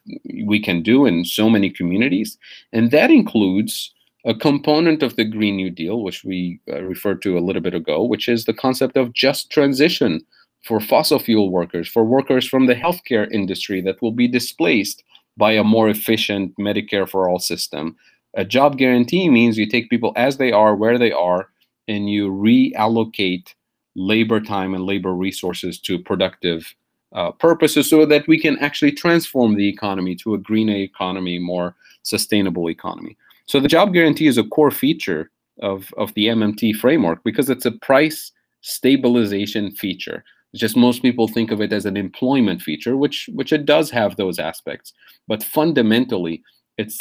we 0.45 0.61
can 0.61 0.83
do 0.83 1.07
in 1.07 1.25
so 1.25 1.49
many 1.49 1.71
communities, 1.71 2.37
and 2.73 2.91
that 2.91 3.11
includes 3.11 3.93
a 4.25 4.35
component 4.35 5.03
of 5.03 5.17
the 5.17 5.25
Green 5.25 5.57
New 5.57 5.71
Deal, 5.71 6.03
which 6.03 6.25
we 6.25 6.61
uh, 6.71 6.83
referred 6.83 7.23
to 7.23 7.37
a 7.37 7.41
little 7.41 7.63
bit 7.63 7.75
ago, 7.75 8.03
which 8.05 8.29
is 8.29 8.45
the 8.45 8.55
concept 8.55 8.97
of 8.97 9.13
just 9.13 9.51
transition 9.51 10.25
for 10.65 10.81
fossil 10.81 11.19
fuel 11.19 11.51
workers, 11.51 11.89
for 11.89 12.05
workers 12.05 12.47
from 12.47 12.67
the 12.67 12.75
healthcare 12.75 13.31
industry 13.33 13.81
that 13.81 14.01
will 14.01 14.13
be 14.13 14.29
displaced 14.29 15.03
by 15.37 15.53
a 15.53 15.65
more 15.65 15.89
efficient 15.89 16.55
Medicare 16.57 17.09
for 17.09 17.29
all 17.29 17.39
system. 17.39 17.97
A 18.35 18.45
job 18.45 18.79
guarantee 18.79 19.29
means 19.29 19.59
you 19.59 19.67
take 19.67 19.91
people 19.91 20.13
as 20.17 20.37
they 20.37 20.53
are, 20.53 20.77
where 20.77 20.99
they 20.99 21.13
are, 21.13 21.49
and 21.89 22.09
you 22.09 22.31
reallocate 22.31 23.55
labor 23.95 24.41
time 24.41 24.75
and 24.75 24.85
labor 24.85 25.15
resources 25.15 25.79
to 25.81 25.99
productive 25.99 26.75
uh, 27.15 27.31
purposes 27.33 27.89
so 27.89 28.07
that 28.07 28.27
we 28.27 28.41
can 28.41 28.59
actually 28.59 28.93
transform 28.93 29.55
the 29.55 29.69
economy 29.69 30.15
to 30.15 30.35
a 30.35 30.39
greener 30.39 30.77
economy, 30.77 31.39
more 31.39 31.75
sustainable 32.03 32.71
economy. 32.71 33.17
So 33.47 33.61
the 33.61 33.69
job 33.69 33.93
guarantee 33.93 34.27
is 34.27 34.39
a 34.39 34.45
core 34.45 34.71
feature 34.71 35.31
of, 35.61 35.93
of 35.97 36.15
the 36.15 36.29
MMT 36.29 36.77
framework 36.77 37.23
because 37.23 37.51
it's 37.51 37.67
a 37.67 37.73
price 37.73 38.33
stabilization 38.63 39.73
feature. 39.73 40.25
It's 40.53 40.61
just 40.61 40.77
most 40.77 41.03
people 41.03 41.29
think 41.29 41.51
of 41.51 41.61
it 41.61 41.73
as 41.73 41.87
an 41.87 41.97
employment 41.97 42.63
feature, 42.63 42.97
which 42.97 43.29
which 43.33 43.53
it 43.53 43.65
does 43.65 43.91
have 43.91 44.17
those 44.17 44.39
aspects. 44.39 44.93
But 45.27 45.43
fundamentally, 45.43 46.43
it's, 46.79 46.99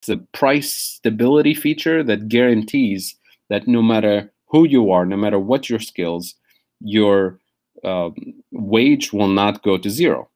it's 0.00 0.08
a 0.08 0.16
price 0.32 0.72
stability 0.72 1.54
feature 1.54 2.02
that 2.02 2.28
guarantees 2.28 3.14
that 3.50 3.68
no 3.68 3.82
matter 3.82 4.31
who 4.52 4.64
you 4.64 4.90
are, 4.92 5.04
no 5.06 5.16
matter 5.16 5.38
what 5.38 5.68
your 5.68 5.80
skills, 5.80 6.34
your 6.80 7.38
uh, 7.82 8.10
wage 8.52 9.12
will 9.12 9.28
not 9.28 9.62
go 9.62 9.78
to 9.78 9.90
zero. 9.90 10.28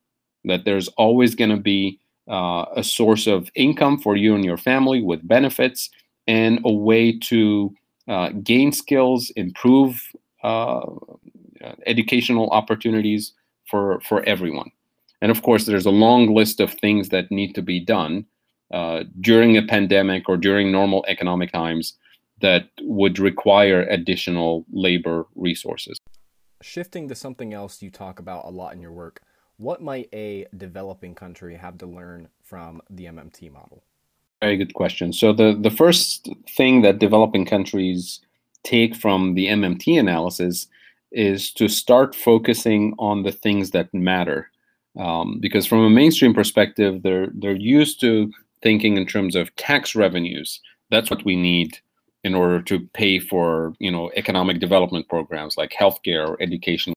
That 0.45 0.65
there's 0.65 0.89
always 0.97 1.35
going 1.35 1.51
to 1.51 1.57
be 1.59 2.01
uh, 2.29 2.65
a 2.75 2.83
source 2.83 3.27
of 3.27 3.51
income 3.55 3.99
for 3.99 4.17
you 4.17 4.35
and 4.35 4.45
your 4.45 4.57
family 4.57 5.03
with 5.03 5.29
benefits 5.29 5.91
and 6.27 6.61
a 6.65 6.73
way 6.73 7.17
to 7.19 7.73
uh, 8.09 8.31
gain 8.43 8.73
skills, 8.73 9.31
improve 9.37 10.03
uh, 10.43 10.81
educational 11.87 12.49
opportunities 12.51 13.33
for, 13.69 14.01
for 14.01 14.25
everyone. 14.25 14.71
And 15.21 15.31
of 15.31 15.43
course, 15.43 15.67
there's 15.67 15.87
a 15.87 15.91
long 15.91 16.35
list 16.35 16.61
of 16.61 16.73
things 16.73 17.11
that 17.11 17.31
need 17.31 17.55
to 17.55 17.63
be 17.63 17.81
done 17.81 18.27
uh, 18.73 19.05
during 19.21 19.57
a 19.57 19.63
pandemic 19.63 20.29
or 20.29 20.37
during 20.37 20.73
normal 20.73 21.05
economic 21.09 21.53
times 21.53 21.95
that 22.41 22.69
would 22.83 23.19
require 23.19 23.83
additional 23.83 24.65
labor 24.73 25.27
resources. 25.35 25.99
Shifting 26.63 27.09
to 27.09 27.15
something 27.15 27.55
else 27.55 27.83
you 27.83 27.91
talk 27.91 28.19
about 28.19 28.45
a 28.45 28.51
lot 28.51 28.75
in 28.75 28.81
your 28.81 28.93
work, 28.93 29.23
what 29.57 29.83
might 29.83 30.09
a 30.13 30.47
developing 30.57 31.15
country 31.15 31.57
have 31.57 31.79
to 31.79 31.87
learn 31.87 32.29
from 32.43 32.83
the 32.91 33.07
MMT 33.07 33.51
model? 33.51 33.83
Very 34.43 34.57
good 34.57 34.75
question. 34.75 35.13
So 35.13 35.33
the, 35.33 35.57
the 35.59 35.71
first 35.71 36.29
thing 36.57 36.83
that 36.83 36.99
developing 36.99 37.47
countries 37.47 38.21
take 38.65 38.95
from 38.95 39.35
the 39.35 39.47
MMT 39.47 39.99
analysis 39.99 40.67
is 41.13 41.53
to 41.53 41.69
start 41.69 42.15
focusing 42.15 42.95
on 42.99 43.23
the 43.23 43.33
things 43.33 43.71
that 43.71 43.93
matter. 43.95 44.51
Um, 44.99 45.39
because 45.41 45.67
from 45.67 45.81
a 45.81 45.91
mainstream 45.91 46.35
perspective, 46.35 47.03
they're 47.03 47.29
they're 47.35 47.55
used 47.57 48.01
to 48.01 48.33
thinking 48.63 48.97
in 48.97 49.07
terms 49.07 49.37
of 49.37 49.55
tax 49.57 49.95
revenues. 49.95 50.61
That's 50.91 51.11
what 51.11 51.25
we 51.25 51.37
need 51.37 51.79
in 52.27 52.35
order 52.35 52.61
to 52.61 52.81
pay 52.93 53.19
for 53.19 53.75
you 53.79 53.91
know 53.91 54.11
economic 54.17 54.59
development 54.59 55.09
programs 55.09 55.57
like 55.57 55.73
healthcare 55.81 56.29
or 56.29 56.43
education 56.43 56.93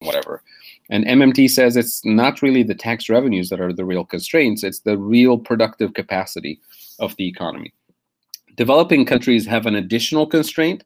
whatever. 0.00 0.42
And 0.90 1.04
mmt 1.04 1.50
says 1.50 1.76
it's 1.76 2.04
not 2.04 2.42
really 2.42 2.64
the 2.64 2.74
tax 2.74 3.08
revenues 3.08 3.48
that 3.50 3.60
are 3.60 3.72
the 3.72 3.84
real 3.92 4.04
constraints 4.04 4.64
it's 4.64 4.80
the 4.80 4.98
real 4.98 5.38
productive 5.38 5.94
capacity 5.94 6.60
of 6.98 7.16
the 7.16 7.28
economy. 7.28 7.72
Developing 8.56 9.06
countries 9.06 9.46
have 9.46 9.66
an 9.66 9.76
additional 9.76 10.26
constraint 10.26 10.84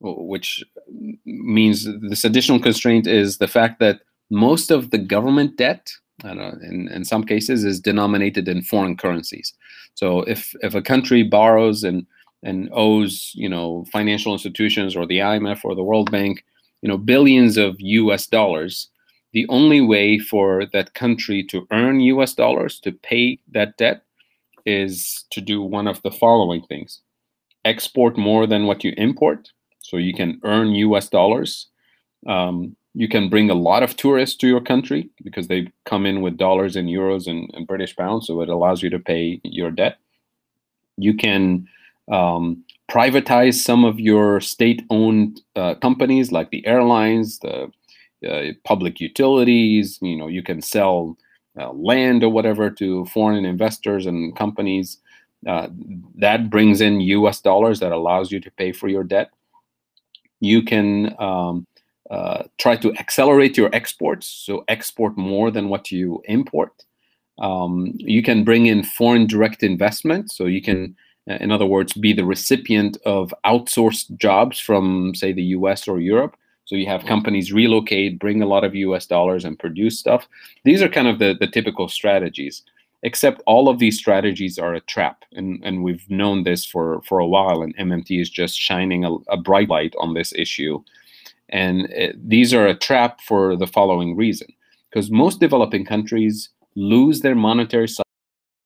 which 0.00 0.62
means 1.24 1.88
this 2.10 2.24
additional 2.24 2.60
constraint 2.60 3.06
is 3.06 3.38
the 3.38 3.48
fact 3.48 3.80
that 3.80 4.00
most 4.30 4.70
of 4.70 4.90
the 4.90 4.98
government 4.98 5.56
debt 5.56 5.90
know, 6.24 6.52
in, 6.62 6.88
in 6.88 7.04
some 7.04 7.24
cases 7.24 7.64
is 7.64 7.80
denominated 7.80 8.48
in 8.48 8.62
foreign 8.62 8.96
currencies. 8.96 9.54
So 9.94 10.22
if 10.22 10.54
if 10.62 10.74
a 10.74 10.82
country 10.82 11.22
borrows 11.22 11.84
and 11.84 12.06
and 12.42 12.68
owes 12.72 13.32
you 13.34 13.48
know 13.48 13.84
financial 13.92 14.32
institutions 14.32 14.94
or 14.96 15.06
the 15.06 15.18
IMF 15.18 15.60
or 15.64 15.74
the 15.74 15.82
World 15.82 16.10
Bank 16.10 16.44
you 16.82 16.88
know 16.88 16.98
billions 16.98 17.56
of 17.56 17.76
US 17.78 18.26
dollars. 18.26 18.88
The 19.32 19.46
only 19.48 19.80
way 19.80 20.18
for 20.18 20.64
that 20.72 20.94
country 20.94 21.44
to 21.44 21.66
earn 21.70 22.00
US 22.00 22.34
dollars 22.34 22.80
to 22.80 22.92
pay 22.92 23.38
that 23.52 23.76
debt 23.76 24.02
is 24.64 25.24
to 25.30 25.40
do 25.40 25.62
one 25.62 25.86
of 25.86 26.00
the 26.02 26.10
following 26.10 26.62
things. 26.62 27.00
Export 27.64 28.16
more 28.16 28.46
than 28.46 28.66
what 28.66 28.84
you 28.84 28.94
import 28.96 29.50
so 29.80 29.96
you 29.96 30.14
can 30.14 30.40
earn 30.44 30.68
US 30.74 31.08
dollars. 31.08 31.66
Um, 32.26 32.76
you 32.94 33.08
can 33.08 33.28
bring 33.28 33.50
a 33.50 33.54
lot 33.54 33.82
of 33.82 33.96
tourists 33.96 34.36
to 34.36 34.48
your 34.48 34.60
country 34.60 35.08
because 35.22 35.48
they 35.48 35.70
come 35.84 36.04
in 36.04 36.20
with 36.20 36.36
dollars 36.36 36.74
and 36.74 36.88
euros 36.88 37.26
and, 37.26 37.50
and 37.54 37.66
British 37.66 37.94
pounds 37.96 38.26
so 38.26 38.40
it 38.40 38.48
allows 38.48 38.82
you 38.82 38.90
to 38.90 38.98
pay 38.98 39.40
your 39.44 39.70
debt. 39.70 39.98
You 40.96 41.14
can 41.14 41.68
um, 42.10 42.64
privatize 42.90 43.54
some 43.54 43.84
of 43.84 44.00
your 44.00 44.40
state-owned 44.40 45.40
uh, 45.56 45.74
companies 45.76 46.32
like 46.32 46.50
the 46.50 46.66
airlines, 46.66 47.38
the 47.40 47.70
uh, 48.28 48.52
public 48.64 49.00
utilities. 49.00 49.98
You 50.00 50.16
know, 50.16 50.26
you 50.26 50.42
can 50.42 50.62
sell 50.62 51.16
uh, 51.58 51.72
land 51.72 52.24
or 52.24 52.30
whatever 52.30 52.70
to 52.70 53.04
foreign 53.06 53.44
investors 53.44 54.06
and 54.06 54.34
companies. 54.36 54.98
Uh, 55.46 55.68
that 56.16 56.50
brings 56.50 56.80
in 56.80 57.00
U.S. 57.00 57.40
dollars 57.40 57.80
that 57.80 57.92
allows 57.92 58.32
you 58.32 58.40
to 58.40 58.50
pay 58.52 58.72
for 58.72 58.88
your 58.88 59.04
debt. 59.04 59.30
You 60.40 60.62
can 60.62 61.14
um, 61.20 61.66
uh, 62.10 62.44
try 62.58 62.76
to 62.76 62.92
accelerate 62.94 63.56
your 63.56 63.70
exports, 63.74 64.26
so 64.26 64.64
export 64.68 65.16
more 65.16 65.50
than 65.50 65.68
what 65.68 65.90
you 65.90 66.22
import. 66.24 66.72
Um, 67.38 67.92
you 67.96 68.22
can 68.22 68.42
bring 68.44 68.66
in 68.66 68.82
foreign 68.82 69.26
direct 69.26 69.62
investment, 69.62 70.32
so 70.32 70.46
you 70.46 70.62
can 70.62 70.96
in 71.28 71.52
other 71.52 71.66
words, 71.66 71.92
be 71.92 72.12
the 72.12 72.24
recipient 72.24 72.96
of 73.04 73.34
outsourced 73.44 74.16
jobs 74.16 74.58
from, 74.58 75.14
say, 75.14 75.32
the 75.32 75.42
US 75.42 75.86
or 75.86 76.00
Europe. 76.00 76.36
So 76.64 76.74
you 76.74 76.86
have 76.86 77.04
companies 77.04 77.52
relocate, 77.52 78.18
bring 78.18 78.42
a 78.42 78.46
lot 78.46 78.64
of 78.64 78.74
US 78.74 79.06
dollars, 79.06 79.44
and 79.44 79.58
produce 79.58 79.98
stuff. 79.98 80.26
These 80.64 80.82
are 80.82 80.88
kind 80.88 81.08
of 81.08 81.18
the, 81.18 81.36
the 81.38 81.46
typical 81.46 81.88
strategies, 81.88 82.62
except 83.02 83.42
all 83.46 83.68
of 83.68 83.78
these 83.78 83.98
strategies 83.98 84.58
are 84.58 84.74
a 84.74 84.80
trap. 84.80 85.24
And, 85.32 85.62
and 85.64 85.82
we've 85.82 86.08
known 86.10 86.44
this 86.44 86.64
for, 86.64 87.02
for 87.02 87.18
a 87.18 87.26
while, 87.26 87.62
and 87.62 87.76
MMT 87.76 88.20
is 88.20 88.30
just 88.30 88.58
shining 88.58 89.04
a, 89.04 89.14
a 89.28 89.36
bright 89.36 89.68
light 89.68 89.94
on 89.98 90.14
this 90.14 90.32
issue. 90.34 90.82
And 91.50 91.90
it, 91.90 92.14
uh, 92.14 92.18
these 92.22 92.52
are 92.52 92.66
a 92.66 92.74
trap 92.74 93.20
for 93.22 93.56
the 93.56 93.66
following 93.66 94.16
reason 94.16 94.48
because 94.90 95.10
most 95.10 95.40
developing 95.40 95.84
countries 95.84 96.50
lose 96.74 97.20
their 97.20 97.34
monetary 97.34 97.88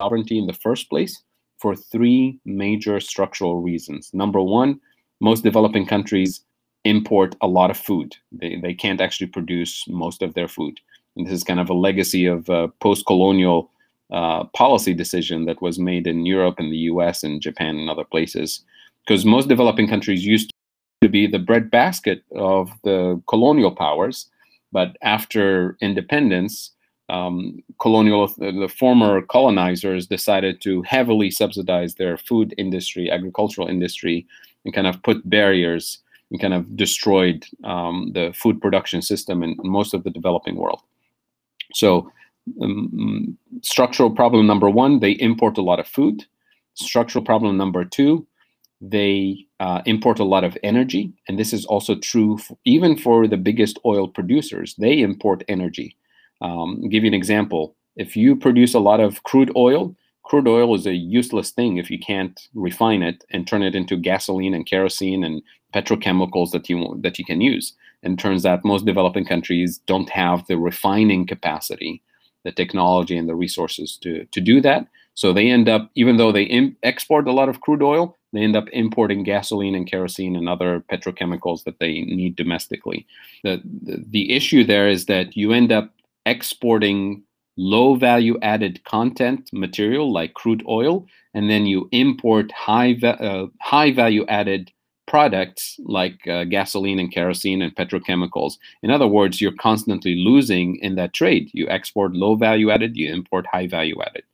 sovereignty 0.00 0.38
in 0.38 0.46
the 0.46 0.52
first 0.52 0.90
place 0.90 1.22
for 1.62 1.76
three 1.76 2.40
major 2.44 2.98
structural 2.98 3.62
reasons. 3.62 4.10
Number 4.12 4.42
one, 4.42 4.80
most 5.20 5.44
developing 5.44 5.86
countries 5.86 6.44
import 6.84 7.36
a 7.40 7.46
lot 7.46 7.70
of 7.70 7.76
food. 7.76 8.16
They, 8.32 8.56
they 8.60 8.74
can't 8.74 9.00
actually 9.00 9.28
produce 9.28 9.86
most 9.86 10.22
of 10.22 10.34
their 10.34 10.48
food. 10.48 10.80
And 11.14 11.24
this 11.24 11.34
is 11.34 11.44
kind 11.44 11.60
of 11.60 11.70
a 11.70 11.74
legacy 11.88 12.26
of 12.26 12.48
a 12.48 12.66
post-colonial 12.80 13.70
uh, 14.12 14.44
policy 14.62 14.92
decision 14.92 15.44
that 15.44 15.62
was 15.62 15.78
made 15.78 16.08
in 16.08 16.26
Europe 16.26 16.56
and 16.58 16.72
the 16.72 16.84
US 16.92 17.22
and 17.22 17.40
Japan 17.40 17.76
and 17.76 17.88
other 17.88 18.04
places. 18.04 18.64
Because 19.06 19.24
most 19.24 19.48
developing 19.48 19.86
countries 19.86 20.26
used 20.26 20.50
to 21.00 21.08
be 21.08 21.28
the 21.28 21.38
breadbasket 21.38 22.24
of 22.34 22.72
the 22.82 23.22
colonial 23.28 23.70
powers. 23.70 24.28
But 24.72 24.96
after 25.02 25.76
independence, 25.80 26.72
um, 27.08 27.62
colonial, 27.78 28.28
the 28.38 28.72
former 28.78 29.22
colonizers 29.22 30.06
decided 30.06 30.60
to 30.62 30.82
heavily 30.82 31.30
subsidize 31.30 31.94
their 31.94 32.16
food 32.16 32.54
industry, 32.58 33.10
agricultural 33.10 33.68
industry, 33.68 34.26
and 34.64 34.74
kind 34.74 34.86
of 34.86 35.02
put 35.02 35.28
barriers 35.28 35.98
and 36.30 36.40
kind 36.40 36.54
of 36.54 36.76
destroyed 36.76 37.44
um, 37.64 38.12
the 38.14 38.32
food 38.34 38.60
production 38.60 39.02
system 39.02 39.42
in 39.42 39.56
most 39.62 39.92
of 39.94 40.04
the 40.04 40.10
developing 40.10 40.56
world. 40.56 40.80
So 41.74 42.10
um, 42.60 43.36
structural 43.62 44.10
problem 44.10 44.46
number 44.46 44.70
one, 44.70 45.00
they 45.00 45.12
import 45.12 45.58
a 45.58 45.62
lot 45.62 45.80
of 45.80 45.86
food. 45.86 46.24
Structural 46.74 47.24
problem 47.24 47.56
number 47.56 47.84
two, 47.84 48.26
they 48.80 49.46
uh, 49.60 49.82
import 49.84 50.18
a 50.18 50.24
lot 50.24 50.42
of 50.42 50.56
energy. 50.62 51.12
And 51.28 51.38
this 51.38 51.52
is 51.52 51.66
also 51.66 51.94
true 51.96 52.38
for, 52.38 52.56
even 52.64 52.96
for 52.96 53.28
the 53.28 53.36
biggest 53.36 53.78
oil 53.84 54.08
producers. 54.08 54.74
They 54.76 55.00
import 55.00 55.44
energy. 55.48 55.96
Um, 56.42 56.88
give 56.88 57.04
you 57.04 57.08
an 57.08 57.14
example. 57.14 57.74
If 57.96 58.16
you 58.16 58.36
produce 58.36 58.74
a 58.74 58.80
lot 58.80 59.00
of 59.00 59.22
crude 59.22 59.52
oil, 59.56 59.94
crude 60.24 60.48
oil 60.48 60.74
is 60.74 60.86
a 60.86 60.94
useless 60.94 61.50
thing 61.50 61.76
if 61.76 61.90
you 61.90 61.98
can't 61.98 62.48
refine 62.54 63.02
it 63.02 63.24
and 63.30 63.46
turn 63.46 63.62
it 63.62 63.74
into 63.74 63.96
gasoline 63.96 64.54
and 64.54 64.66
kerosene 64.66 65.24
and 65.24 65.42
petrochemicals 65.74 66.50
that 66.50 66.68
you 66.68 66.98
that 67.02 67.18
you 67.18 67.24
can 67.24 67.40
use. 67.40 67.74
And 68.02 68.18
turns 68.18 68.44
out 68.44 68.64
most 68.64 68.84
developing 68.84 69.24
countries 69.24 69.78
don't 69.86 70.10
have 70.10 70.46
the 70.46 70.58
refining 70.58 71.26
capacity, 71.26 72.02
the 72.44 72.52
technology, 72.52 73.16
and 73.16 73.28
the 73.28 73.36
resources 73.36 73.96
to 74.02 74.24
to 74.24 74.40
do 74.40 74.60
that. 74.60 74.86
So 75.14 75.32
they 75.32 75.50
end 75.50 75.68
up, 75.68 75.90
even 75.94 76.16
though 76.16 76.32
they 76.32 76.44
Im- 76.44 76.76
export 76.82 77.28
a 77.28 77.32
lot 77.32 77.48
of 77.48 77.60
crude 77.60 77.82
oil, 77.82 78.16
they 78.32 78.40
end 78.40 78.56
up 78.56 78.68
importing 78.72 79.22
gasoline 79.22 79.74
and 79.74 79.86
kerosene 79.86 80.36
and 80.36 80.48
other 80.48 80.82
petrochemicals 80.90 81.64
that 81.64 81.78
they 81.78 82.00
need 82.00 82.34
domestically. 82.34 83.06
The, 83.44 83.60
the, 83.82 84.02
the 84.08 84.32
issue 84.32 84.64
there 84.64 84.88
is 84.88 85.04
that 85.06 85.36
you 85.36 85.52
end 85.52 85.70
up 85.70 85.90
exporting 86.26 87.22
low 87.56 87.94
value 87.94 88.38
added 88.42 88.82
content 88.84 89.50
material 89.52 90.12
like 90.12 90.34
crude 90.34 90.64
oil, 90.68 91.06
and 91.34 91.50
then 91.50 91.66
you 91.66 91.88
import 91.92 92.50
high, 92.52 92.94
uh, 93.02 93.46
high 93.60 93.92
value 93.92 94.24
added 94.26 94.70
products 95.06 95.78
like 95.84 96.26
uh, 96.26 96.44
gasoline 96.44 96.98
and 96.98 97.12
kerosene 97.12 97.60
and 97.60 97.74
petrochemicals. 97.74 98.54
In 98.82 98.90
other 98.90 99.06
words, 99.06 99.40
you're 99.40 99.52
constantly 99.52 100.14
losing 100.16 100.76
in 100.76 100.94
that 100.94 101.12
trade. 101.12 101.50
You 101.52 101.68
export 101.68 102.14
low 102.14 102.34
value 102.34 102.70
added, 102.70 102.96
you 102.96 103.12
import 103.12 103.46
high 103.52 103.66
value 103.66 104.00
added. 104.00 104.24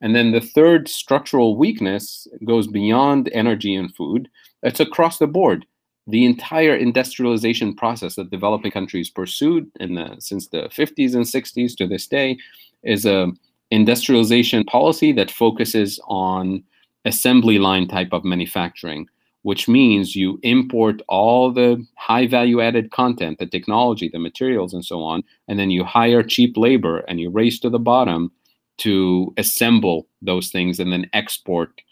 And 0.00 0.14
then 0.14 0.32
the 0.32 0.40
third 0.40 0.88
structural 0.88 1.56
weakness 1.56 2.26
goes 2.44 2.66
beyond 2.66 3.30
energy 3.32 3.74
and 3.74 3.94
food. 3.94 4.28
It's 4.62 4.80
across 4.80 5.18
the 5.18 5.26
board. 5.26 5.66
The 6.08 6.24
entire 6.24 6.74
industrialization 6.74 7.74
process 7.74 8.16
that 8.16 8.30
developing 8.30 8.70
mm-hmm. 8.70 8.78
countries 8.78 9.10
pursued 9.10 9.70
in 9.78 9.94
the, 9.94 10.16
since 10.18 10.48
the 10.48 10.62
50s 10.62 11.14
and 11.14 11.24
60s 11.24 11.76
to 11.76 11.86
this 11.86 12.06
day 12.06 12.38
is 12.82 13.04
a 13.04 13.28
industrialization 13.70 14.64
policy 14.64 15.12
that 15.12 15.30
focuses 15.30 16.00
on 16.08 16.64
assembly 17.04 17.58
line 17.58 17.86
type 17.86 18.08
of 18.12 18.24
manufacturing, 18.24 19.06
which 19.42 19.68
means 19.68 20.16
you 20.16 20.38
import 20.42 21.02
all 21.08 21.52
the 21.52 21.84
high 21.96 22.26
value 22.26 22.62
added 22.62 22.90
content, 22.90 23.38
the 23.38 23.46
technology, 23.46 24.08
the 24.08 24.18
materials, 24.18 24.72
and 24.72 24.84
so 24.84 25.02
on, 25.02 25.22
and 25.46 25.58
then 25.58 25.70
you 25.70 25.84
hire 25.84 26.22
cheap 26.22 26.56
labor 26.56 27.00
and 27.00 27.20
you 27.20 27.28
race 27.28 27.58
to 27.60 27.68
the 27.68 27.78
bottom 27.78 28.32
to 28.78 29.34
assemble 29.36 30.06
those 30.22 30.48
things 30.48 30.80
and 30.80 30.92
then 30.92 31.10
export 31.12 31.82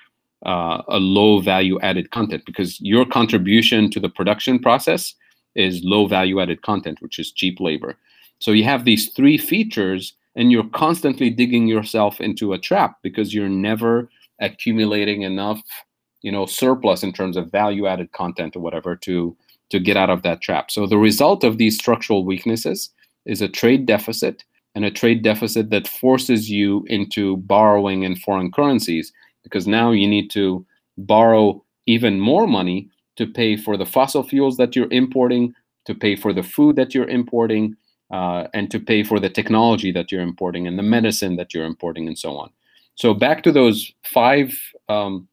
uh, 0.47 0.83
a 0.89 0.99
low 0.99 1.41
value 1.41 1.79
added 1.81 2.11
content 2.13 2.43
because 2.47 2.81
your 2.81 3.05
contribution 3.05 3.91
to 3.91 4.01
the 4.01 4.09
production 4.09 4.59
process 4.59 5.15
is 5.57 5.83
low 5.83 6.07
value 6.07 6.41
added 6.41 6.63
content, 6.63 7.03
which 7.03 7.19
is 7.19 7.33
cheap 7.33 7.59
labor. 7.61 7.97
So 8.39 8.53
you 8.53 8.65
have 8.65 8.85
these 8.85 9.11
three 9.11 9.39
features, 9.39 10.15
and 10.37 10.53
you're 10.53 10.69
constantly 10.71 11.31
digging 11.31 11.67
yourself 11.67 12.21
into 12.21 12.53
a 12.53 12.59
trap 12.59 12.99
because 13.03 13.35
you're 13.35 13.49
never 13.49 14.09
accumulating 14.41 15.23
enough, 15.23 15.61
you 16.23 16.31
know, 16.31 16.47
surplus 16.47 17.03
in 17.03 17.13
terms 17.13 17.37
of 17.37 17.51
value 17.51 17.87
added 17.87 18.13
content 18.13 18.55
or 18.55 18.61
whatever 18.61 18.95
to 18.97 19.37
to 19.71 19.81
get 19.81 19.97
out 19.97 20.11
of 20.11 20.23
that 20.23 20.41
trap. 20.43 20.71
So 20.71 20.87
the 20.87 20.99
result 20.99 21.43
of 21.43 21.59
these 21.59 21.75
structural 21.77 22.25
weaknesses 22.25 22.91
is 23.25 23.43
a 23.43 23.49
trade 23.49 23.85
deficit 23.85 24.45
and 24.77 24.85
a 24.85 24.93
trade 24.93 25.23
deficit 25.23 25.71
that 25.71 25.89
forces 25.89 26.49
you 26.49 26.85
into 26.87 27.39
borrowing 27.39 28.05
in 28.05 28.15
foreign 28.15 28.53
currencies 28.53 29.13
because 29.47 29.69
now 29.69 29.93
you 29.93 30.09
need 30.09 30.29
to 30.33 30.67
borrow 30.99 31.63
even 31.87 32.19
more 32.19 32.49
money 32.49 32.91
to 33.15 33.29
pay 33.29 33.57
for 33.57 33.77
the 33.77 33.87
fossil 33.87 34.25
fuels 34.25 34.57
that 34.57 34.75
you're 34.75 34.91
importing, 34.91 35.55
to 35.85 35.95
pay 35.95 36.17
for 36.17 36.33
the 36.33 36.43
food 36.43 36.75
that 36.75 36.95
you're 36.95 37.09
importing, 37.09 37.77
uh, 38.11 38.49
and 38.53 38.73
to 38.73 38.81
pay 38.81 39.05
for 39.05 39.21
the 39.21 39.31
technology 39.31 39.93
that 39.93 40.11
you're 40.11 40.21
importing 40.21 40.67
and 40.67 40.77
the 40.77 40.83
medicine 40.83 41.37
that 41.37 41.55
you're 41.55 41.65
importing 41.65 42.09
and 42.09 42.19
so 42.19 42.37
on. 42.37 42.51
So 42.97 43.15
back 43.15 43.45
to 43.45 43.53
those 43.53 43.93
five 44.03 44.59
um, 44.89 45.29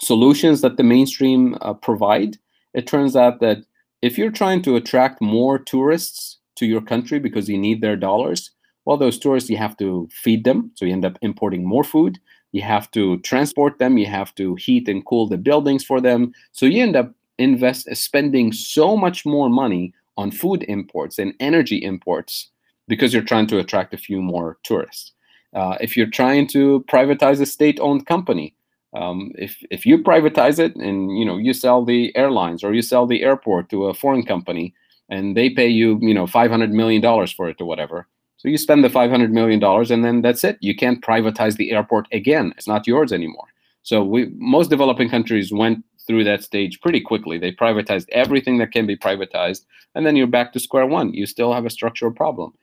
solutions 0.00 0.60
that 0.60 0.76
the 0.76 0.84
mainstream 0.84 1.56
uh, 1.60 1.74
provide, 1.74 2.36
it 2.74 2.86
turns 2.86 3.16
out 3.16 3.40
that 3.40 3.58
if 4.02 4.16
you're 4.16 4.30
trying 4.30 4.62
to 4.62 4.76
attract 4.76 5.20
more 5.20 5.58
tourists 5.58 6.38
to 6.56 6.66
your 6.66 6.80
country 6.80 7.18
because 7.18 7.48
you 7.48 7.58
need 7.58 7.80
their 7.80 7.96
dollars, 7.96 8.52
well, 8.84 8.96
those 8.96 9.18
tourists, 9.18 9.50
you 9.50 9.58
have 9.58 9.76
to 9.78 10.08
feed 10.12 10.44
them. 10.44 10.70
So 10.74 10.84
you 10.84 10.92
end 10.92 11.04
up 11.04 11.18
importing 11.20 11.66
more 11.66 11.84
food. 11.84 12.18
You 12.52 12.62
have 12.62 12.90
to 12.92 13.18
transport 13.18 13.78
them. 13.78 13.98
You 13.98 14.06
have 14.06 14.34
to 14.36 14.54
heat 14.54 14.88
and 14.88 15.04
cool 15.04 15.28
the 15.28 15.36
buildings 15.36 15.84
for 15.84 16.00
them. 16.00 16.32
So 16.52 16.66
you 16.66 16.82
end 16.82 16.96
up 16.96 17.12
invest 17.38 17.94
spending 17.94 18.52
so 18.52 18.96
much 18.96 19.24
more 19.24 19.48
money 19.48 19.92
on 20.16 20.30
food 20.30 20.64
imports 20.68 21.18
and 21.18 21.34
energy 21.40 21.76
imports 21.76 22.50
because 22.88 23.12
you're 23.12 23.22
trying 23.22 23.46
to 23.46 23.58
attract 23.58 23.94
a 23.94 23.98
few 23.98 24.20
more 24.20 24.58
tourists. 24.64 25.12
Uh, 25.54 25.76
if 25.80 25.96
you're 25.96 26.10
trying 26.10 26.46
to 26.48 26.84
privatize 26.90 27.40
a 27.40 27.46
state-owned 27.46 28.06
company, 28.06 28.54
um, 28.94 29.32
if 29.36 29.62
if 29.70 29.84
you 29.84 29.98
privatize 29.98 30.58
it 30.58 30.74
and 30.76 31.16
you 31.18 31.24
know 31.24 31.36
you 31.36 31.52
sell 31.52 31.84
the 31.84 32.14
airlines 32.16 32.64
or 32.64 32.72
you 32.74 32.82
sell 32.82 33.06
the 33.06 33.22
airport 33.22 33.68
to 33.68 33.84
a 33.84 33.94
foreign 33.94 34.24
company 34.24 34.74
and 35.10 35.36
they 35.36 35.50
pay 35.50 35.68
you 35.68 35.98
you 36.00 36.14
know 36.14 36.26
500 36.26 36.70
million 36.72 37.02
dollars 37.02 37.30
for 37.30 37.48
it 37.50 37.60
or 37.60 37.66
whatever 37.66 38.06
so 38.38 38.48
you 38.48 38.56
spend 38.56 38.84
the 38.84 38.88
$500 38.88 39.30
million 39.30 39.62
and 39.62 40.04
then 40.04 40.22
that's 40.22 40.44
it. 40.44 40.58
You 40.60 40.74
can't 40.74 41.04
privatize 41.04 41.56
the 41.56 41.72
airport 41.72 42.06
again. 42.12 42.54
It's 42.56 42.68
not 42.68 42.86
yours 42.86 43.12
anymore. 43.12 43.48
So 43.82 44.04
we, 44.04 44.30
most 44.36 44.70
developing 44.70 45.10
countries 45.10 45.52
went 45.52 45.84
through 46.06 46.22
that 46.24 46.44
stage 46.44 46.80
pretty 46.80 47.00
quickly. 47.00 47.36
They 47.38 47.50
privatized 47.50 48.08
everything 48.12 48.58
that 48.58 48.72
can 48.72 48.86
be 48.86 48.96
privatized, 48.96 49.64
and 49.94 50.06
then 50.06 50.14
you're 50.14 50.26
back 50.26 50.52
to 50.52 50.60
square 50.60 50.86
one. 50.86 51.12
You 51.12 51.26
still 51.26 51.52
have 51.52 51.66
a 51.66 51.70
structural 51.70 52.12
problem. 52.12 52.54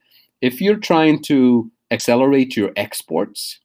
If 0.41 0.61
you're 0.61 0.77
trying 0.77 1.21
to 1.23 1.69
accelerate 1.91 2.55
your 2.55 2.71
exports, 2.75 3.59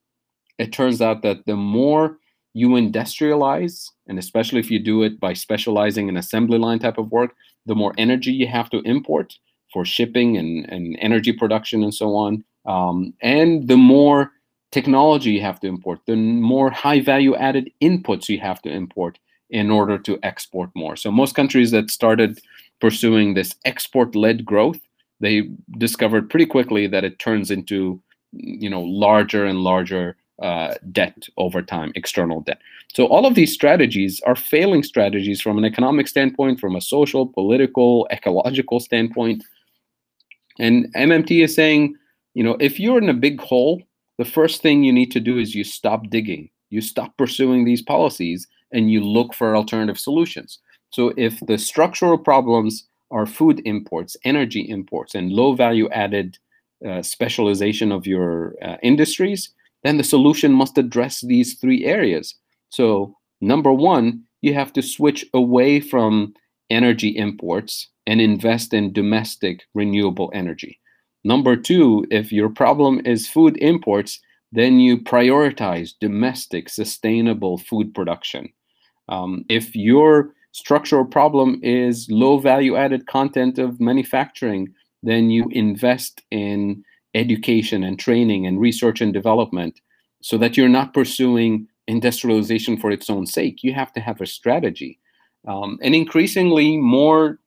it 0.59 0.73
turns 0.73 1.01
out 1.01 1.23
that 1.23 1.47
the 1.47 1.57
more 1.57 2.19
you 2.53 2.71
industrialize, 2.71 3.89
and 4.09 4.19
especially 4.19 4.59
if 4.59 4.71
you 4.71 4.81
do 4.81 5.03
it 5.03 5.21
by 5.21 5.33
specializing 5.33 6.09
in 6.09 6.17
assembly 6.17 6.59
line 6.59 6.81
type 6.81 6.99
of 6.99 7.13
work, 7.13 7.35
the 7.67 7.75
more 7.75 7.95
energy 7.97 8.33
you 8.33 8.49
have 8.49 8.69
to 8.71 8.81
import, 8.81 9.35
for 9.73 9.85
shipping 9.85 10.37
and, 10.37 10.69
and 10.69 10.97
energy 11.01 11.33
production 11.33 11.83
and 11.83 11.95
so 11.95 12.15
on. 12.15 12.45
Um, 12.67 13.15
and 13.23 13.69
the 13.69 13.77
more 13.77 14.33
technology 14.73 15.31
you 15.33 15.41
have 15.41 15.61
to 15.61 15.67
import, 15.67 16.01
the 16.07 16.17
more 16.17 16.71
high 16.71 17.01
value 17.01 17.35
added 17.37 17.71
inputs 17.83 18.29
you 18.29 18.39
have 18.41 18.63
to 18.63 18.71
import 18.71 19.19
in 19.51 19.71
order 19.71 19.99
to 19.99 20.19
export 20.23 20.71
more. 20.75 20.97
So 20.97 21.11
most 21.11 21.35
countries 21.35 21.71
that 21.73 21.91
started 21.91 22.41
pursuing 22.81 23.35
this 23.35 23.55
export 23.65 24.15
led 24.15 24.45
growth, 24.45 24.79
they 25.21 25.51
discovered 25.79 26.31
pretty 26.31 26.47
quickly 26.47 26.87
that 26.87 27.05
it 27.05 27.19
turns 27.19 27.51
into 27.51 28.01
you 28.33 28.71
know 28.71 28.83
larger 28.83 29.45
and 29.45 29.59
larger 29.61 30.17
uh, 30.41 30.75
debt 30.91 31.29
over 31.37 31.61
time, 31.61 31.93
external 31.95 32.41
debt. 32.41 32.61
So 32.95 33.07
all 33.07 33.27
of 33.27 33.35
these 33.35 33.53
strategies 33.53 34.21
are 34.27 34.37
failing 34.37 34.83
strategies 34.83 35.41
from 35.41 35.59
an 35.59 35.65
economic 35.65 36.09
standpoint, 36.09 36.61
from 36.61 36.77
a 36.77 36.81
social, 36.81 37.27
political, 37.27 38.09
ecological 38.11 38.81
standpoint. 38.81 39.45
And 40.61 40.93
MMT 40.95 41.43
is 41.43 41.55
saying, 41.55 41.95
you 42.35 42.45
know, 42.45 42.57
if 42.61 42.79
you're 42.79 42.99
in 42.99 43.09
a 43.09 43.15
big 43.15 43.41
hole, 43.41 43.83
the 44.19 44.25
first 44.27 44.61
thing 44.61 44.85
you 44.85 44.93
need 44.93 45.11
to 45.13 45.21
do 45.21 45.39
is 45.39 45.55
you 45.55 45.65
stop 45.65 46.11
digging. 46.11 46.51
You 46.69 46.83
stop 46.83 47.17
pursuing 47.17 47.65
these 47.65 47.83
policies 47.83 48.47
and 48.71 48.93
you 48.93 49.03
look 49.03 49.35
for 49.35 49.57
alternative 49.57 49.99
solutions. 49.99 50.59
So 50.91 51.15
if 51.17 51.41
the 51.47 51.57
structural 51.57 52.19
problems 52.19 52.87
are 53.11 53.25
food 53.25 53.63
imports, 53.65 54.17
energy 54.25 54.61
imports, 54.61 55.15
and 55.15 55.33
low 55.33 55.55
value 55.55 55.89
added 55.91 56.39
uh, 56.87 57.03
specialization 57.03 57.91
of 57.91 58.07
your 58.07 58.55
uh, 58.63 58.77
industries, 58.83 59.51
then 59.83 59.97
the 59.97 60.05
solution 60.05 60.53
must 60.53 60.77
address 60.77 61.23
these 61.23 61.55
three 61.55 61.87
areas. 61.87 62.35
So, 62.69 63.17
number 63.41 63.73
one, 63.73 64.25
you 64.43 64.55
have 64.55 64.73
to 64.75 64.83
switch 64.83 65.25
away 65.33 65.81
from 65.81 66.35
energy 66.69 67.09
imports 67.09 67.89
and 68.07 68.21
invest 68.21 68.73
in 68.75 68.93
domestic 68.93 69.63
renewable 69.75 70.31
energy. 70.35 70.81
Number 71.25 71.57
two, 71.57 72.07
if 72.11 72.33
your 72.33 72.49
problem 72.49 73.01
is 73.05 73.29
food 73.29 73.57
imports, 73.59 74.21
then 74.53 74.81
you 74.81 74.99
prioritize 74.99 75.93
domestic 76.01 76.69
sustainable 76.69 77.59
food 77.59 77.95
production. 77.95 78.49
Um, 79.09 79.45
if 79.49 79.77
your 79.77 80.33
structural 80.53 81.05
problem 81.05 81.61
is 81.63 82.09
low 82.11 82.39
value 82.39 82.77
added 82.77 83.07
content 83.07 83.59
of 83.59 83.81
manufacturing, 83.81 84.73
then 85.03 85.31
you 85.31 85.47
invest 85.53 86.23
in 86.31 86.85
education 87.15 87.85
and 87.85 87.99
training 87.99 88.47
and 88.47 88.61
research 88.61 89.01
and 89.01 89.13
development 89.13 89.81
so 90.23 90.39
that 90.39 90.57
you're 90.57 90.69
not 90.69 90.95
pursuing 90.95 91.67
industrialization 91.87 92.77
for 92.77 92.91
its 92.91 93.11
own 93.11 93.27
sake. 93.27 93.63
You 93.63 93.73
have 93.75 93.93
to 93.95 94.01
have 94.01 94.21
a 94.21 94.27
strategy. 94.27 94.99
Um, 95.49 95.79
and 95.83 95.95
increasingly, 95.95 96.77
more 96.77 97.39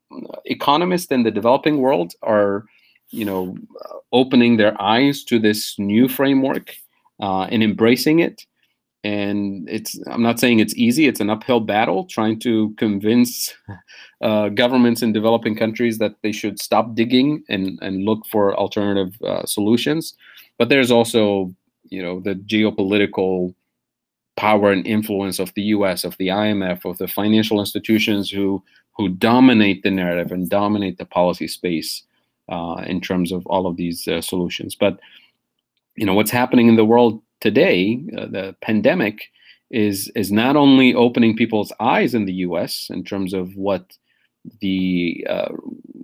economists 0.46 1.12
in 1.12 1.24
the 1.24 1.32
developing 1.32 1.78
world 1.78 2.14
are 2.22 2.66
you 3.14 3.24
know, 3.24 3.56
opening 4.12 4.58
their 4.58 4.80
eyes 4.82 5.24
to 5.24 5.38
this 5.38 5.78
new 5.78 6.08
framework 6.08 6.76
uh, 7.22 7.44
and 7.44 7.64
embracing 7.64 8.20
it. 8.20 8.46
And 9.04 9.70
it's, 9.70 10.00
I'm 10.08 10.24
not 10.24 10.40
saying 10.40 10.60
it's 10.60 10.76
easy, 10.76 11.08
it's 11.08 11.20
an 11.20 11.30
uphill 11.30 11.60
battle 11.60 12.06
trying 12.06 12.40
to 12.40 12.74
convince 12.78 13.54
uh, 14.22 14.50
governments 14.50 15.04
in 15.04 15.14
developing 15.14 15.56
countries 15.56 16.00
that 16.00 16.16
they 16.24 16.32
should 16.32 16.60
stop 16.60 16.96
digging 16.96 17.44
and, 17.50 17.78
and 17.82 18.04
look 18.04 18.26
for 18.32 18.56
alternative 18.56 19.14
uh, 19.22 19.46
solutions. 19.46 20.16
But 20.58 20.70
there's 20.70 20.90
also, 20.90 21.54
you 21.90 22.02
know, 22.02 22.20
the 22.20 22.36
geopolitical 22.36 23.54
power 24.38 24.72
and 24.72 24.88
influence 24.88 25.38
of 25.38 25.54
the 25.54 25.64
US, 25.64 26.04
of 26.04 26.18
the 26.18 26.30
IMF, 26.30 26.86
of 26.90 26.98
the 26.98 27.08
financial 27.08 27.60
institutions 27.60 28.32
who 28.32 28.64
who 28.96 29.10
dominate 29.10 29.84
the 29.84 29.92
narrative 29.92 30.32
and 30.32 30.50
dominate 30.50 30.98
the 30.98 31.06
policy 31.06 31.48
space 31.48 32.04
uh, 32.50 32.84
in 32.86 33.02
terms 33.02 33.32
of 33.32 33.46
all 33.48 33.66
of 33.66 33.78
these 33.78 34.08
uh, 34.08 34.22
solutions. 34.22 34.76
But 34.76 35.00
you 35.96 36.06
know 36.06 36.14
what's 36.14 36.32
happening 36.32 36.68
in 36.68 36.76
the 36.76 36.86
world 36.86 37.22
today, 37.40 38.04
uh, 38.18 38.26
the 38.28 38.56
pandemic 38.62 39.32
is 39.70 40.12
is 40.16 40.32
not 40.32 40.56
only 40.56 40.94
opening 40.94 41.36
people's 41.36 41.74
eyes 41.80 42.14
in 42.14 42.26
the 42.26 42.34
U.S. 42.48 42.90
in 42.90 43.04
terms 43.04 43.34
of 43.34 43.56
what 43.56 43.98
the 44.62 45.26
uh, 45.30 45.50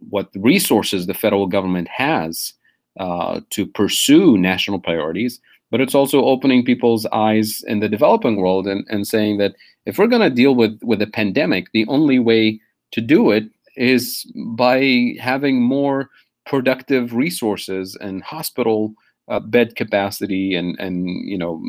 what 0.09 0.29
resources 0.35 1.05
the 1.05 1.13
federal 1.13 1.47
government 1.47 1.87
has 1.87 2.53
uh, 2.99 3.41
to 3.51 3.65
pursue 3.65 4.37
national 4.37 4.79
priorities, 4.79 5.39
but 5.71 5.81
it's 5.81 5.95
also 5.95 6.25
opening 6.25 6.65
people's 6.65 7.05
eyes 7.07 7.63
in 7.67 7.79
the 7.79 7.89
developing 7.89 8.37
world 8.37 8.67
and, 8.67 8.85
and 8.89 9.07
saying 9.07 9.37
that 9.37 9.55
if 9.85 9.97
we're 9.97 10.07
going 10.07 10.21
to 10.21 10.29
deal 10.29 10.55
with 10.55 10.79
with 10.81 11.01
a 11.01 11.07
pandemic, 11.07 11.71
the 11.71 11.87
only 11.87 12.19
way 12.19 12.59
to 12.91 13.01
do 13.01 13.31
it 13.31 13.45
is 13.75 14.29
by 14.35 15.13
having 15.19 15.61
more 15.61 16.09
productive 16.45 17.13
resources 17.13 17.95
and 18.01 18.23
hospital 18.23 18.93
uh, 19.27 19.39
bed 19.39 19.75
capacity 19.75 20.55
and 20.55 20.77
and 20.79 21.07
you 21.29 21.37
know 21.37 21.61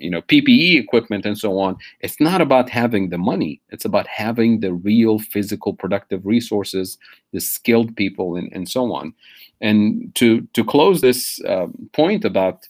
you 0.00 0.10
know 0.10 0.22
PPE 0.22 0.78
equipment 0.78 1.26
and 1.26 1.38
so 1.38 1.58
on. 1.58 1.76
It's 2.00 2.20
not 2.20 2.40
about 2.40 2.70
having 2.70 3.10
the 3.10 3.18
money. 3.18 3.60
It's 3.70 3.84
about 3.84 4.06
having 4.06 4.60
the 4.60 4.72
real 4.72 5.18
physical 5.18 5.74
productive 5.74 6.24
resources, 6.24 6.98
the 7.32 7.40
skilled 7.40 7.94
people, 7.96 8.36
and, 8.36 8.50
and 8.52 8.68
so 8.68 8.92
on. 8.94 9.12
And 9.60 10.14
to 10.14 10.42
to 10.54 10.64
close 10.64 11.00
this 11.00 11.42
uh, 11.44 11.66
point 11.92 12.24
about 12.24 12.66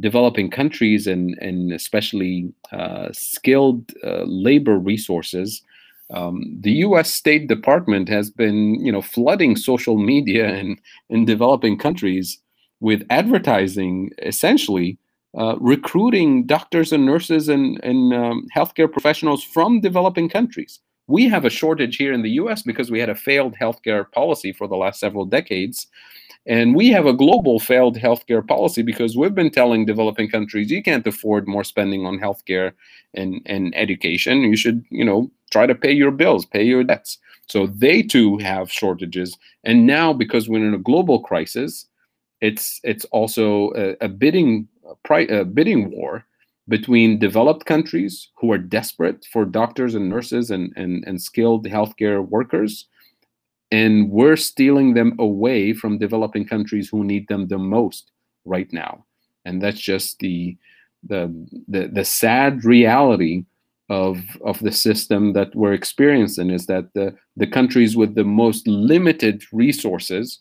developing 0.00 0.50
countries 0.50 1.06
and 1.06 1.38
and 1.40 1.72
especially 1.72 2.52
uh, 2.72 3.08
skilled 3.12 3.92
uh, 4.04 4.24
labor 4.24 4.78
resources, 4.78 5.62
um, 6.12 6.42
the 6.60 6.72
U.S. 6.72 7.12
State 7.12 7.48
Department 7.48 8.08
has 8.08 8.30
been, 8.30 8.74
you 8.84 8.92
know, 8.92 9.02
flooding 9.02 9.56
social 9.56 9.96
media 9.96 10.46
and 10.46 10.78
in 11.08 11.24
developing 11.24 11.78
countries 11.78 12.38
with 12.80 13.06
advertising, 13.10 14.10
essentially 14.22 14.98
uh, 15.36 15.56
recruiting 15.58 16.46
doctors 16.46 16.92
and 16.92 17.06
nurses 17.06 17.48
and 17.48 17.82
and 17.82 18.12
um, 18.12 18.46
healthcare 18.54 18.90
professionals 18.90 19.42
from 19.42 19.80
developing 19.80 20.28
countries. 20.28 20.80
We 21.06 21.28
have 21.28 21.44
a 21.44 21.50
shortage 21.50 21.96
here 21.96 22.12
in 22.12 22.22
the 22.22 22.30
U.S. 22.30 22.62
because 22.62 22.90
we 22.90 23.00
had 23.00 23.10
a 23.10 23.14
failed 23.14 23.54
healthcare 23.60 24.10
policy 24.12 24.52
for 24.52 24.66
the 24.68 24.76
last 24.76 25.00
several 25.00 25.24
decades, 25.26 25.86
and 26.46 26.74
we 26.74 26.88
have 26.88 27.06
a 27.06 27.14
global 27.14 27.58
failed 27.58 27.96
healthcare 27.96 28.46
policy 28.46 28.82
because 28.82 29.16
we've 29.16 29.34
been 29.34 29.50
telling 29.50 29.86
developing 29.86 30.28
countries 30.28 30.70
you 30.70 30.82
can't 30.82 31.06
afford 31.06 31.48
more 31.48 31.64
spending 31.64 32.04
on 32.04 32.18
healthcare 32.18 32.72
and, 33.14 33.40
and 33.46 33.74
education. 33.74 34.42
You 34.42 34.56
should, 34.56 34.84
you 34.90 35.04
know, 35.04 35.30
try 35.50 35.66
to 35.66 35.74
pay 35.74 35.92
your 35.92 36.10
bills, 36.10 36.44
pay 36.44 36.62
your 36.62 36.84
debts. 36.84 37.18
So 37.48 37.66
they 37.66 38.02
too 38.02 38.38
have 38.38 38.70
shortages. 38.70 39.38
And 39.64 39.86
now 39.86 40.12
because 40.12 40.48
we're 40.48 40.66
in 40.66 40.74
a 40.74 40.78
global 40.78 41.20
crisis, 41.20 41.86
it's 42.40 42.80
it's 42.84 43.04
also 43.06 43.72
a, 43.74 43.96
a 44.02 44.08
bidding 44.08 44.68
a 45.10 45.44
bidding 45.44 45.90
war 45.90 46.26
between 46.68 47.18
developed 47.18 47.66
countries 47.66 48.28
who 48.36 48.52
are 48.52 48.58
desperate 48.58 49.26
for 49.30 49.44
doctors 49.44 49.94
and 49.94 50.08
nurses 50.08 50.50
and, 50.50 50.72
and, 50.76 51.04
and 51.06 51.20
skilled 51.20 51.66
healthcare 51.66 52.26
workers 52.26 52.86
and 53.74 54.10
we're 54.18 54.40
stealing 54.50 54.88
them 54.94 55.10
away 55.18 55.60
from 55.80 55.98
developing 55.98 56.44
countries 56.54 56.88
who 56.88 57.00
need 57.12 57.24
them 57.28 57.42
the 57.48 57.62
most 57.76 58.02
right 58.44 58.70
now 58.72 58.92
and 59.44 59.54
that's 59.62 59.80
just 59.92 60.18
the 60.24 60.56
the 61.10 61.22
the, 61.68 61.82
the 61.98 62.04
sad 62.04 62.64
reality 62.64 63.44
of 63.90 64.18
of 64.44 64.58
the 64.60 64.72
system 64.72 65.32
that 65.34 65.54
we're 65.54 65.74
experiencing 65.80 66.50
is 66.50 66.66
that 66.66 66.86
the 66.94 67.14
the 67.36 67.46
countries 67.46 67.96
with 67.96 68.14
the 68.14 68.24
most 68.24 68.66
limited 68.66 69.36
resources 69.52 70.40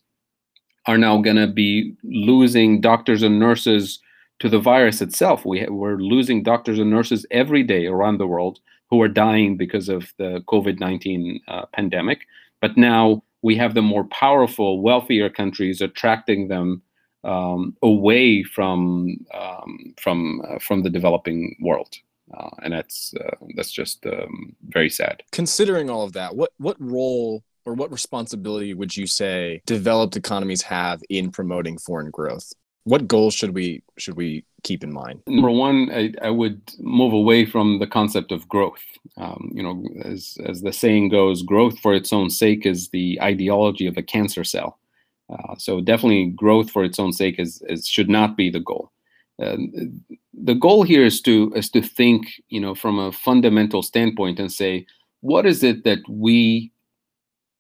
are 0.85 0.97
now 0.97 1.21
going 1.21 1.35
to 1.35 1.47
be 1.47 1.93
losing 2.03 2.81
doctors 2.81 3.23
and 3.23 3.39
nurses 3.39 3.99
to 4.39 4.49
the 4.49 4.59
virus 4.59 5.01
itself. 5.01 5.45
We 5.45 5.65
we're 5.67 5.97
losing 5.97 6.43
doctors 6.43 6.79
and 6.79 6.89
nurses 6.89 7.25
every 7.31 7.63
day 7.63 7.85
around 7.85 8.17
the 8.17 8.27
world 8.27 8.59
who 8.89 9.01
are 9.01 9.07
dying 9.07 9.57
because 9.57 9.89
of 9.89 10.13
the 10.17 10.43
COVID 10.47 10.79
nineteen 10.79 11.41
uh, 11.47 11.65
pandemic. 11.73 12.27
But 12.63 12.77
now 12.77 13.23
we 13.41 13.57
have 13.57 13.73
the 13.73 13.81
more 13.81 14.05
powerful, 14.05 14.81
wealthier 14.81 15.29
countries 15.29 15.81
attracting 15.81 16.47
them 16.47 16.81
um, 17.25 17.75
away 17.83 18.41
from 18.41 19.17
um, 19.33 19.93
from 19.99 20.41
uh, 20.47 20.59
from 20.59 20.81
the 20.81 20.89
developing 20.89 21.57
world, 21.59 21.93
uh, 22.33 22.51
and 22.63 22.71
that's 22.71 23.13
uh, 23.19 23.35
that's 23.57 23.69
just 23.69 24.05
um, 24.05 24.55
very 24.69 24.89
sad. 24.89 25.23
Considering 25.33 25.89
all 25.89 26.03
of 26.03 26.13
that, 26.13 26.37
what 26.37 26.51
what 26.57 26.77
role 26.79 27.43
or 27.65 27.73
what 27.73 27.91
responsibility 27.91 28.73
would 28.73 28.95
you 28.95 29.07
say 29.07 29.61
developed 29.65 30.15
economies 30.15 30.61
have 30.61 31.01
in 31.09 31.31
promoting 31.31 31.77
foreign 31.77 32.11
growth? 32.11 32.53
What 32.85 33.07
goals 33.07 33.33
should 33.33 33.53
we 33.53 33.83
should 33.97 34.15
we 34.15 34.45
keep 34.63 34.83
in 34.83 34.91
mind? 34.91 35.21
Number 35.27 35.51
one, 35.51 35.89
I, 35.91 36.13
I 36.21 36.29
would 36.29 36.61
move 36.79 37.13
away 37.13 37.45
from 37.45 37.79
the 37.79 37.87
concept 37.87 38.31
of 38.31 38.47
growth. 38.47 38.83
Um, 39.17 39.51
you 39.53 39.63
know, 39.63 39.83
as 40.03 40.37
as 40.45 40.61
the 40.61 40.73
saying 40.73 41.09
goes, 41.09 41.43
growth 41.43 41.79
for 41.79 41.93
its 41.93 42.11
own 42.11 42.29
sake 42.29 42.65
is 42.65 42.89
the 42.89 43.21
ideology 43.21 43.87
of 43.87 43.97
a 43.97 44.03
cancer 44.03 44.43
cell. 44.43 44.79
Uh, 45.29 45.55
so 45.57 45.81
definitely, 45.81 46.25
growth 46.35 46.69
for 46.69 46.83
its 46.83 46.99
own 46.99 47.13
sake 47.13 47.39
is, 47.39 47.63
is 47.67 47.87
should 47.87 48.09
not 48.09 48.35
be 48.35 48.49
the 48.49 48.59
goal. 48.59 48.91
Uh, 49.41 49.57
the 50.33 50.53
goal 50.53 50.83
here 50.83 51.05
is 51.05 51.21
to 51.21 51.51
is 51.55 51.69
to 51.69 51.81
think, 51.81 52.27
you 52.49 52.59
know, 52.59 52.75
from 52.75 52.99
a 52.99 53.11
fundamental 53.11 53.81
standpoint 53.81 54.39
and 54.39 54.51
say, 54.51 54.85
what 55.21 55.45
is 55.45 55.63
it 55.63 55.85
that 55.85 55.99
we 56.09 56.71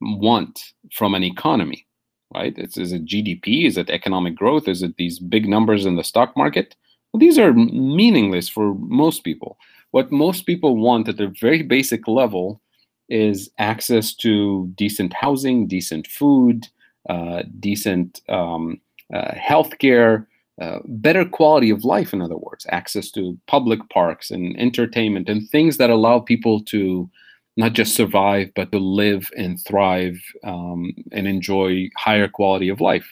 want 0.01 0.59
from 0.91 1.15
an 1.15 1.23
economy? 1.23 1.87
Right? 2.33 2.53
It's, 2.57 2.77
is 2.77 2.91
it 2.91 3.05
GDP? 3.05 3.65
Is 3.67 3.77
it 3.77 3.89
economic 3.89 4.35
growth? 4.35 4.67
Is 4.67 4.83
it 4.83 4.97
these 4.97 5.19
big 5.19 5.47
numbers 5.47 5.85
in 5.85 5.95
the 5.95 6.03
stock 6.03 6.35
market? 6.35 6.75
Well, 7.11 7.19
these 7.19 7.37
are 7.37 7.53
meaningless 7.53 8.49
for 8.49 8.73
most 8.75 9.23
people. 9.23 9.57
What 9.91 10.11
most 10.11 10.45
people 10.45 10.77
want 10.77 11.07
at 11.07 11.19
a 11.19 11.33
very 11.39 11.61
basic 11.61 12.07
level 12.07 12.61
is 13.09 13.49
access 13.59 14.13
to 14.15 14.67
decent 14.75 15.13
housing, 15.13 15.67
decent 15.67 16.07
food, 16.07 16.67
uh, 17.09 17.43
decent 17.59 18.21
um, 18.29 18.79
uh, 19.13 19.31
healthcare, 19.31 20.25
uh, 20.61 20.79
better 20.85 21.25
quality 21.25 21.69
of 21.69 21.83
life, 21.83 22.13
in 22.13 22.21
other 22.21 22.37
words, 22.37 22.65
access 22.69 23.11
to 23.11 23.37
public 23.47 23.87
parks 23.89 24.31
and 24.31 24.57
entertainment 24.59 25.29
and 25.29 25.49
things 25.49 25.77
that 25.77 25.89
allow 25.89 26.19
people 26.19 26.61
to 26.63 27.09
not 27.55 27.73
just 27.73 27.95
survive, 27.95 28.49
but 28.55 28.71
to 28.71 28.79
live 28.79 29.29
and 29.37 29.59
thrive 29.61 30.19
um, 30.43 30.91
and 31.11 31.27
enjoy 31.27 31.89
higher 31.97 32.27
quality 32.27 32.69
of 32.69 32.81
life, 32.81 33.07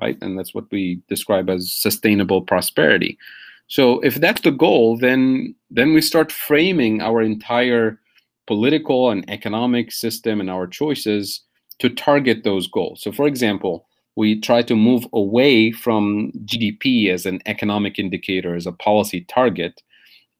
right? 0.00 0.16
And 0.22 0.38
that's 0.38 0.54
what 0.54 0.70
we 0.70 1.02
describe 1.08 1.50
as 1.50 1.72
sustainable 1.72 2.42
prosperity. 2.42 3.18
So 3.66 4.00
if 4.00 4.16
that's 4.16 4.42
the 4.42 4.50
goal, 4.50 4.96
then 4.98 5.54
then 5.70 5.94
we 5.94 6.02
start 6.02 6.30
framing 6.30 7.00
our 7.00 7.22
entire 7.22 7.98
political 8.46 9.10
and 9.10 9.28
economic 9.30 9.92
system 9.92 10.40
and 10.40 10.50
our 10.50 10.66
choices 10.66 11.40
to 11.78 11.88
target 11.88 12.44
those 12.44 12.68
goals. 12.68 13.02
So 13.02 13.12
for 13.12 13.26
example, 13.26 13.86
we 14.14 14.40
try 14.40 14.62
to 14.62 14.76
move 14.76 15.06
away 15.12 15.72
from 15.72 16.32
GDP 16.44 17.08
as 17.08 17.24
an 17.24 17.40
economic 17.46 17.98
indicator, 17.98 18.54
as 18.54 18.66
a 18.66 18.72
policy 18.72 19.22
target, 19.22 19.80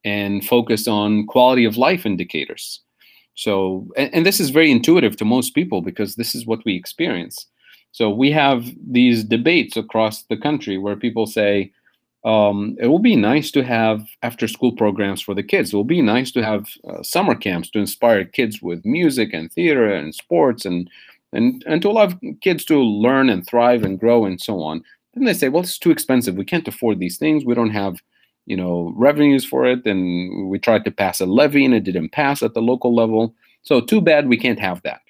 and 0.04 0.44
focus 0.44 0.86
on 0.86 1.26
quality 1.26 1.64
of 1.64 1.76
life 1.76 2.04
indicators. 2.04 2.80
So, 3.34 3.88
and, 3.96 4.14
and, 4.14 4.26
this 4.26 4.40
is 4.40 4.50
very 4.50 4.70
intuitive 4.70 5.16
to 5.16 5.24
most 5.24 5.54
people 5.54 5.80
because 5.80 6.16
this 6.16 6.34
is 6.34 6.46
what 6.46 6.64
we 6.64 6.74
experience. 6.74 7.46
So 7.92 8.10
we 8.10 8.30
have 8.30 8.70
these 8.86 9.24
debates 9.24 9.76
across 9.76 10.24
the 10.24 10.36
country 10.36 10.76
where 10.78 10.96
people 10.96 11.26
say, 11.26 11.72
um, 12.24 12.76
it 12.78 12.86
will 12.86 13.00
be 13.00 13.16
nice 13.16 13.50
to 13.52 13.64
have 13.64 14.06
after 14.22 14.46
school 14.46 14.72
programs 14.72 15.20
for 15.20 15.34
the 15.34 15.42
kids. 15.42 15.72
It 15.72 15.76
will 15.76 15.84
be 15.84 16.02
nice 16.02 16.30
to 16.32 16.44
have 16.44 16.66
uh, 16.88 17.02
summer 17.02 17.34
camps 17.34 17.70
to 17.70 17.80
inspire 17.80 18.24
kids 18.24 18.62
with 18.62 18.84
music 18.84 19.30
and 19.32 19.50
theater 19.50 19.90
and 19.92 20.14
sports 20.14 20.64
and, 20.64 20.88
and, 21.32 21.64
and 21.66 21.82
to 21.82 21.90
allow 21.90 22.12
kids 22.40 22.64
to 22.66 22.78
learn 22.78 23.28
and 23.28 23.46
thrive 23.46 23.82
and 23.82 23.98
grow 23.98 24.24
and 24.24 24.40
so 24.40 24.62
on. 24.62 24.84
Then 25.14 25.24
they 25.24 25.34
say, 25.34 25.48
well, 25.48 25.62
it's 25.62 25.78
too 25.78 25.90
expensive. 25.90 26.36
We 26.36 26.44
can't 26.44 26.68
afford 26.68 26.98
these 26.98 27.18
things. 27.18 27.44
We 27.44 27.54
don't 27.54 27.70
have 27.70 28.00
you 28.46 28.56
know 28.56 28.92
revenues 28.96 29.44
for 29.44 29.66
it 29.66 29.86
and 29.86 30.48
we 30.48 30.58
tried 30.58 30.84
to 30.84 30.90
pass 30.90 31.20
a 31.20 31.26
levy 31.26 31.64
and 31.64 31.74
it 31.74 31.84
didn't 31.84 32.10
pass 32.12 32.42
at 32.42 32.54
the 32.54 32.62
local 32.62 32.94
level 32.94 33.34
so 33.62 33.80
too 33.80 34.00
bad 34.00 34.28
we 34.28 34.36
can't 34.36 34.58
have 34.60 34.82
that 34.82 35.00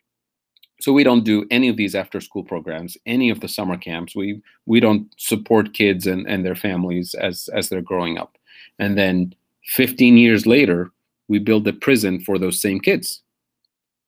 So 0.80 0.92
we 0.92 1.04
don't 1.04 1.24
do 1.24 1.46
any 1.50 1.68
of 1.68 1.76
these 1.76 1.94
after 1.94 2.20
school 2.20 2.44
programs, 2.44 2.96
any 3.06 3.30
of 3.30 3.40
the 3.40 3.48
summer 3.48 3.76
camps. 3.78 4.16
We 4.16 4.42
we 4.66 4.80
don't 4.80 5.06
support 5.16 5.74
kids 5.74 6.06
and, 6.06 6.26
and 6.26 6.44
their 6.44 6.56
families 6.56 7.14
as 7.14 7.48
as 7.54 7.68
they're 7.68 7.88
growing 7.92 8.18
up. 8.18 8.36
And 8.78 8.98
then 8.98 9.34
15 9.76 10.16
years 10.18 10.46
later, 10.46 10.90
we 11.28 11.38
build 11.38 11.66
a 11.68 11.72
prison 11.72 12.20
for 12.20 12.38
those 12.38 12.60
same 12.60 12.80
kids. 12.80 13.22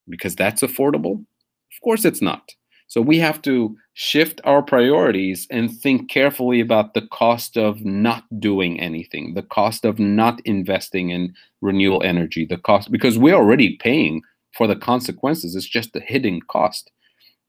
Because 0.09 0.35
that's 0.37 0.63
affordable? 0.63 1.25
Of 1.73 1.81
course 1.83 2.05
it's 2.05 2.23
not. 2.23 2.55
So 2.89 3.01
we 3.01 3.19
have 3.19 3.41
to 3.43 3.77
shift 3.95 4.41
our 4.45 4.61
priorities 4.61 5.47
and 5.51 5.73
think 5.73 6.11
carefully 6.11 6.61
about 6.61 6.95
the 6.95 7.07
cost 7.13 7.57
of 7.57 7.85
not 7.85 8.25
doing 8.41 8.79
anything, 8.81 9.35
the 9.35 9.43
cost 9.43 9.85
of 9.85 9.99
not 10.01 10.41
investing 10.45 11.11
in 11.11 11.33
renewable 11.61 12.03
energy, 12.03 12.45
the 12.45 12.59
cost 12.59 12.91
because 12.91 13.17
we're 13.17 13.35
already 13.35 13.77
paying 13.77 14.21
for 14.53 14.67
the 14.67 14.77
consequences. 14.77 15.55
It's 15.55 15.67
just 15.67 15.97
a 15.97 16.01
hidden 16.01 16.41
cost. 16.43 16.91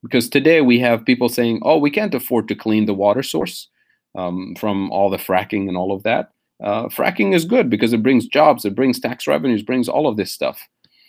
Because 0.04 0.30
today 0.30 0.62
we 0.62 0.80
have 0.80 1.06
people 1.06 1.30
saying, 1.30 1.62
"Oh, 1.64 1.80
we 1.80 1.90
can't 1.90 2.14
afford 2.14 2.48
to 2.48 2.56
clean 2.56 2.86
the 2.86 2.94
water 2.94 3.24
source 3.24 3.68
um, 4.16 4.56
from 4.56 4.92
all 4.92 5.10
the 5.10 5.18
fracking 5.18 5.68
and 5.68 5.76
all 5.76 5.92
of 5.92 6.04
that." 6.04 6.32
Uh, 6.64 6.86
fracking 6.86 7.34
is 7.34 7.44
good 7.44 7.72
because 7.72 7.92
it 7.92 8.04
brings 8.04 8.28
jobs, 8.28 8.66
it 8.66 8.76
brings 8.76 9.00
tax 9.00 9.28
revenues, 9.28 9.64
brings 9.64 9.90
all 9.90 10.08
of 10.08 10.16
this 10.16 10.32
stuff. 10.32 10.60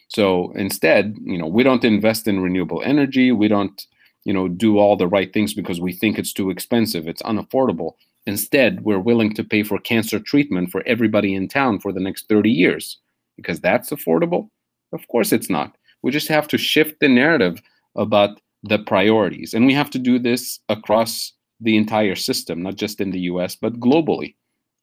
So 0.08 0.52
instead, 0.52 1.16
you 1.22 1.36
know, 1.36 1.46
we 1.46 1.62
don't 1.62 1.84
invest 1.84 2.26
in 2.26 2.40
renewable 2.40 2.82
energy. 2.82 3.32
We 3.32 3.48
don't 3.48 3.86
you 4.26 4.32
know 4.32 4.48
do 4.48 4.78
all 4.78 4.96
the 4.96 5.12
right 5.16 5.32
things 5.32 5.54
because 5.54 5.80
we 5.80 5.92
think 5.92 6.18
it's 6.18 6.32
too 6.32 6.50
expensive 6.50 7.08
it's 7.08 7.22
unaffordable. 7.22 7.92
Instead 8.26 8.84
we're 8.84 9.06
willing 9.10 9.32
to 9.34 9.44
pay 9.52 9.62
for 9.62 9.78
cancer 9.78 10.18
treatment 10.18 10.70
for 10.70 10.82
everybody 10.86 11.34
in 11.34 11.48
town 11.48 11.78
for 11.80 11.92
the 11.92 12.04
next 12.06 12.28
30 12.28 12.50
years. 12.50 12.98
Because 13.36 13.60
that's 13.60 13.90
affordable? 13.90 14.48
Of 14.92 15.06
course 15.08 15.30
it's 15.32 15.50
not. 15.50 15.76
We 16.02 16.10
just 16.10 16.28
have 16.28 16.48
to 16.48 16.58
shift 16.58 17.00
the 17.00 17.08
narrative 17.08 17.60
about 17.94 18.40
the 18.62 18.78
priorities. 18.78 19.54
And 19.54 19.66
we 19.66 19.74
have 19.74 19.90
to 19.90 19.98
do 19.98 20.18
this 20.18 20.58
across 20.68 21.32
the 21.60 21.76
entire 21.76 22.16
system 22.16 22.62
not 22.62 22.76
just 22.76 23.00
in 23.00 23.10
the 23.12 23.20
us 23.20 23.56
but 23.56 23.80
globally 23.80 24.34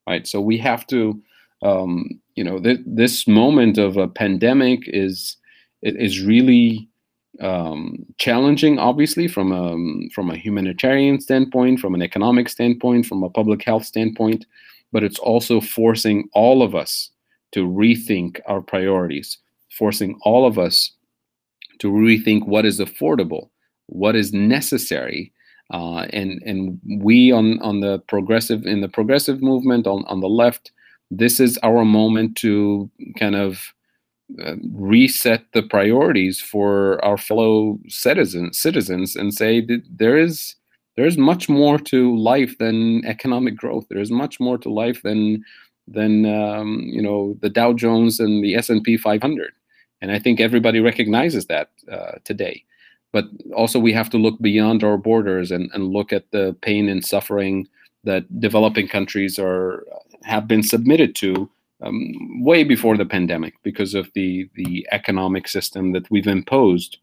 right? 0.08 0.28
So 0.28 0.42
we 0.42 0.58
have 0.60 0.86
to 0.88 1.22
um, 1.62 2.10
you 2.36 2.44
know 2.44 2.60
th- 2.60 2.82
this 2.86 3.28
moment 3.28 3.78
of 3.78 3.98
a 3.98 4.08
pandemic 4.08 4.82
is 4.88 5.38
is 5.82 6.22
really 6.22 6.88
um, 7.42 8.06
challenging, 8.18 8.80
obviously, 8.80 9.28
from 9.28 9.52
a, 9.52 10.10
from 10.14 10.30
a 10.30 10.38
humanitarian 10.38 11.20
standpoint, 11.20 11.80
from 11.80 11.96
an 11.96 12.02
economic 12.02 12.50
standpoint, 12.50 13.06
from 13.06 13.24
a 13.24 13.30
public 13.30 13.64
health 13.64 13.86
standpoint, 13.86 14.46
but 14.92 15.04
it's 15.04 15.20
also 15.20 15.60
forcing 15.60 16.30
all 16.34 16.62
of 16.62 16.76
us 16.76 17.10
to 17.52 17.68
rethink 17.68 18.40
our 18.48 18.62
priorities, 18.62 19.38
forcing 19.78 20.18
all 20.22 20.46
of 20.46 20.60
us 20.60 20.92
to 21.80 21.92
rethink 21.92 22.46
what 22.46 22.66
is 22.66 22.80
affordable, 22.80 23.50
what 23.88 24.16
is 24.16 24.32
necessary, 24.34 25.32
uh, 25.72 26.06
and 26.12 26.42
and 26.46 26.80
we 27.00 27.32
on 27.32 27.60
on 27.62 27.80
the 27.80 28.00
progressive 28.08 28.66
in 28.66 28.82
the 28.82 28.88
progressive 28.88 29.42
movement 29.42 29.88
on 29.88 30.04
on 30.06 30.20
the 30.20 30.30
left, 30.30 30.72
this 31.10 31.40
is 31.40 31.58
our 31.64 31.84
moment 31.84 32.36
to 32.38 32.90
kind 33.18 33.36
of 33.36 33.74
reset 34.74 35.44
the 35.54 35.64
priorities 35.64 36.40
for 36.40 37.04
our 37.04 37.18
fellow 37.18 37.80
citizens 37.88 38.58
citizens 38.58 39.16
and 39.16 39.34
say 39.34 39.62
that 39.62 39.82
there 39.90 40.18
is 40.18 40.56
there 40.96 41.06
is 41.06 41.18
much 41.18 41.50
more 41.50 41.80
to 41.80 42.16
life 42.18 42.58
than 42.60 43.04
economic 43.06 43.56
growth. 43.56 43.86
There 43.90 44.02
is 44.02 44.12
much 44.12 44.40
more 44.40 44.58
to 44.60 44.70
life 44.70 45.02
than 45.04 45.44
than 45.88 46.26
um, 46.26 46.82
you 46.86 47.02
know 47.02 47.38
the 47.42 47.50
Dow 47.50 47.74
Jones 47.74 48.20
and 48.20 48.44
the 48.44 48.56
S&P 48.56 48.98
500 48.98 49.54
and 50.04 50.12
I 50.12 50.20
think 50.20 50.42
everybody 50.42 50.82
recognizes 50.82 51.46
that 51.46 51.70
uh, 51.90 52.20
today. 52.26 52.66
But 53.14 53.26
also 53.56 53.80
we 53.80 53.94
have 53.94 54.10
to 54.10 54.18
look 54.18 54.38
beyond 54.42 54.84
our 54.84 54.98
borders 54.98 55.50
and, 55.50 55.72
and 55.74 55.94
look 55.94 56.12
at 56.12 56.30
the 56.32 56.56
pain 56.62 56.90
and 56.90 57.06
suffering 57.06 57.70
that 58.04 58.26
developing 58.42 58.90
countries 58.90 59.40
are 59.40 59.86
have 60.24 60.46
been 60.46 60.62
submitted 60.62 61.16
to 61.16 61.50
um, 61.82 62.44
way 62.44 62.64
before 62.64 62.98
the 62.98 63.06
pandemic 63.06 63.54
because 63.64 63.94
of 63.94 64.10
the 64.14 64.50
the 64.56 64.88
economic 64.92 65.48
system 65.48 65.94
that 65.94 66.10
we've 66.12 66.28
imposed 66.28 67.00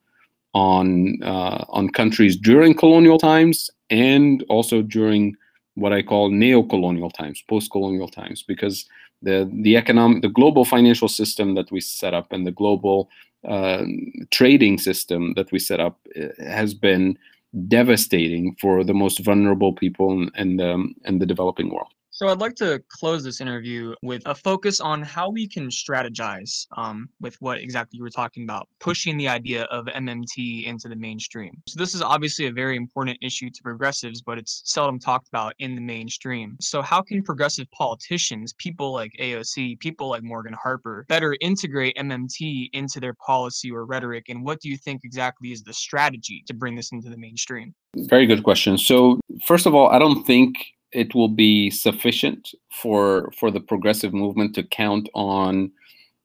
on 0.55 1.23
uh, 1.23 1.64
on 1.68 1.89
countries 1.91 2.37
during 2.37 2.75
colonial 2.75 3.18
times 3.18 3.71
and 3.91 4.45
also 4.49 4.83
during 4.83 5.35
what 5.75 5.93
I 5.93 6.03
call 6.03 6.31
neo-colonial 6.31 7.11
times, 7.11 7.43
post-colonial 7.49 8.09
times, 8.09 8.43
because 8.43 8.87
the 9.23 9.51
the 9.62 9.77
economic 9.77 10.23
the 10.23 10.29
global 10.29 10.64
financial 10.64 11.09
system 11.09 11.55
that 11.55 11.71
we 11.71 11.81
set 11.81 12.14
up 12.14 12.33
and 12.33 12.47
the 12.47 12.53
global 12.53 13.09
uh, 13.49 13.85
trading 14.31 14.79
system 14.79 15.35
that 15.35 15.51
we 15.53 15.59
set 15.59 15.81
up 15.81 15.99
uh, 16.21 16.29
has 16.45 16.75
been 16.75 17.16
devastating 17.68 18.57
for 18.61 18.85
the 18.85 18.95
most 18.95 19.18
vulnerable 19.21 19.73
people 19.73 20.12
in, 20.12 20.31
in 20.37 20.57
the 20.57 20.95
in 21.05 21.18
the 21.18 21.27
developing 21.27 21.71
world. 21.71 21.93
So 22.21 22.29
I'd 22.29 22.39
like 22.39 22.55
to 22.57 22.83
close 22.91 23.25
this 23.25 23.41
interview 23.41 23.95
with 24.03 24.21
a 24.27 24.35
focus 24.35 24.79
on 24.79 25.01
how 25.01 25.31
we 25.31 25.49
can 25.49 25.71
strategize 25.71 26.66
um, 26.77 27.09
with 27.23 27.35
what 27.41 27.61
exactly 27.61 27.97
you 27.97 28.03
were 28.03 28.11
talking 28.11 28.43
about, 28.43 28.68
pushing 28.79 29.16
the 29.16 29.27
idea 29.27 29.62
of 29.71 29.87
MMT 29.87 30.66
into 30.66 30.91
the 30.91 30.97
mainstream. 30.97 31.62
So 31.66 31.81
this 31.81 31.95
is 31.95 32.03
obviously 32.03 32.47
a 32.49 32.53
very 32.53 32.77
important 32.77 33.16
issue 33.23 33.49
to 33.49 33.62
progressives, 33.62 34.21
but 34.21 34.37
it's 34.37 34.61
seldom 34.66 34.99
talked 34.99 35.29
about 35.29 35.55
in 35.61 35.75
the 35.75 35.81
mainstream. 35.81 36.59
So 36.61 36.83
how 36.83 37.01
can 37.01 37.23
progressive 37.23 37.71
politicians, 37.71 38.53
people 38.59 38.93
like 38.93 39.12
AOC, 39.18 39.81
people 39.81 40.11
like 40.11 40.23
Morgan 40.23 40.55
Harper, 40.62 41.07
better 41.09 41.39
integrate 41.41 41.97
MMT 41.97 42.68
into 42.75 43.01
their 43.01 43.14
policy 43.14 43.71
or 43.71 43.87
rhetoric? 43.87 44.27
And 44.29 44.45
what 44.45 44.61
do 44.61 44.68
you 44.68 44.77
think 44.77 45.05
exactly 45.05 45.53
is 45.53 45.62
the 45.62 45.73
strategy 45.73 46.45
to 46.49 46.53
bring 46.53 46.77
this 46.77 46.93
into 46.93 47.09
the 47.09 47.16
mainstream? 47.16 47.75
Very 47.97 48.27
good 48.27 48.43
question. 48.43 48.77
So 48.77 49.21
first 49.47 49.64
of 49.64 49.75
all, 49.75 49.89
I 49.89 49.99
don't 49.99 50.27
think 50.27 50.59
it 50.93 51.14
will 51.14 51.28
be 51.28 51.70
sufficient 51.70 52.55
for 52.70 53.32
for 53.38 53.51
the 53.51 53.61
progressive 53.61 54.12
movement 54.12 54.55
to 54.55 54.62
count 54.62 55.09
on 55.14 55.70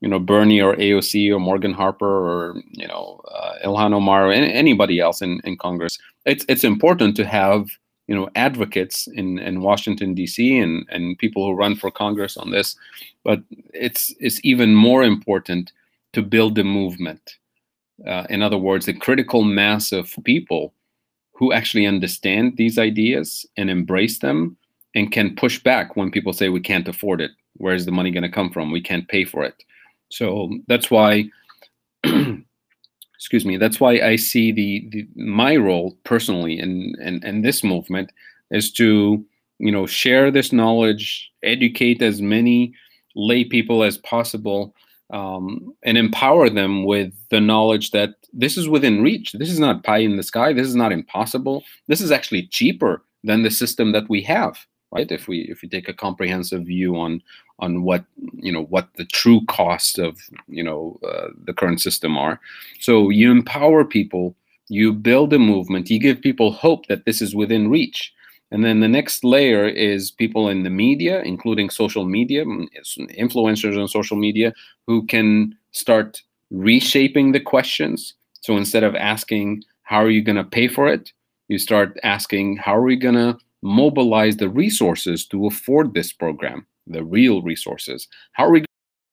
you 0.00 0.08
know 0.08 0.18
Bernie 0.18 0.60
or 0.60 0.76
AOC 0.76 1.32
or 1.32 1.40
Morgan 1.40 1.72
Harper 1.72 2.06
or 2.06 2.62
you 2.72 2.86
know 2.86 3.20
uh, 3.32 3.54
Ilhan 3.64 3.94
Omar 3.94 4.28
or 4.28 4.32
anybody 4.32 5.00
else 5.00 5.22
in, 5.22 5.40
in 5.44 5.56
Congress. 5.56 5.98
It's 6.24 6.44
it's 6.48 6.64
important 6.64 7.16
to 7.16 7.24
have 7.24 7.68
you 8.06 8.14
know 8.14 8.28
advocates 8.34 9.06
in, 9.08 9.38
in 9.38 9.62
Washington 9.62 10.14
D.C. 10.14 10.58
and 10.58 10.86
and 10.90 11.18
people 11.18 11.46
who 11.46 11.52
run 11.52 11.76
for 11.76 11.90
Congress 11.90 12.36
on 12.36 12.50
this, 12.50 12.76
but 13.24 13.40
it's 13.72 14.14
it's 14.20 14.40
even 14.44 14.74
more 14.74 15.02
important 15.02 15.72
to 16.12 16.22
build 16.22 16.58
a 16.58 16.64
movement. 16.64 17.36
Uh, 18.06 18.26
in 18.28 18.42
other 18.42 18.58
words, 18.58 18.88
a 18.88 18.92
critical 18.92 19.42
mass 19.42 19.90
of 19.92 20.14
people 20.24 20.74
who 21.36 21.52
actually 21.52 21.86
understand 21.86 22.56
these 22.56 22.78
ideas 22.78 23.44
and 23.56 23.68
embrace 23.68 24.20
them 24.20 24.56
and 24.94 25.12
can 25.12 25.36
push 25.36 25.62
back 25.62 25.94
when 25.94 26.10
people 26.10 26.32
say 26.32 26.48
we 26.48 26.60
can't 26.60 26.88
afford 26.88 27.20
it. 27.20 27.30
Where's 27.58 27.84
the 27.84 27.92
money 27.92 28.10
going 28.10 28.22
to 28.22 28.30
come 28.30 28.50
from? 28.50 28.72
We 28.72 28.80
can't 28.80 29.06
pay 29.08 29.24
for 29.24 29.44
it. 29.44 29.54
So 30.08 30.50
that's 30.66 30.90
why, 30.90 31.28
excuse 32.04 33.44
me, 33.44 33.58
that's 33.58 33.78
why 33.80 34.00
I 34.00 34.16
see 34.16 34.50
the, 34.50 34.88
the 34.90 35.08
my 35.14 35.56
role 35.56 35.96
personally 36.04 36.58
in, 36.58 36.94
in, 37.00 37.22
in 37.22 37.42
this 37.42 37.62
movement 37.62 38.12
is 38.50 38.72
to, 38.72 39.22
you 39.58 39.72
know, 39.72 39.86
share 39.86 40.30
this 40.30 40.52
knowledge, 40.52 41.30
educate 41.42 42.00
as 42.00 42.22
many 42.22 42.72
lay 43.14 43.44
people 43.44 43.82
as 43.82 43.98
possible, 43.98 44.74
um, 45.10 45.74
and 45.82 45.96
empower 45.96 46.50
them 46.50 46.84
with 46.84 47.12
the 47.30 47.40
knowledge 47.40 47.92
that 47.92 48.14
this 48.32 48.56
is 48.56 48.68
within 48.68 49.02
reach. 49.02 49.32
This 49.32 49.50
is 49.50 49.60
not 49.60 49.84
pie 49.84 49.98
in 49.98 50.16
the 50.16 50.22
sky. 50.22 50.52
This 50.52 50.66
is 50.66 50.74
not 50.74 50.92
impossible. 50.92 51.64
This 51.86 52.00
is 52.00 52.10
actually 52.10 52.48
cheaper 52.48 53.02
than 53.24 53.42
the 53.42 53.50
system 53.50 53.92
that 53.92 54.08
we 54.08 54.22
have, 54.22 54.58
right? 54.92 55.10
If 55.10 55.28
we 55.28 55.40
if 55.42 55.62
we 55.62 55.68
take 55.68 55.88
a 55.88 55.94
comprehensive 55.94 56.64
view 56.64 56.96
on 56.96 57.22
on 57.58 57.82
what 57.82 58.04
you 58.34 58.52
know 58.52 58.64
what 58.64 58.88
the 58.96 59.04
true 59.04 59.40
costs 59.46 59.98
of 59.98 60.18
you 60.48 60.62
know 60.62 60.98
uh, 61.08 61.28
the 61.44 61.54
current 61.54 61.80
system 61.80 62.16
are, 62.18 62.40
so 62.80 63.10
you 63.10 63.30
empower 63.30 63.84
people, 63.84 64.36
you 64.68 64.92
build 64.92 65.32
a 65.32 65.38
movement, 65.38 65.90
you 65.90 66.00
give 66.00 66.20
people 66.20 66.52
hope 66.52 66.86
that 66.86 67.04
this 67.04 67.22
is 67.22 67.34
within 67.34 67.70
reach. 67.70 68.12
And 68.50 68.64
then 68.64 68.80
the 68.80 68.88
next 68.88 69.24
layer 69.24 69.66
is 69.66 70.10
people 70.10 70.48
in 70.48 70.62
the 70.62 70.70
media, 70.70 71.20
including 71.22 71.68
social 71.70 72.04
media, 72.04 72.44
influencers 72.44 73.80
on 73.80 73.88
social 73.88 74.16
media, 74.16 74.52
who 74.86 75.04
can 75.06 75.56
start 75.72 76.22
reshaping 76.50 77.32
the 77.32 77.40
questions. 77.40 78.14
So 78.40 78.56
instead 78.56 78.84
of 78.84 78.94
asking, 78.94 79.64
how 79.82 79.98
are 79.98 80.10
you 80.10 80.22
going 80.22 80.36
to 80.36 80.44
pay 80.44 80.68
for 80.68 80.86
it? 80.86 81.12
You 81.48 81.58
start 81.58 81.98
asking, 82.02 82.58
how 82.58 82.76
are 82.76 82.82
we 82.82 82.96
going 82.96 83.14
to 83.14 83.36
mobilize 83.62 84.36
the 84.36 84.48
resources 84.48 85.26
to 85.26 85.46
afford 85.46 85.94
this 85.94 86.12
program, 86.12 86.66
the 86.86 87.04
real 87.04 87.42
resources? 87.42 88.06
How 88.32 88.46
are 88.46 88.52
we 88.52 88.64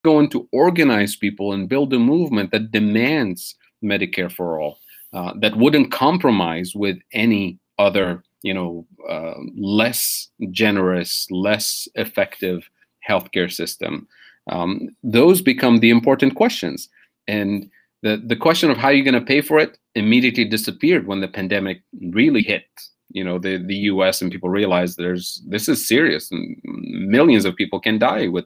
going 0.03 0.29
to 0.29 0.47
organize 0.51 1.15
people 1.15 1.53
and 1.53 1.69
build 1.69 1.93
a 1.93 1.99
movement 1.99 2.51
that 2.51 2.71
demands 2.71 3.55
Medicare 3.83 4.31
for 4.31 4.59
all, 4.59 4.79
uh, 5.13 5.33
that 5.39 5.57
wouldn't 5.57 5.91
compromise 5.91 6.73
with 6.75 6.97
any 7.13 7.57
other, 7.79 8.23
you 8.43 8.53
know, 8.53 8.85
uh, 9.09 9.33
less 9.57 10.29
generous, 10.51 11.27
less 11.31 11.87
effective 11.95 12.69
healthcare 13.09 13.51
system? 13.51 14.07
Um, 14.51 14.89
those 15.01 15.41
become 15.41 15.79
the 15.79 15.89
important 15.89 16.35
questions. 16.35 16.89
And 17.27 17.69
the 18.03 18.21
the 18.23 18.35
question 18.35 18.69
of 18.69 18.77
how 18.77 18.89
you're 18.89 19.05
going 19.05 19.19
to 19.19 19.33
pay 19.33 19.41
for 19.41 19.59
it 19.59 19.77
immediately 19.95 20.45
disappeared 20.45 21.07
when 21.07 21.21
the 21.21 21.27
pandemic 21.27 21.81
really 22.11 22.43
hit. 22.43 22.65
You 23.09 23.23
know 23.23 23.39
the 23.39 23.57
the 23.57 23.75
US 23.91 24.21
and 24.21 24.31
people 24.31 24.49
realize 24.49 24.95
there's 24.95 25.41
this 25.47 25.69
is 25.69 25.87
serious 25.87 26.31
and 26.31 26.57
millions 26.63 27.45
of 27.45 27.55
people 27.55 27.79
can 27.79 27.97
die 27.97 28.27
with 28.27 28.45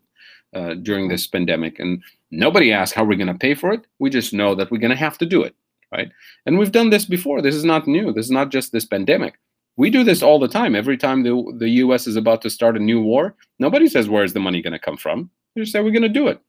uh, 0.53 0.75
during 0.75 1.07
this 1.07 1.25
pandemic. 1.25 1.79
And 1.79 2.03
nobody 2.29 2.71
asked 2.71 2.93
how 2.93 3.03
we're 3.03 3.23
going 3.23 3.33
to 3.33 3.45
pay 3.47 3.55
for 3.55 3.73
it. 3.73 3.87
We 3.99 4.09
just 4.09 4.33
know 4.33 4.53
that 4.55 4.69
we're 4.69 4.85
going 4.85 4.97
to 4.97 5.05
have 5.07 5.17
to 5.17 5.25
do 5.25 5.43
it 5.43 5.55
right? 5.91 6.11
And 6.45 6.57
we've 6.59 6.73
done 6.73 6.89
this 6.89 7.05
before. 7.05 7.41
This 7.41 7.55
is 7.55 7.63
not 7.63 7.87
new. 7.87 8.11
This 8.11 8.25
is 8.25 8.31
not 8.31 8.51
just 8.51 8.73
this 8.73 8.83
pandemic 8.83 9.39
we 9.77 9.89
do 9.89 10.03
this 10.03 10.21
all 10.21 10.39
the 10.39 10.47
time 10.47 10.75
every 10.75 10.97
time 10.97 11.23
the 11.23 11.53
the 11.57 11.69
US 11.83 12.07
is 12.07 12.15
about 12.15 12.41
to 12.41 12.49
start 12.49 12.77
a 12.77 12.79
new 12.79 13.01
war 13.01 13.35
nobody 13.59 13.87
says 13.87 14.09
where's 14.09 14.33
the 14.33 14.39
money 14.39 14.61
going 14.61 14.73
to 14.73 14.79
come 14.79 14.97
from 14.97 15.29
they 15.55 15.61
just 15.61 15.71
say 15.71 15.81
we're 15.81 15.91
going 15.91 16.01
to 16.01 16.09
do 16.09 16.27
it 16.27 16.41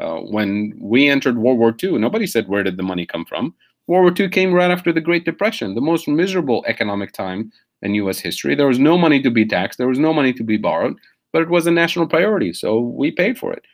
uh, 0.00 0.16
when 0.16 0.72
we 0.80 1.08
entered 1.08 1.38
World 1.38 1.58
War 1.58 1.74
II 1.82 1.98
nobody 1.98 2.26
said 2.26 2.48
where 2.48 2.62
did 2.62 2.76
the 2.76 2.82
money 2.82 3.06
come 3.06 3.24
from 3.24 3.54
World 3.88 4.04
War 4.04 4.14
II 4.18 4.30
came 4.30 4.52
right 4.52 4.70
after 4.70 4.92
the 4.92 5.00
Great 5.00 5.24
Depression, 5.24 5.74
the 5.74 5.80
most 5.80 6.06
miserable 6.06 6.64
economic 6.68 7.12
time 7.12 7.50
in 7.82 7.94
US 7.94 8.20
history. 8.20 8.54
There 8.54 8.68
was 8.68 8.78
no 8.78 8.96
money 8.96 9.20
to 9.22 9.30
be 9.30 9.44
taxed, 9.44 9.78
there 9.78 9.88
was 9.88 9.98
no 9.98 10.12
money 10.12 10.32
to 10.34 10.44
be 10.44 10.56
borrowed, 10.56 10.96
but 11.32 11.42
it 11.42 11.48
was 11.48 11.66
a 11.66 11.72
national 11.72 12.06
priority, 12.06 12.52
so 12.52 12.78
we 12.78 13.10
paid 13.10 13.38
for 13.38 13.52
it. 13.52 13.64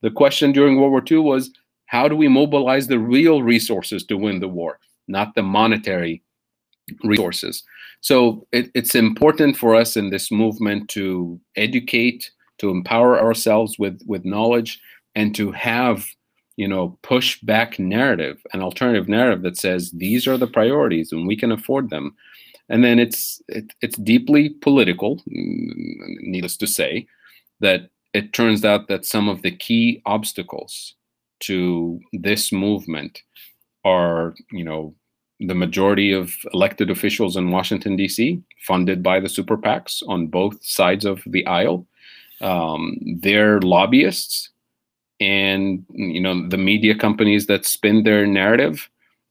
The 0.00 0.10
question 0.10 0.52
during 0.52 0.80
World 0.80 0.92
War 0.92 1.02
II 1.10 1.18
was 1.18 1.50
how 1.86 2.08
do 2.08 2.16
we 2.16 2.28
mobilize 2.28 2.86
the 2.86 2.98
real 2.98 3.42
resources 3.42 4.04
to 4.06 4.16
win 4.16 4.40
the 4.40 4.48
war, 4.48 4.78
not 5.06 5.34
the 5.34 5.42
monetary 5.42 6.22
resources? 7.04 7.62
So 8.00 8.46
it, 8.52 8.70
it's 8.74 8.94
important 8.94 9.56
for 9.56 9.74
us 9.74 9.96
in 9.96 10.10
this 10.10 10.30
movement 10.30 10.88
to 10.90 11.40
educate, 11.56 12.30
to 12.58 12.70
empower 12.70 13.20
ourselves 13.20 13.78
with, 13.78 14.00
with 14.06 14.24
knowledge, 14.24 14.80
and 15.14 15.34
to 15.34 15.50
have 15.52 16.06
you 16.58 16.66
know, 16.66 16.98
push 17.02 17.40
back 17.42 17.78
narrative, 17.78 18.44
an 18.52 18.60
alternative 18.60 19.08
narrative 19.08 19.42
that 19.42 19.56
says 19.56 19.92
these 19.92 20.26
are 20.26 20.36
the 20.36 20.46
priorities 20.48 21.12
and 21.12 21.24
we 21.24 21.36
can 21.36 21.52
afford 21.52 21.88
them. 21.88 22.16
And 22.68 22.82
then 22.82 22.98
it's 22.98 23.40
it, 23.46 23.72
it's 23.80 23.96
deeply 23.96 24.48
political, 24.48 25.18
mm, 25.18 26.16
needless 26.20 26.56
to 26.56 26.66
say, 26.66 27.06
that 27.60 27.90
it 28.12 28.32
turns 28.32 28.64
out 28.64 28.88
that 28.88 29.06
some 29.06 29.28
of 29.28 29.42
the 29.42 29.52
key 29.52 30.02
obstacles 30.04 30.96
to 31.40 32.00
this 32.12 32.50
movement 32.50 33.22
are, 33.84 34.34
you 34.50 34.64
know, 34.64 34.96
the 35.40 35.54
majority 35.54 36.12
of 36.12 36.32
elected 36.52 36.90
officials 36.90 37.36
in 37.36 37.50
Washington 37.50 37.96
D.C. 37.96 38.42
funded 38.66 39.02
by 39.02 39.20
the 39.20 39.28
super 39.28 39.56
PACs 39.56 40.02
on 40.08 40.26
both 40.26 40.64
sides 40.64 41.04
of 41.04 41.22
the 41.26 41.46
aisle. 41.46 41.86
Um, 42.40 42.98
they're 43.20 43.60
lobbyists 43.60 44.50
and 45.20 45.84
you 45.90 46.20
know 46.20 46.48
the 46.48 46.56
media 46.56 46.94
companies 46.94 47.46
that 47.46 47.66
spin 47.66 48.04
their 48.04 48.26
narrative 48.26 48.88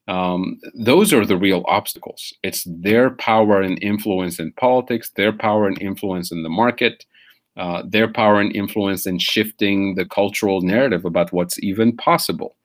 um, 0.08 0.60
those 0.74 1.14
are 1.14 1.26
the 1.26 1.38
real 1.38 1.64
obstacles 1.68 2.34
it's 2.44 2.66
their 2.68 3.12
power 3.12 3.62
and 3.62 3.82
influence 3.82 4.40
in 4.40 4.52
politics 4.54 5.12
their 5.16 5.32
power 5.32 5.68
and 5.68 5.82
influence 5.82 6.32
in 6.32 6.44
the 6.44 6.50
market 6.50 7.06
uh, 7.56 7.84
their 7.88 8.08
power 8.12 8.40
and 8.40 8.56
influence 8.56 9.06
in 9.08 9.18
shifting 9.18 9.96
the 9.96 10.06
cultural 10.06 10.62
narrative 10.62 11.06
about 11.06 11.32
what's 11.32 11.62
even 11.64 11.96
possible 11.96 12.57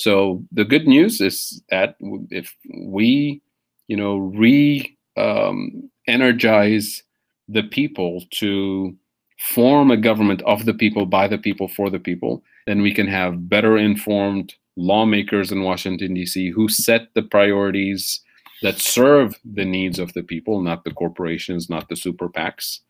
so 0.00 0.42
the 0.52 0.64
good 0.64 0.86
news 0.86 1.20
is 1.20 1.62
that 1.70 1.96
if 2.30 2.54
we 2.82 3.40
you 3.88 3.96
know 3.96 4.16
re 4.16 4.96
um, 5.16 5.90
energize 6.06 7.02
the 7.48 7.62
people 7.62 8.22
to 8.30 8.96
form 9.38 9.90
a 9.90 9.96
government 9.96 10.42
of 10.42 10.64
the 10.64 10.74
people 10.74 11.06
by 11.06 11.26
the 11.26 11.38
people 11.38 11.68
for 11.68 11.90
the 11.90 11.98
people 11.98 12.42
then 12.66 12.82
we 12.82 12.92
can 12.92 13.06
have 13.06 13.48
better 13.48 13.76
informed 13.76 14.54
lawmakers 14.76 15.52
in 15.52 15.62
Washington, 15.62 16.14
D.C., 16.14 16.50
who 16.50 16.68
set 16.68 17.12
the 17.14 17.22
priorities 17.22 18.20
that 18.62 18.78
serve 18.78 19.34
the 19.44 19.64
needs 19.64 19.98
of 19.98 20.12
the 20.12 20.22
people, 20.22 20.60
not 20.60 20.84
the 20.84 20.92
corporations, 20.92 21.70
not 21.70 21.88
the 21.88 21.96
super 21.96 22.28
PACs. 22.28 22.80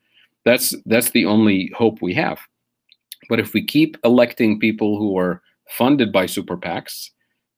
That's, 0.44 0.74
that's 0.86 1.10
the 1.10 1.26
only 1.26 1.70
hope 1.76 2.00
we 2.00 2.14
have. 2.14 2.38
But 3.28 3.40
if 3.40 3.52
we 3.52 3.64
keep 3.64 3.96
electing 4.04 4.58
people 4.58 4.98
who 4.98 5.16
are 5.18 5.42
funded 5.70 6.12
by 6.12 6.26
super 6.26 6.56
PACs, 6.56 7.10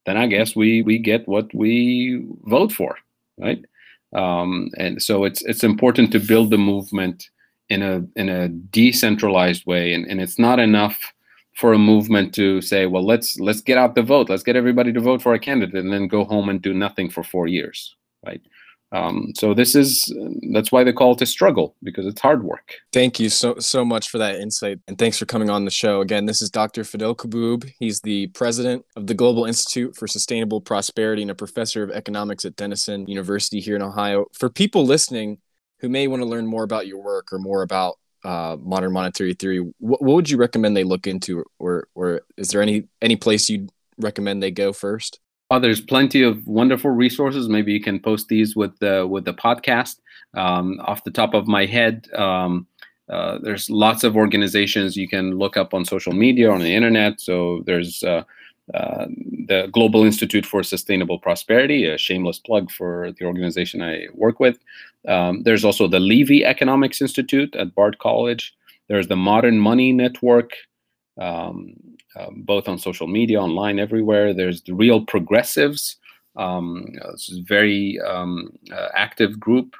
then 0.06 0.16
I 0.16 0.26
guess 0.26 0.56
we, 0.56 0.82
we 0.82 0.98
get 0.98 1.26
what 1.28 1.52
we 1.54 2.24
vote 2.44 2.72
for, 2.72 2.96
right? 3.38 3.64
Um, 4.12 4.70
and 4.76 5.02
so 5.02 5.24
it's 5.24 5.42
it's 5.42 5.64
important 5.64 6.12
to 6.12 6.20
build 6.20 6.50
the 6.50 6.58
movement 6.58 7.30
in 7.70 7.82
a 7.82 8.04
in 8.16 8.28
a 8.28 8.48
decentralized 8.48 9.64
way, 9.66 9.94
and, 9.94 10.06
and 10.06 10.20
it's 10.20 10.38
not 10.38 10.58
enough 10.58 11.12
for 11.54 11.72
a 11.72 11.78
movement 11.78 12.34
to 12.34 12.60
say, 12.60 12.86
well, 12.86 13.04
let's 13.04 13.38
let's 13.40 13.60
get 13.62 13.78
out 13.78 13.94
the 13.94 14.02
vote, 14.02 14.28
let's 14.28 14.42
get 14.42 14.56
everybody 14.56 14.92
to 14.92 15.00
vote 15.00 15.22
for 15.22 15.32
a 15.32 15.38
candidate, 15.38 15.82
and 15.82 15.92
then 15.92 16.08
go 16.08 16.24
home 16.24 16.48
and 16.48 16.60
do 16.60 16.74
nothing 16.74 17.08
for 17.08 17.22
four 17.22 17.46
years, 17.46 17.96
right? 18.26 18.42
Um, 18.92 19.32
so 19.34 19.54
this 19.54 19.74
is 19.74 20.12
that's 20.52 20.70
why 20.70 20.84
they 20.84 20.92
call 20.92 21.12
it 21.14 21.22
a 21.22 21.26
struggle 21.26 21.74
because 21.82 22.06
it's 22.06 22.20
hard 22.20 22.44
work. 22.44 22.74
Thank 22.92 23.18
you 23.18 23.30
so 23.30 23.58
so 23.58 23.84
much 23.84 24.10
for 24.10 24.18
that 24.18 24.36
insight, 24.36 24.80
and 24.86 24.98
thanks 24.98 25.18
for 25.18 25.24
coming 25.24 25.48
on 25.48 25.64
the 25.64 25.70
show 25.70 26.02
again. 26.02 26.26
This 26.26 26.42
is 26.42 26.50
Dr. 26.50 26.82
Fadhel 26.82 27.16
Kaboub. 27.16 27.68
He's 27.78 28.00
the 28.02 28.26
president 28.28 28.84
of 28.94 29.06
the 29.06 29.14
Global 29.14 29.46
Institute 29.46 29.96
for 29.96 30.06
Sustainable 30.06 30.60
Prosperity 30.60 31.22
and 31.22 31.30
a 31.30 31.34
professor 31.34 31.82
of 31.82 31.90
economics 31.90 32.44
at 32.44 32.56
Denison 32.56 33.06
University 33.06 33.60
here 33.60 33.76
in 33.76 33.82
Ohio. 33.82 34.26
For 34.34 34.50
people 34.50 34.84
listening 34.84 35.38
who 35.80 35.88
may 35.88 36.06
want 36.06 36.22
to 36.22 36.28
learn 36.28 36.46
more 36.46 36.62
about 36.62 36.86
your 36.86 37.02
work 37.02 37.32
or 37.32 37.38
more 37.38 37.62
about 37.62 37.98
uh, 38.24 38.56
modern 38.60 38.92
monetary 38.92 39.34
theory, 39.34 39.58
what, 39.78 40.02
what 40.02 40.14
would 40.14 40.30
you 40.30 40.36
recommend 40.36 40.76
they 40.76 40.84
look 40.84 41.06
into, 41.06 41.44
or 41.58 41.88
or 41.94 42.20
is 42.36 42.48
there 42.50 42.60
any 42.60 42.84
any 43.00 43.16
place 43.16 43.48
you'd 43.48 43.70
recommend 43.96 44.42
they 44.42 44.50
go 44.50 44.74
first? 44.74 45.18
Oh, 45.52 45.58
there's 45.58 45.82
plenty 45.82 46.22
of 46.22 46.46
wonderful 46.46 46.90
resources. 46.92 47.46
Maybe 47.46 47.74
you 47.74 47.80
can 47.82 48.00
post 48.00 48.28
these 48.28 48.56
with 48.56 48.78
the 48.78 49.06
with 49.06 49.26
the 49.26 49.34
podcast. 49.34 49.96
Um, 50.32 50.80
off 50.86 51.04
the 51.04 51.10
top 51.10 51.34
of 51.34 51.46
my 51.46 51.66
head, 51.66 52.08
um, 52.14 52.66
uh, 53.10 53.36
there's 53.42 53.68
lots 53.68 54.02
of 54.02 54.16
organizations 54.16 54.96
you 54.96 55.06
can 55.06 55.36
look 55.36 55.58
up 55.58 55.74
on 55.74 55.84
social 55.84 56.14
media 56.14 56.50
on 56.50 56.60
the 56.60 56.74
internet. 56.74 57.20
So 57.20 57.62
there's 57.66 58.02
uh, 58.02 58.24
uh, 58.72 59.04
the 59.46 59.68
Global 59.70 60.04
Institute 60.04 60.46
for 60.46 60.62
Sustainable 60.62 61.18
Prosperity, 61.18 61.84
a 61.86 61.98
shameless 61.98 62.38
plug 62.38 62.70
for 62.70 63.12
the 63.18 63.26
organization 63.26 63.82
I 63.82 64.06
work 64.14 64.40
with. 64.40 64.58
Um, 65.06 65.42
there's 65.42 65.66
also 65.66 65.86
the 65.86 66.00
Levy 66.00 66.46
Economics 66.46 67.02
Institute 67.02 67.54
at 67.56 67.74
Bard 67.74 67.98
College. 67.98 68.54
There's 68.88 69.08
the 69.08 69.16
Modern 69.16 69.58
Money 69.58 69.92
Network, 69.92 70.52
um, 71.20 71.74
uh, 72.16 72.28
both 72.36 72.68
on 72.68 72.78
social 72.78 73.06
media, 73.06 73.40
online, 73.40 73.78
everywhere. 73.78 74.34
There's 74.34 74.62
the 74.62 74.74
Real 74.74 75.04
Progressives, 75.04 75.96
um, 76.36 76.86
it's 77.12 77.32
a 77.32 77.42
very 77.42 78.00
um, 78.00 78.56
uh, 78.72 78.88
active 78.94 79.38
group. 79.38 79.76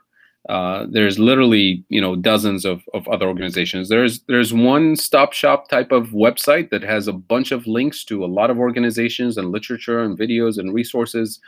Uh, 0.49 0.87
there's 0.91 1.21
literally 1.21 1.85
you 1.89 2.01
know 2.01 2.17
dozens 2.17 2.65
of, 2.65 2.83
of 2.95 3.07
other 3.09 3.27
organizations. 3.27 3.89
There's 3.89 4.21
there's 4.23 4.53
one 4.53 4.97
stop 4.97 5.33
shop 5.33 5.69
type 5.69 5.93
of 5.93 6.09
website 6.09 6.71
that 6.71 6.83
has 6.83 7.07
a 7.07 7.13
bunch 7.13 7.53
of 7.53 7.67
links 7.67 8.05
to 8.07 8.25
a 8.25 8.27
lot 8.27 8.51
of 8.51 8.59
organizations 8.59 9.39
and 9.39 9.53
literature 9.53 10.01
and 10.03 10.19
videos 10.19 10.59
and 10.59 10.75
resources. 10.75 11.41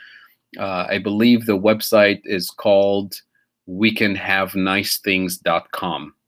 Uh, 0.57 0.87
i 0.89 0.99
believe 0.99 1.47
the 1.47 1.59
website 1.59 2.21
is 2.25 2.49
called 2.49 3.21
we 3.67 3.93
can 3.93 4.15
have 4.15 4.55
nice 4.55 5.01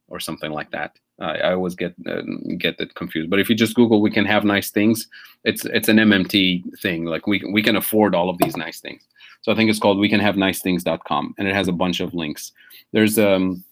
or 0.08 0.18
something 0.18 0.50
like 0.50 0.70
that 0.72 0.98
I, 1.20 1.38
I 1.38 1.52
always 1.54 1.74
get 1.74 1.94
uh, 2.06 2.22
get 2.58 2.78
that 2.78 2.94
confused 2.94 3.30
but 3.30 3.40
if 3.40 3.48
you 3.48 3.56
just 3.56 3.74
google 3.74 4.00
we 4.00 4.10
can 4.10 4.24
have 4.24 4.44
nice 4.44 4.70
things 4.70 5.08
it's 5.44 5.64
it's 5.66 5.88
an 5.88 5.96
mmt 5.96 6.78
thing 6.80 7.04
like 7.04 7.26
we, 7.26 7.42
we 7.52 7.62
can 7.62 7.76
afford 7.76 8.14
all 8.14 8.28
of 8.28 8.38
these 8.38 8.56
nice 8.56 8.80
things 8.80 9.02
so 9.46 9.52
I 9.52 9.54
think 9.54 9.70
it's 9.70 9.78
called 9.78 9.98
we 9.98 10.10
have 10.10 10.36
things.com 10.60 11.34
and 11.38 11.46
it 11.46 11.54
has 11.54 11.68
a 11.68 11.72
bunch 11.72 12.00
of 12.00 12.14
links. 12.14 12.50
There's 12.92 13.16
um 13.16 13.62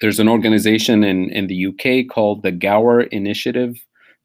there's 0.00 0.18
an 0.18 0.28
organization 0.28 1.04
in, 1.04 1.30
in 1.30 1.46
the 1.46 1.66
UK 1.66 2.12
called 2.12 2.42
the 2.42 2.50
Gower 2.50 3.02
Initiative 3.02 3.76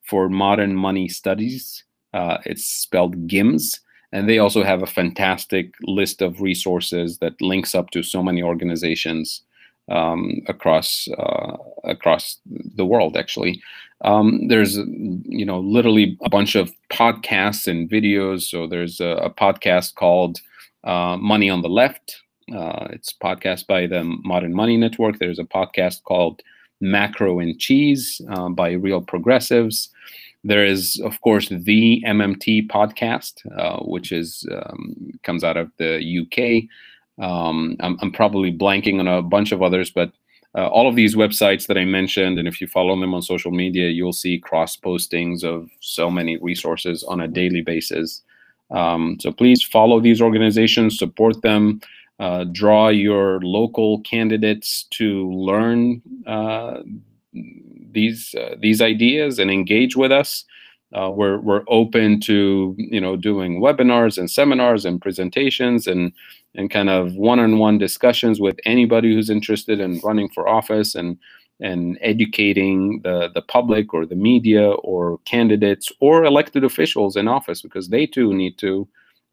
for 0.01 0.29
Modern 0.29 0.75
Money 0.75 1.07
Studies. 1.07 1.83
Uh, 2.11 2.39
it's 2.43 2.65
spelled 2.65 3.27
GIMMS. 3.27 3.79
And 4.11 4.27
they 4.27 4.39
also 4.39 4.63
have 4.63 4.81
a 4.81 4.87
fantastic 4.87 5.75
list 5.83 6.23
of 6.23 6.41
resources 6.41 7.19
that 7.19 7.39
links 7.39 7.75
up 7.75 7.91
to 7.91 8.01
so 8.01 8.23
many 8.23 8.41
organizations 8.41 9.43
um, 9.89 10.41
across 10.47 11.07
uh, 11.17 11.57
across 11.83 12.37
the 12.75 12.85
world. 12.85 13.17
Actually, 13.17 13.61
um, 14.01 14.47
there's 14.47 14.77
you 14.77 15.45
know 15.45 15.59
literally 15.59 16.17
a 16.23 16.29
bunch 16.29 16.55
of 16.55 16.71
podcasts 16.91 17.67
and 17.67 17.89
videos. 17.89 18.43
So 18.43 18.67
there's 18.67 18.99
a, 18.99 19.09
a 19.09 19.29
podcast 19.29 19.95
called 19.95 20.39
uh, 20.83 21.17
Money 21.17 21.49
on 21.49 21.61
the 21.61 21.69
Left. 21.69 22.21
Uh, 22.53 22.87
it's 22.91 23.13
podcast 23.13 23.67
by 23.67 23.85
the 23.85 24.03
Modern 24.23 24.53
Money 24.53 24.77
Network. 24.77 25.19
There's 25.19 25.39
a 25.39 25.43
podcast 25.43 26.03
called 26.03 26.41
Macro 26.81 27.39
n 27.39 27.55
Cheese 27.57 28.21
uh, 28.29 28.49
by 28.49 28.71
Real 28.71 29.01
Progressives. 29.01 29.89
There 30.43 30.65
is, 30.65 31.01
of 31.03 31.19
course, 31.21 31.49
the 31.49 32.01
MMT 32.07 32.69
podcast, 32.69 33.45
uh, 33.59 33.83
which 33.83 34.11
is 34.11 34.47
um, 34.51 35.11
comes 35.23 35.43
out 35.43 35.57
of 35.57 35.69
the 35.77 35.99
UK. 36.21 36.69
Um, 37.19 37.75
I'm, 37.81 37.97
I'm, 38.01 38.11
probably 38.11 38.51
blanking 38.51 38.99
on 38.99 39.07
a 39.07 39.21
bunch 39.21 39.51
of 39.51 39.61
others, 39.61 39.91
but 39.91 40.11
uh, 40.55 40.67
all 40.67 40.87
of 40.87 40.95
these 40.95 41.15
websites 41.15 41.67
that 41.67 41.77
I 41.77 41.85
mentioned, 41.85 42.39
and 42.39 42.47
if 42.47 42.61
you 42.61 42.67
follow 42.67 42.99
them 42.99 43.13
on 43.13 43.21
social 43.21 43.51
media, 43.51 43.89
you'll 43.89 44.13
see 44.13 44.39
cross 44.39 44.77
postings 44.77 45.43
of 45.43 45.69
so 45.81 46.09
many 46.09 46.37
resources 46.37 47.03
on 47.03 47.21
a 47.21 47.27
daily 47.27 47.61
basis 47.61 48.21
Um, 48.71 49.17
so 49.19 49.31
please 49.31 49.63
follow 49.63 49.99
these 49.99 50.21
organizations, 50.21 50.97
support 50.97 51.41
them, 51.41 51.81
uh, 52.19 52.45
draw 52.51 52.89
your 52.89 53.39
local 53.41 54.01
candidates 54.01 54.85
to 54.91 55.31
learn 55.31 56.01
uh, 56.27 56.81
these 57.91 58.35
uh, 58.35 58.55
these 58.59 58.81
ideas 58.81 59.39
and 59.39 59.49
engage 59.49 59.95
with 59.95 60.11
us. 60.11 60.45
Uh, 60.93 61.09
we're 61.09 61.39
we're 61.39 61.63
open 61.67 62.19
to 62.21 62.75
you 62.77 62.99
know 62.99 63.15
doing 63.15 63.61
webinars 63.61 64.17
and 64.17 64.29
seminars 64.29 64.85
and 64.85 65.01
presentations 65.01 65.87
and 65.87 66.11
and 66.55 66.71
kind 66.71 66.89
of 66.89 67.15
one-on-one 67.15 67.77
discussions 67.77 68.39
with 68.39 68.59
anybody 68.65 69.13
who's 69.13 69.29
interested 69.29 69.79
in 69.79 69.99
running 70.03 70.29
for 70.29 70.47
office 70.47 70.95
and 70.95 71.17
and 71.61 71.97
educating 72.01 73.01
the 73.03 73.29
the 73.33 73.41
public 73.41 73.93
or 73.93 74.05
the 74.05 74.15
media 74.15 74.69
or 74.69 75.19
candidates 75.25 75.91
or 75.99 76.23
elected 76.23 76.63
officials 76.63 77.15
in 77.15 77.27
office 77.27 77.61
because 77.61 77.89
they 77.89 78.05
too 78.05 78.33
need 78.33 78.57
to 78.57 78.87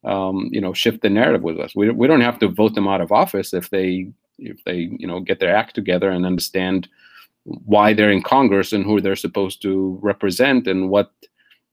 um, 0.05 0.49
you 0.53 0.61
know 0.61 0.73
shift 0.73 1.03
the 1.03 1.11
narrative 1.11 1.43
with 1.43 1.59
us. 1.59 1.75
We 1.75 1.91
we 1.91 2.07
don't 2.07 2.21
have 2.21 2.39
to 2.41 2.49
vote 2.49 2.75
them 2.75 2.89
out 2.89 3.01
of 3.01 3.13
office 3.13 3.55
if 3.55 3.71
they 3.71 4.09
if 4.39 4.63
they 4.65 4.91
you 4.99 5.07
know 5.07 5.21
get 5.21 5.41
their 5.41 5.55
act 5.55 5.75
together 5.75 6.11
and 6.11 6.27
understand 6.27 6.89
why 7.45 7.93
they're 7.93 8.11
in 8.11 8.23
Congress 8.23 8.73
and 8.73 8.85
who 8.85 9.01
they're 9.01 9.17
supposed 9.17 9.63
to 9.63 9.99
represent 10.03 10.67
and 10.67 10.91
what 10.91 11.13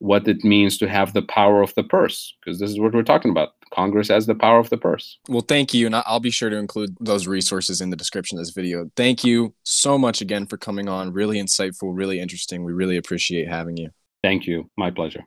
what 0.03 0.27
it 0.27 0.43
means 0.43 0.77
to 0.77 0.89
have 0.89 1.13
the 1.13 1.21
power 1.21 1.61
of 1.61 1.73
the 1.75 1.83
purse 1.83 2.35
because 2.43 2.59
this 2.59 2.69
is 2.69 2.77
what 2.77 2.93
we're 2.93 3.03
talking 3.03 3.31
about. 3.31 3.53
Congress 3.73 4.09
has 4.09 4.25
the 4.25 4.35
power 4.35 4.59
of 4.59 4.69
the 4.69 4.77
purse. 4.77 5.17
Well 5.29 5.41
thank 5.41 5.73
you 5.73 5.85
and 5.85 5.95
i'll 5.95 6.19
be 6.19 6.29
sure 6.29 6.49
to 6.49 6.57
include 6.57 6.95
those 6.99 7.25
resources 7.25 7.79
in 7.79 7.89
the 7.89 7.95
description 7.95 8.37
of 8.37 8.43
this 8.43 8.53
video. 8.53 8.91
Thank 8.97 9.23
you 9.23 9.55
so 9.63 9.97
much 9.97 10.19
again 10.19 10.45
for 10.45 10.57
coming 10.57 10.89
on. 10.89 11.13
Really 11.13 11.37
insightful 11.37 11.95
really 11.95 12.19
interesting. 12.19 12.65
We 12.65 12.73
really 12.73 12.97
appreciate 12.97 13.47
having 13.47 13.77
you. 13.77 13.91
Thank 14.21 14.45
you. 14.45 14.69
My 14.77 14.91
pleasure 14.91 15.25